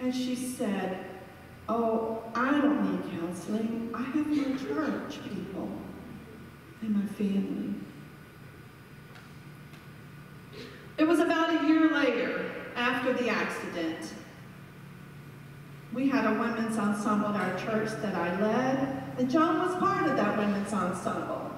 And 0.00 0.14
she 0.14 0.36
said, 0.36 1.06
Oh, 1.66 2.22
I 2.34 2.50
don't 2.50 2.92
need 2.92 3.20
counseling. 3.20 3.90
I 3.94 4.02
have 4.02 4.26
my 4.26 4.56
church 4.58 5.18
people 5.24 5.70
and 6.82 6.94
my 6.94 7.06
family. 7.14 7.74
It 10.98 11.08
was 11.08 11.20
about 11.20 11.64
a 11.64 11.66
year 11.66 11.90
later, 11.90 12.52
after 12.76 13.14
the 13.14 13.30
accident, 13.30 14.12
we 15.94 16.08
had 16.08 16.26
a 16.26 16.38
women's 16.40 16.76
ensemble 16.76 17.28
at 17.28 17.36
our 17.36 17.58
church 17.58 17.88
that 18.02 18.14
I 18.16 18.40
led, 18.40 19.04
and 19.16 19.30
Joan 19.30 19.60
was 19.60 19.76
part 19.78 20.06
of 20.08 20.16
that 20.16 20.36
women's 20.36 20.72
ensemble. 20.72 21.52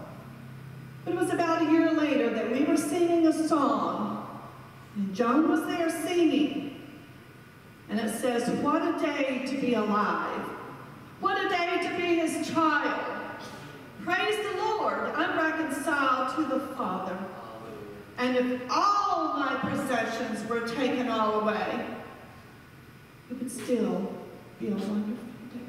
But 1.04 1.14
it 1.14 1.16
was 1.16 1.30
about 1.30 1.62
a 1.62 1.70
year 1.72 1.92
later 1.92 2.28
that 2.30 2.52
we 2.52 2.64
were 2.64 2.76
singing 2.76 3.26
a 3.26 3.48
song, 3.48 4.42
and 4.94 5.14
Joan 5.14 5.48
was 5.48 5.66
there 5.66 5.88
singing. 5.88 6.80
And 7.88 7.98
it 7.98 8.20
says, 8.20 8.50
What 8.60 8.82
a 8.82 9.00
day 9.00 9.44
to 9.46 9.58
be 9.58 9.74
alive! 9.74 10.42
What 11.20 11.42
a 11.42 11.48
day 11.48 11.88
to 11.88 11.96
be 11.96 12.16
his 12.16 12.50
child! 12.50 13.00
Praise 14.04 14.36
the 14.36 14.58
Lord, 14.58 15.12
I'm 15.14 15.38
reconciled 15.38 16.36
to 16.36 16.42
the 16.42 16.60
Father. 16.74 17.16
And 18.18 18.36
if 18.36 18.62
all 18.70 19.38
my 19.38 19.56
possessions 19.62 20.46
were 20.48 20.66
taken 20.68 21.08
all 21.08 21.40
away, 21.40 21.86
it 23.30 23.38
would 23.38 23.50
still 23.50 24.12
be 24.58 24.68
a 24.68 24.74
wonderful 24.74 25.16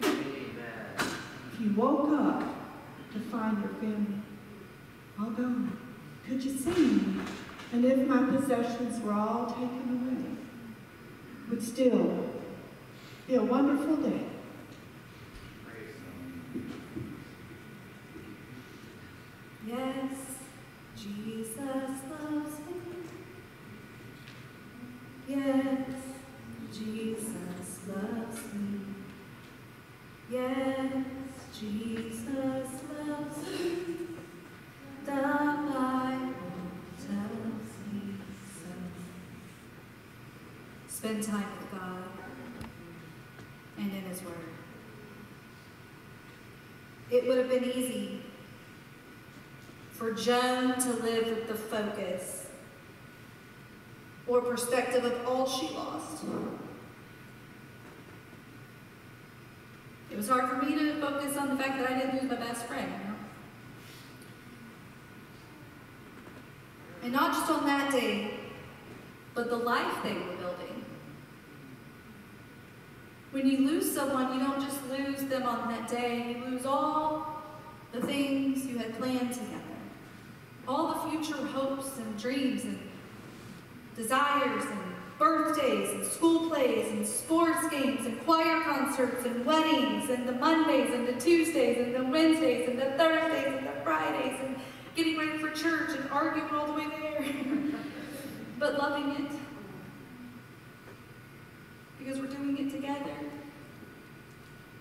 day. 0.01 0.09
If 1.53 1.61
you 1.61 1.73
woke 1.75 2.09
up 2.11 2.43
to 3.13 3.19
find 3.19 3.59
your 3.59 3.73
family 3.73 4.21
all 5.19 5.31
gone, 5.31 5.77
could 6.25 6.43
you 6.43 6.57
see 6.57 6.71
me? 6.71 7.21
And 7.73 7.83
if 7.83 8.07
my 8.07 8.23
possessions 8.23 9.01
were 9.03 9.13
all 9.13 9.47
taken 9.47 10.01
away, 10.05 10.37
would 11.49 11.61
still 11.61 12.29
be 13.27 13.35
a 13.35 13.43
wonderful 13.43 13.97
day. 13.97 14.25
Spend 41.07 41.23
time 41.23 41.45
with 41.57 41.71
God 41.71 42.03
and 43.77 43.93
in 43.93 44.01
His 44.01 44.21
Word. 44.23 44.33
It 47.09 47.25
would 47.25 47.37
have 47.37 47.47
been 47.49 47.63
easy 47.63 48.23
for 49.91 50.11
Joan 50.11 50.77
to 50.81 50.89
live 50.95 51.27
with 51.27 51.47
the 51.47 51.53
focus 51.53 52.47
or 54.27 54.41
perspective 54.41 55.05
of 55.05 55.25
all 55.25 55.47
she 55.47 55.73
lost. 55.73 56.25
It 60.11 60.17
was 60.17 60.27
hard 60.27 60.49
for 60.49 60.57
me 60.57 60.77
to 60.77 60.99
focus 60.99 61.37
on 61.37 61.47
the 61.47 61.55
fact 61.55 61.79
that 61.79 61.89
I 61.89 61.99
didn't 61.99 62.21
lose 62.21 62.29
my 62.29 62.35
best 62.35 62.65
friend, 62.65 62.91
you 62.91 63.07
know? 63.07 63.15
And 67.03 67.13
not 67.13 67.33
just 67.33 67.49
on 67.49 67.65
that 67.65 67.93
day, 67.93 68.41
but 69.33 69.49
the 69.49 69.55
life 69.55 70.03
they 70.03 70.11
were 70.11 70.35
building. 70.35 70.83
When 73.31 73.45
you 73.45 73.67
lose 73.67 73.86
someone, 73.97 74.31
you 74.31 74.39
don't 74.39 74.61
just 74.61 74.77
lose 74.91 75.27
them 75.27 75.41
on 75.47 75.67
that 75.69 75.87
day, 75.89 76.37
you 76.37 76.51
lose 76.51 76.67
all 76.67 77.41
the 77.91 77.99
things 78.01 78.63
you 78.63 78.77
had 78.77 78.95
planned 78.99 79.33
together. 79.33 79.57
All 80.67 80.93
the 80.93 81.09
future 81.09 81.43
hopes 81.47 81.97
and 81.97 82.19
dreams 82.19 82.63
and 82.63 82.79
desires 83.95 84.65
and 84.65 84.79
birthdays 85.17 85.89
and 85.95 86.05
school 86.05 86.47
plays 86.47 86.91
and 86.91 87.07
sports 87.07 87.67
games 87.69 88.05
and 88.05 88.23
choir 88.23 88.61
concerts 88.61 89.25
and 89.25 89.43
weddings 89.43 90.11
and 90.11 90.27
the 90.27 90.33
Mondays 90.33 90.93
and 90.93 91.07
the 91.07 91.19
Tuesdays 91.19 91.79
and 91.79 91.95
the 91.95 92.03
Wednesdays 92.03 92.69
and 92.69 92.77
the 92.77 92.91
Thursdays 92.99 93.47
and 93.47 93.65
the 93.65 93.81
Fridays 93.83 94.39
and 94.43 94.57
getting 94.95 95.17
ready 95.17 95.39
for 95.39 95.49
church 95.49 95.97
and 95.97 96.07
arguing 96.11 96.47
all 96.51 96.67
the 96.67 96.73
way 96.73 96.87
there, 97.01 97.25
but 98.59 98.77
loving 98.77 99.25
it. 99.25 99.31
Because 101.97 102.19
we're 102.19 102.27
doing 102.27 102.55
it 102.59 102.71
together. 102.71 103.09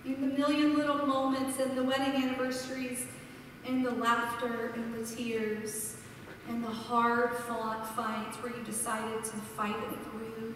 In 0.07 0.20
the 0.20 0.38
million 0.38 0.76
little 0.76 1.04
moments 1.04 1.59
and 1.59 1.76
the 1.76 1.82
wedding 1.82 2.22
anniversaries 2.22 3.07
and 3.66 3.84
the 3.84 3.90
laughter 3.90 4.72
and 4.76 4.94
the 4.94 5.04
tears 5.04 5.96
and 6.48 6.62
the 6.62 6.70
hard 6.70 7.34
fought 7.38 7.92
fights 7.96 8.36
where 8.36 8.57
you 8.57 8.62
decided 8.62 9.24
to 9.24 9.32
fight 9.32 9.74
it 9.74 9.98
through 10.04 10.54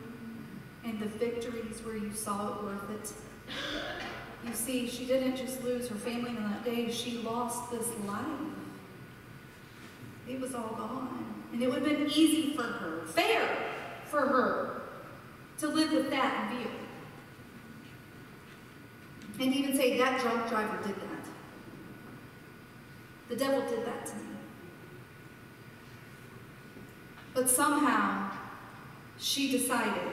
and 0.85 1.01
the 1.01 1.07
victories 1.07 1.81
where 1.85 1.97
you 1.97 2.13
saw 2.13 2.55
it 2.55 2.63
worth 2.63 2.91
it. 2.91 3.13
You 4.47 4.55
see, 4.55 4.89
she 4.89 5.05
didn't 5.05 5.35
just 5.35 5.65
lose 5.65 5.89
her 5.89 5.97
family 5.97 6.31
on 6.31 6.45
that 6.45 6.65
day, 6.65 6.89
she 6.89 7.19
lost 7.19 7.73
this 7.73 7.89
life. 8.07 8.25
It 10.29 10.41
was 10.41 10.55
all 10.55 10.77
gone. 10.79 11.43
And 11.53 11.61
it 11.61 11.69
would 11.69 11.83
have 11.83 11.99
been 11.99 12.09
easy 12.09 12.55
for 12.55 12.63
her, 12.63 13.03
fair 13.07 13.49
for 14.05 14.21
her, 14.21 14.83
to 15.59 15.67
live 15.67 15.91
with 15.91 16.09
that 16.11 16.53
in 16.53 16.59
view. 16.59 16.71
And 19.41 19.55
even 19.55 19.75
say 19.75 19.97
that 19.97 20.21
drunk 20.21 20.51
driver 20.51 20.79
did 20.87 20.97
that. 20.97 21.25
The 23.31 23.37
devil 23.37 23.63
did 23.63 23.87
that 23.87 24.05
to 24.07 24.17
me. 24.17 24.23
But 27.33 27.49
somehow, 27.49 28.31
she 29.19 29.51
decided 29.51 30.13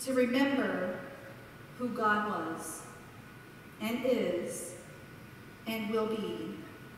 to 0.00 0.12
remember 0.12 0.98
who 1.78 1.88
God 1.88 2.28
was 2.28 2.82
and 3.80 4.04
is 4.04 4.74
and 5.66 5.90
will 5.90 6.06
be 6.06 6.56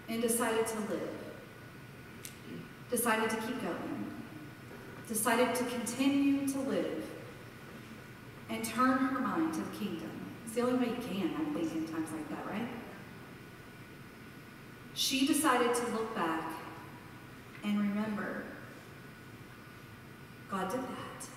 and 0.09 0.21
decided 0.21 0.67
to 0.67 0.79
live. 0.81 1.11
Decided 2.91 3.31
to 3.31 3.37
keep 3.37 3.61
going. 3.61 4.13
Decided 5.07 5.55
to 5.55 5.65
continue 5.65 6.49
to 6.49 6.59
live 6.61 7.05
and 8.51 8.65
turn 8.65 8.99
her 8.99 9.21
mind 9.21 9.55
to 9.55 9.61
the 9.61 9.77
kingdom. 9.77 10.14
It's 10.55 10.63
the 10.63 10.69
only 10.69 10.87
way 10.87 10.95
you 10.95 11.03
can, 11.03 11.35
I 11.35 11.53
think, 11.53 11.73
in 11.73 11.93
times 11.93 12.13
like 12.13 12.29
that, 12.29 12.47
right? 12.47 12.69
She 14.95 15.27
decided 15.27 15.75
to 15.75 15.83
look 15.91 16.15
back 16.15 16.49
and 17.65 17.77
remember 17.77 18.45
God 20.49 20.71
did 20.71 20.79
that. 20.79 21.29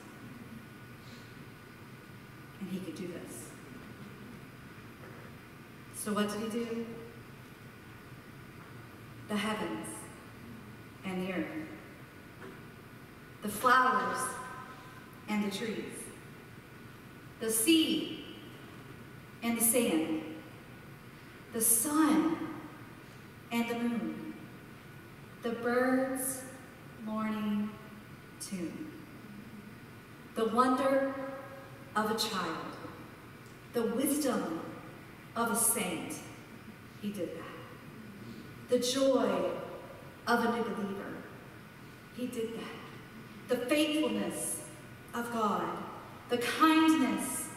And 2.60 2.70
he 2.70 2.78
could 2.78 2.94
do 2.94 3.08
this. 3.08 3.50
So 5.96 6.14
what 6.14 6.32
did 6.32 6.40
he 6.42 6.50
do? 6.50 6.86
The 9.30 9.36
heavens 9.36 9.88
and 11.04 11.28
the 11.28 11.34
earth, 11.34 11.68
the 13.42 13.50
flowers 13.50 14.20
and 15.28 15.44
the 15.44 15.58
trees, 15.58 16.04
the 17.40 17.50
sea 17.50 18.26
and 19.44 19.58
the 19.58 19.64
sand, 19.64 20.22
the 21.54 21.62
sun 21.62 22.38
and 23.52 23.70
the 23.70 23.76
moon, 23.76 24.34
the 25.44 25.52
bird's 25.52 26.42
morning 27.06 27.70
tune, 28.42 28.92
the 30.36 30.46
wonder 30.50 31.16
of 31.96 32.12
a 32.12 32.16
child, 32.16 32.58
the 33.74 33.84
wisdom 33.84 34.60
of 35.36 35.52
a 35.52 35.56
saint. 35.56 36.16
He 37.02 37.12
did 37.12 37.30
that. 37.38 38.70
The 38.70 38.80
joy 38.80 39.52
of 40.28 40.46
a 40.46 40.52
new 40.52 40.64
believer. 40.64 41.14
He 42.16 42.28
did 42.28 42.56
that. 42.56 43.48
The 43.48 43.66
faithfulness 43.68 44.64
of 45.14 45.32
God, 45.32 45.64
the 46.30 46.40
kindness 46.40 47.48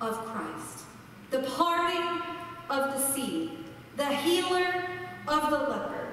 of 0.00 0.16
Christ, 0.26 0.85
the 1.30 1.40
parting 1.40 2.22
of 2.70 2.92
the 2.92 2.98
sea, 3.12 3.58
the 3.96 4.06
healer 4.06 4.84
of 5.26 5.50
the 5.50 5.58
leper, 5.58 6.08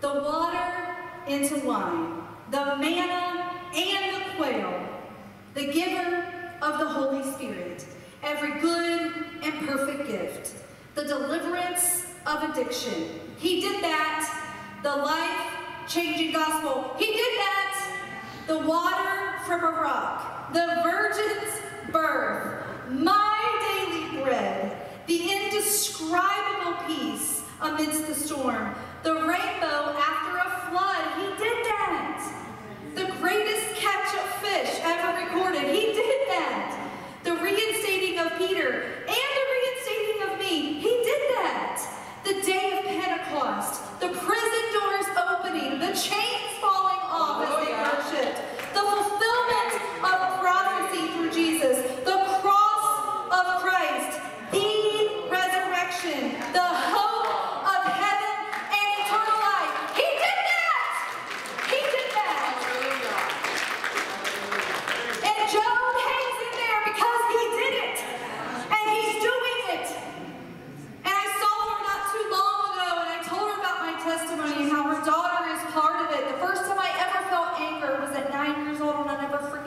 the 0.00 0.08
water 0.08 0.96
into 1.28 1.58
wine, 1.66 2.22
the 2.50 2.76
manna 2.76 3.50
and 3.74 4.16
the 4.16 4.36
quail, 4.36 4.88
the 5.54 5.72
giver 5.72 6.24
of 6.62 6.78
the 6.78 6.86
Holy 6.86 7.22
Spirit, 7.32 7.86
every 8.22 8.60
good 8.60 9.12
and 9.42 9.66
perfect 9.66 10.08
gift, 10.08 10.54
the 10.94 11.04
deliverance 11.04 12.06
of 12.26 12.50
addiction. 12.50 13.20
He 13.38 13.60
did 13.60 13.82
that. 13.82 14.42
The 14.82 14.94
life-changing 14.94 16.32
gospel. 16.32 16.94
He 16.98 17.06
did 17.06 17.38
that. 17.38 18.02
The 18.46 18.58
water 18.58 19.40
from 19.46 19.64
a 19.64 19.70
rock. 19.80 20.52
The 20.52 20.80
virgin's 20.82 21.92
birth. 21.92 22.64
My 22.90 23.36
daily 23.66 24.22
bread. 24.22 24.55
Indescribable 25.76 26.72
peace 26.86 27.42
amidst 27.60 28.06
the 28.06 28.14
storm. 28.14 28.74
The 29.02 29.12
rainbow 29.12 29.92
after 29.92 30.38
a 30.38 30.70
flood. 30.70 31.04
He 31.20 31.26
did 31.36 31.66
that. 31.66 32.16
The 32.94 33.04
greatest 33.20 33.76
catch 33.76 34.08
of 34.16 34.24
fish 34.40 34.80
ever 34.80 35.20
recorded. 35.20 35.64
He 35.64 35.92
did 35.92 36.28
that. 36.28 36.80
The 37.24 37.34
reinstating 37.36 38.18
of 38.18 38.38
Peter 38.38 39.04
and 39.04 39.30
the 39.36 39.44
reinstating 39.52 40.22
of 40.32 40.38
me. 40.38 40.80
He 40.80 40.88
did 41.04 41.22
that. 41.36 41.76
The 42.24 42.40
day 42.40 42.78
of 42.78 42.84
Pentecost. 42.86 44.00
The 44.00 44.16
prison 44.16 44.64
doors 44.72 45.06
opening. 45.28 45.78
The 45.78 45.92
chains 45.92 46.56
falling 46.56 47.04
off 47.04 47.44
as 47.44 47.66
they 47.66 47.74
oh, 47.76 47.84
worshiped. 47.84 48.40
The 48.72 48.80
fulfillment 48.80 49.72
of 50.00 50.40
prophecy 50.40 51.12
through 51.12 51.32
Jesus. 51.32 51.84
The 52.06 52.16
cross 52.40 52.66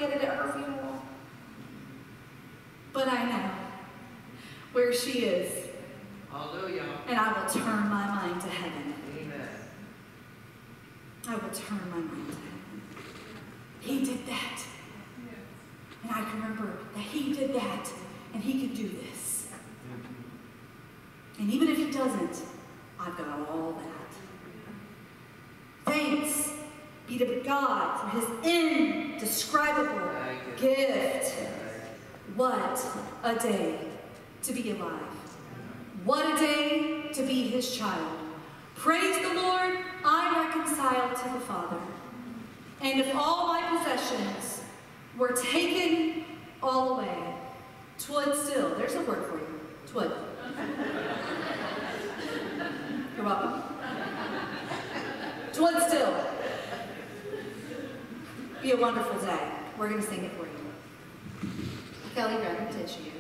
celebrated 0.10 0.28
at 0.28 0.38
her 0.38 0.52
funeral. 0.52 1.02
But 2.94 3.08
I 3.08 3.24
know 3.26 3.52
where 4.90 4.98
she 4.98 5.20
is, 5.20 5.68
Hallelujah. 6.32 6.84
and 7.08 7.16
I 7.16 7.40
will 7.40 7.48
turn 7.48 7.90
my 7.90 8.08
mind 8.08 8.42
to 8.42 8.48
heaven. 8.48 8.96
Amen. 9.16 9.48
I 11.28 11.36
will 11.36 11.52
turn 11.52 11.80
my 11.92 11.98
mind 11.98 12.32
to 12.32 12.36
heaven. 12.36 12.82
He 13.82 14.04
did 14.04 14.26
that. 14.26 14.64
And 16.02 16.12
I 16.12 16.24
can 16.24 16.42
remember 16.42 16.80
that 16.96 17.02
he 17.02 17.34
did 17.34 17.54
that, 17.54 17.88
and 18.34 18.42
he 18.42 18.66
can 18.66 18.76
do 18.76 18.90
this. 18.90 19.50
Mm-hmm. 19.86 21.44
And 21.44 21.54
even 21.54 21.68
if 21.68 21.78
he 21.78 21.92
doesn't, 21.92 22.42
I've 23.00 23.16
got 23.16 23.48
all 23.48 23.74
that. 23.74 24.10
Thanks 25.86 26.54
be 27.08 27.20
to 27.20 27.42
God 27.46 28.00
for 28.00 28.20
his 28.20 28.26
indescribable 28.44 30.10
gift. 30.58 31.36
What 32.36 32.84
a 33.24 33.36
day 33.36 33.90
to 34.44 34.54
be 34.54 34.72
alive. 34.72 35.02
What 36.06 36.36
a 36.36 36.40
day 36.40 37.10
to 37.14 37.24
be 37.24 37.48
his 37.50 37.76
child. 37.76 38.18
Praise 38.76 39.18
the 39.22 39.34
Lord, 39.34 39.78
I'm 40.06 40.48
reconciled 40.48 41.16
to 41.18 41.30
the 41.34 41.40
Father. 41.42 41.80
And 42.82 43.02
if 43.02 43.14
all 43.14 43.48
my 43.48 43.78
possessions 43.78 44.62
were 45.18 45.34
taken 45.34 46.24
all 46.64 46.98
away, 46.98 47.36
twould 47.98 48.34
still, 48.36 48.76
there's 48.76 48.96
a 48.96 49.02
word 49.02 49.26
for 49.26 49.38
you, 49.38 49.60
twould. 49.86 50.12
You're 53.18 53.26
welcome. 53.26 53.64
Twould 55.52 55.82
still 55.90 56.14
be 58.62 58.72
a 58.72 58.78
wonderful 58.78 59.20
day. 59.20 59.52
We're 59.78 59.90
going 59.90 60.02
to 60.02 60.08
sing 60.08 60.24
it 60.24 60.32
for 60.32 60.44
you. 60.44 61.52
Kelly, 62.16 62.36
grab 62.38 62.60
your 62.62 62.82
tissues. 62.82 63.19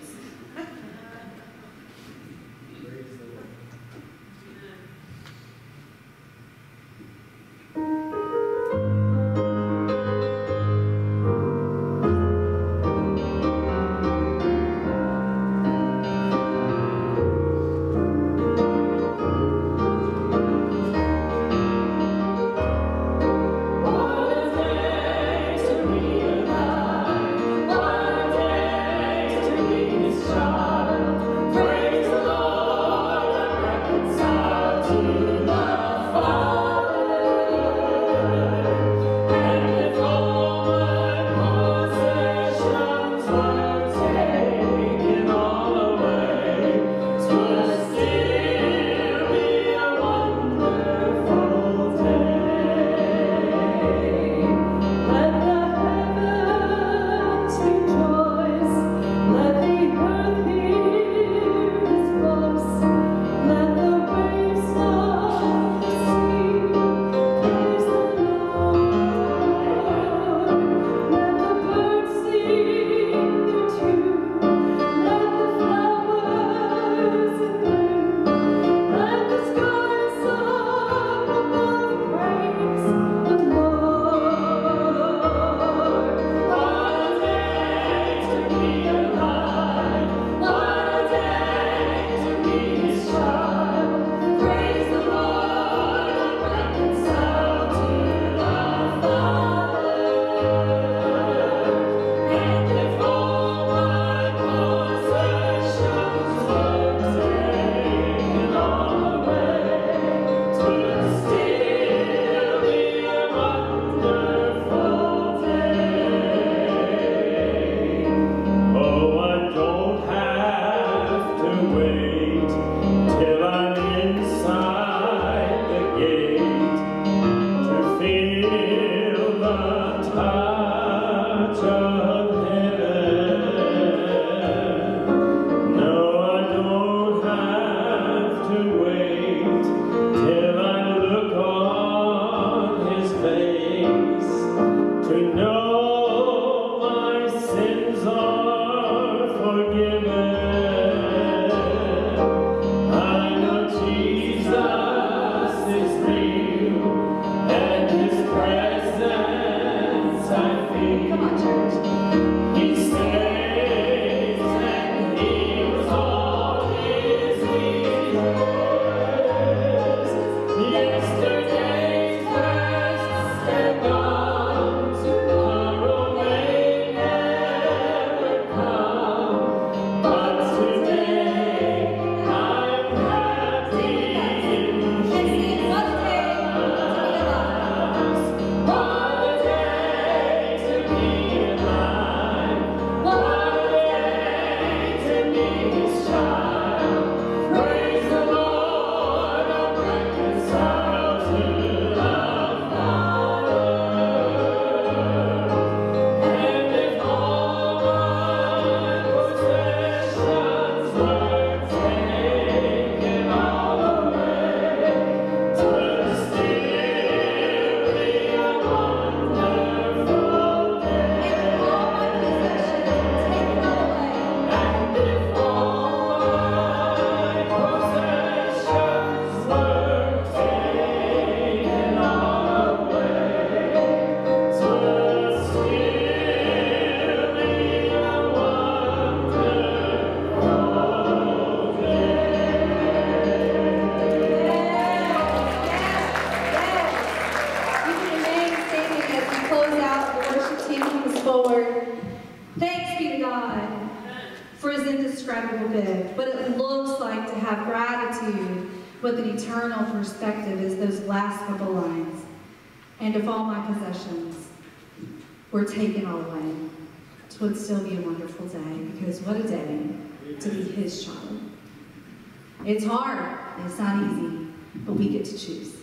It's 273.00 273.08
hard, 273.08 273.66
it's 273.66 273.80
not 273.80 274.12
easy, 274.12 274.48
but 274.86 274.94
we 274.94 275.08
get 275.08 275.24
to 275.24 275.38
choose. 275.38 275.74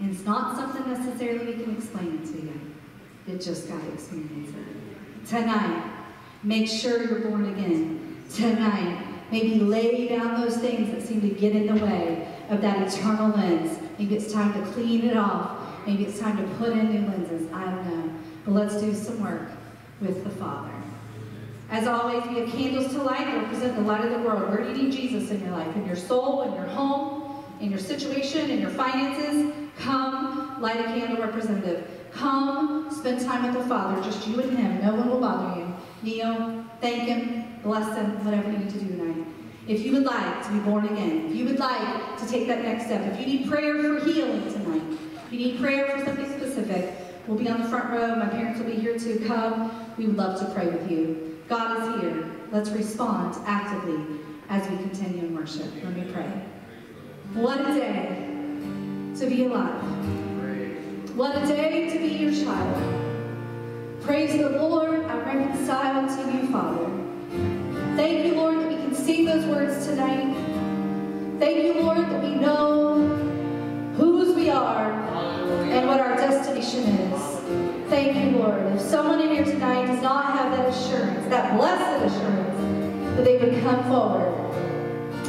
And 0.00 0.10
it's 0.10 0.24
not 0.24 0.56
something 0.56 0.92
necessarily 0.92 1.54
we 1.54 1.62
can 1.62 1.76
explain 1.76 2.20
to 2.26 2.32
you. 2.32 2.60
You 3.28 3.38
just 3.38 3.68
got 3.68 3.80
to 3.80 3.92
experience 3.92 4.50
it. 4.50 5.26
Tonight, 5.28 5.88
make 6.42 6.68
sure 6.68 7.00
you're 7.00 7.20
born 7.20 7.50
again. 7.50 8.24
Tonight, 8.34 9.06
maybe 9.30 9.60
lay 9.60 10.08
down 10.08 10.40
those 10.40 10.56
things 10.56 10.90
that 10.90 11.06
seem 11.06 11.20
to 11.20 11.28
get 11.28 11.54
in 11.54 11.66
the 11.66 11.84
way 11.84 12.26
of 12.48 12.60
that 12.60 12.88
eternal 12.88 13.28
lens. 13.28 13.78
Maybe 13.96 14.16
it's 14.16 14.32
time 14.32 14.52
to 14.54 14.68
clean 14.72 15.04
it 15.04 15.16
off. 15.16 15.86
Maybe 15.86 16.06
it's 16.06 16.18
time 16.18 16.36
to 16.38 16.54
put 16.54 16.70
in 16.70 16.90
new 16.90 17.08
lenses. 17.08 17.52
I 17.52 17.66
don't 17.66 17.86
know. 17.86 18.14
But 18.44 18.54
let's 18.54 18.80
do 18.80 18.92
some 18.94 19.22
work 19.22 19.48
with 20.00 20.24
the 20.24 20.30
Father. 20.30 20.79
As 21.70 21.86
always, 21.86 22.26
we 22.26 22.40
have 22.40 22.50
candles 22.50 22.88
to 22.88 23.00
light 23.00 23.26
that 23.26 23.42
represent 23.42 23.76
the 23.76 23.82
light 23.82 24.04
of 24.04 24.10
the 24.10 24.18
world. 24.18 24.50
Where 24.50 24.64
do 24.64 24.70
you 24.70 24.88
need 24.88 24.92
Jesus 24.92 25.30
in 25.30 25.40
your 25.40 25.52
life? 25.52 25.74
In 25.76 25.86
your 25.86 25.94
soul, 25.94 26.42
in 26.42 26.54
your 26.54 26.66
home, 26.66 27.44
in 27.60 27.70
your 27.70 27.78
situation, 27.78 28.50
in 28.50 28.60
your 28.60 28.70
finances? 28.70 29.54
Come, 29.78 30.60
light 30.60 30.80
a 30.80 30.84
candle 30.84 31.22
representative. 31.22 31.88
Come, 32.10 32.90
spend 32.90 33.20
time 33.20 33.44
with 33.44 33.62
the 33.62 33.68
Father, 33.68 34.02
just 34.02 34.26
you 34.26 34.40
and 34.40 34.58
Him. 34.58 34.84
No 34.84 34.96
one 34.96 35.10
will 35.10 35.20
bother 35.20 35.60
you. 35.60 35.72
Kneel, 36.02 36.64
thank 36.80 37.02
Him, 37.02 37.60
bless 37.62 37.96
Him, 37.96 38.24
whatever 38.24 38.50
you 38.50 38.58
need 38.58 38.70
to 38.70 38.80
do 38.80 38.88
tonight. 38.88 39.26
If 39.68 39.86
you 39.86 39.92
would 39.92 40.04
like 40.04 40.42
to 40.46 40.52
be 40.52 40.58
born 40.58 40.86
again, 40.86 41.26
if 41.26 41.36
you 41.36 41.44
would 41.44 41.60
like 41.60 42.18
to 42.18 42.28
take 42.28 42.48
that 42.48 42.62
next 42.64 42.86
step, 42.86 43.12
if 43.12 43.20
you 43.20 43.26
need 43.26 43.48
prayer 43.48 43.80
for 43.80 44.04
healing 44.04 44.42
tonight, 44.52 44.98
if 45.26 45.32
you 45.32 45.38
need 45.38 45.60
prayer 45.60 45.86
for 45.86 46.04
something 46.04 46.26
specific, 46.36 46.96
we'll 47.28 47.38
be 47.38 47.48
on 47.48 47.62
the 47.62 47.68
front 47.68 47.90
row. 47.90 48.16
My 48.16 48.28
parents 48.28 48.58
will 48.58 48.66
be 48.66 48.74
here 48.74 48.98
to 48.98 49.18
come. 49.20 49.86
We 49.96 50.06
would 50.06 50.16
love 50.16 50.40
to 50.40 50.52
pray 50.52 50.66
with 50.66 50.90
you. 50.90 51.29
God 51.50 51.96
is 51.96 52.00
here. 52.00 52.30
Let's 52.52 52.70
respond 52.70 53.34
actively 53.44 54.20
as 54.50 54.70
we 54.70 54.76
continue 54.76 55.26
in 55.26 55.34
worship. 55.34 55.66
Let 55.82 55.96
me 55.96 56.04
pray. 56.12 56.44
What 57.34 57.60
a 57.60 57.74
day 57.74 58.36
to 59.16 59.26
be 59.26 59.46
alive. 59.46 59.82
What 61.16 61.42
a 61.42 61.46
day 61.48 61.90
to 61.90 61.98
be 61.98 62.06
your 62.06 62.32
child. 62.32 64.00
Praise 64.00 64.32
the 64.40 64.48
Lord, 64.48 65.04
I'm 65.06 65.24
reconciled 65.24 66.08
to 66.10 66.32
you, 66.32 66.52
Father. 66.52 66.88
Thank 67.96 68.26
you, 68.26 68.34
Lord, 68.36 68.60
that 68.60 68.68
we 68.68 68.76
can 68.76 68.94
sing 68.94 69.24
those 69.24 69.44
words 69.46 69.84
tonight. 69.86 70.32
Thank 71.40 71.64
you, 71.64 71.82
Lord, 71.82 71.98
that 71.98 72.22
we 72.22 72.36
know 72.36 73.08
whose 73.96 74.36
we 74.36 74.50
are 74.50 74.92
and 74.92 75.88
what 75.88 75.98
our 75.98 76.16
destination 76.16 76.84
is. 76.84 77.39
Thank 77.90 78.16
you, 78.16 78.38
Lord. 78.38 78.72
If 78.72 78.80
someone 78.82 79.20
in 79.20 79.30
here 79.30 79.44
tonight 79.44 79.86
does 79.86 80.00
not 80.00 80.26
have 80.26 80.56
that 80.56 80.68
assurance, 80.68 81.28
that 81.28 81.56
blessed 81.56 82.14
assurance, 82.14 83.16
that 83.16 83.24
they 83.24 83.36
would 83.36 83.60
come 83.64 83.82
forward 83.90 84.54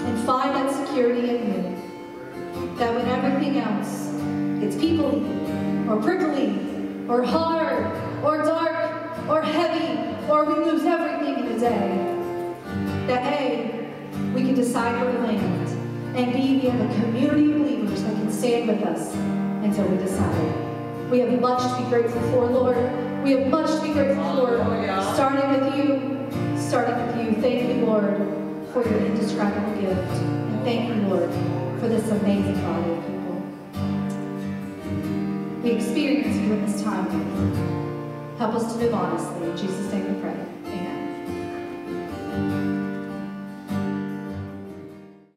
and 0.06 0.26
find 0.28 0.56
that 0.56 0.72
security 0.72 1.38
in 1.38 1.48
you. 1.48 2.76
That 2.78 2.94
when 2.94 3.08
everything 3.08 3.58
else 3.58 4.12
gets 4.62 4.76
peoply 4.76 5.26
or 5.90 6.00
prickly 6.04 6.60
or 7.10 7.24
hard 7.24 7.88
or 8.24 8.44
dark 8.44 9.28
or 9.28 9.42
heavy 9.42 10.16
or 10.30 10.46
we 10.46 10.64
lose 10.64 10.84
everything 10.84 11.44
in 11.44 11.54
a 11.54 11.60
day, 11.60 12.16
that 13.08 13.42
A, 13.42 13.92
we 14.36 14.44
can 14.44 14.54
decide 14.54 15.02
where 15.02 15.12
we 15.12 15.18
land 15.18 16.16
and 16.16 16.32
B, 16.32 16.60
we 16.62 16.70
have 16.70 16.80
a 16.80 16.94
community 17.02 17.54
of 17.54 17.58
believers 17.58 18.04
that 18.04 18.14
can 18.14 18.32
stand 18.32 18.68
with 18.68 18.84
us 18.84 19.16
until 19.64 19.88
we 19.88 19.98
decide. 19.98 20.71
We 21.12 21.20
have 21.20 21.42
much 21.42 21.62
to 21.62 21.84
be 21.84 21.90
grateful 21.90 22.22
for, 22.32 22.46
Lord. 22.48 22.78
We 23.26 23.32
have 23.32 23.48
much 23.48 23.70
to 23.70 23.82
be 23.86 23.92
grateful 23.92 24.24
for, 24.24 24.58
starting 25.14 25.50
with 25.52 25.76
you, 25.76 26.30
starting 26.58 26.96
with 27.06 27.18
you. 27.18 27.34
Thank 27.42 27.68
you, 27.68 27.86
Lord, 27.86 28.16
for 28.72 28.82
your 28.88 29.00
indescribable 29.08 29.82
gift. 29.82 29.98
And 29.98 30.64
thank 30.64 30.88
you, 30.88 30.96
Lord, 31.10 31.30
for 31.82 31.90
this 31.90 32.10
amazing 32.10 32.62
body 32.62 32.92
of 32.92 33.06
people. 33.06 33.42
We 35.62 35.72
experience 35.72 36.34
you 36.38 36.54
in 36.54 36.66
this 36.66 36.82
time. 36.82 37.08
Help 38.38 38.56
us 38.56 38.72
to 38.72 38.80
live 38.80 38.94
honestly. 38.94 39.50
In 39.50 39.58
Jesus' 39.58 39.92
name 39.92 40.16
we 40.16 40.22
pray. 40.22 40.38
Amen. 42.32 42.81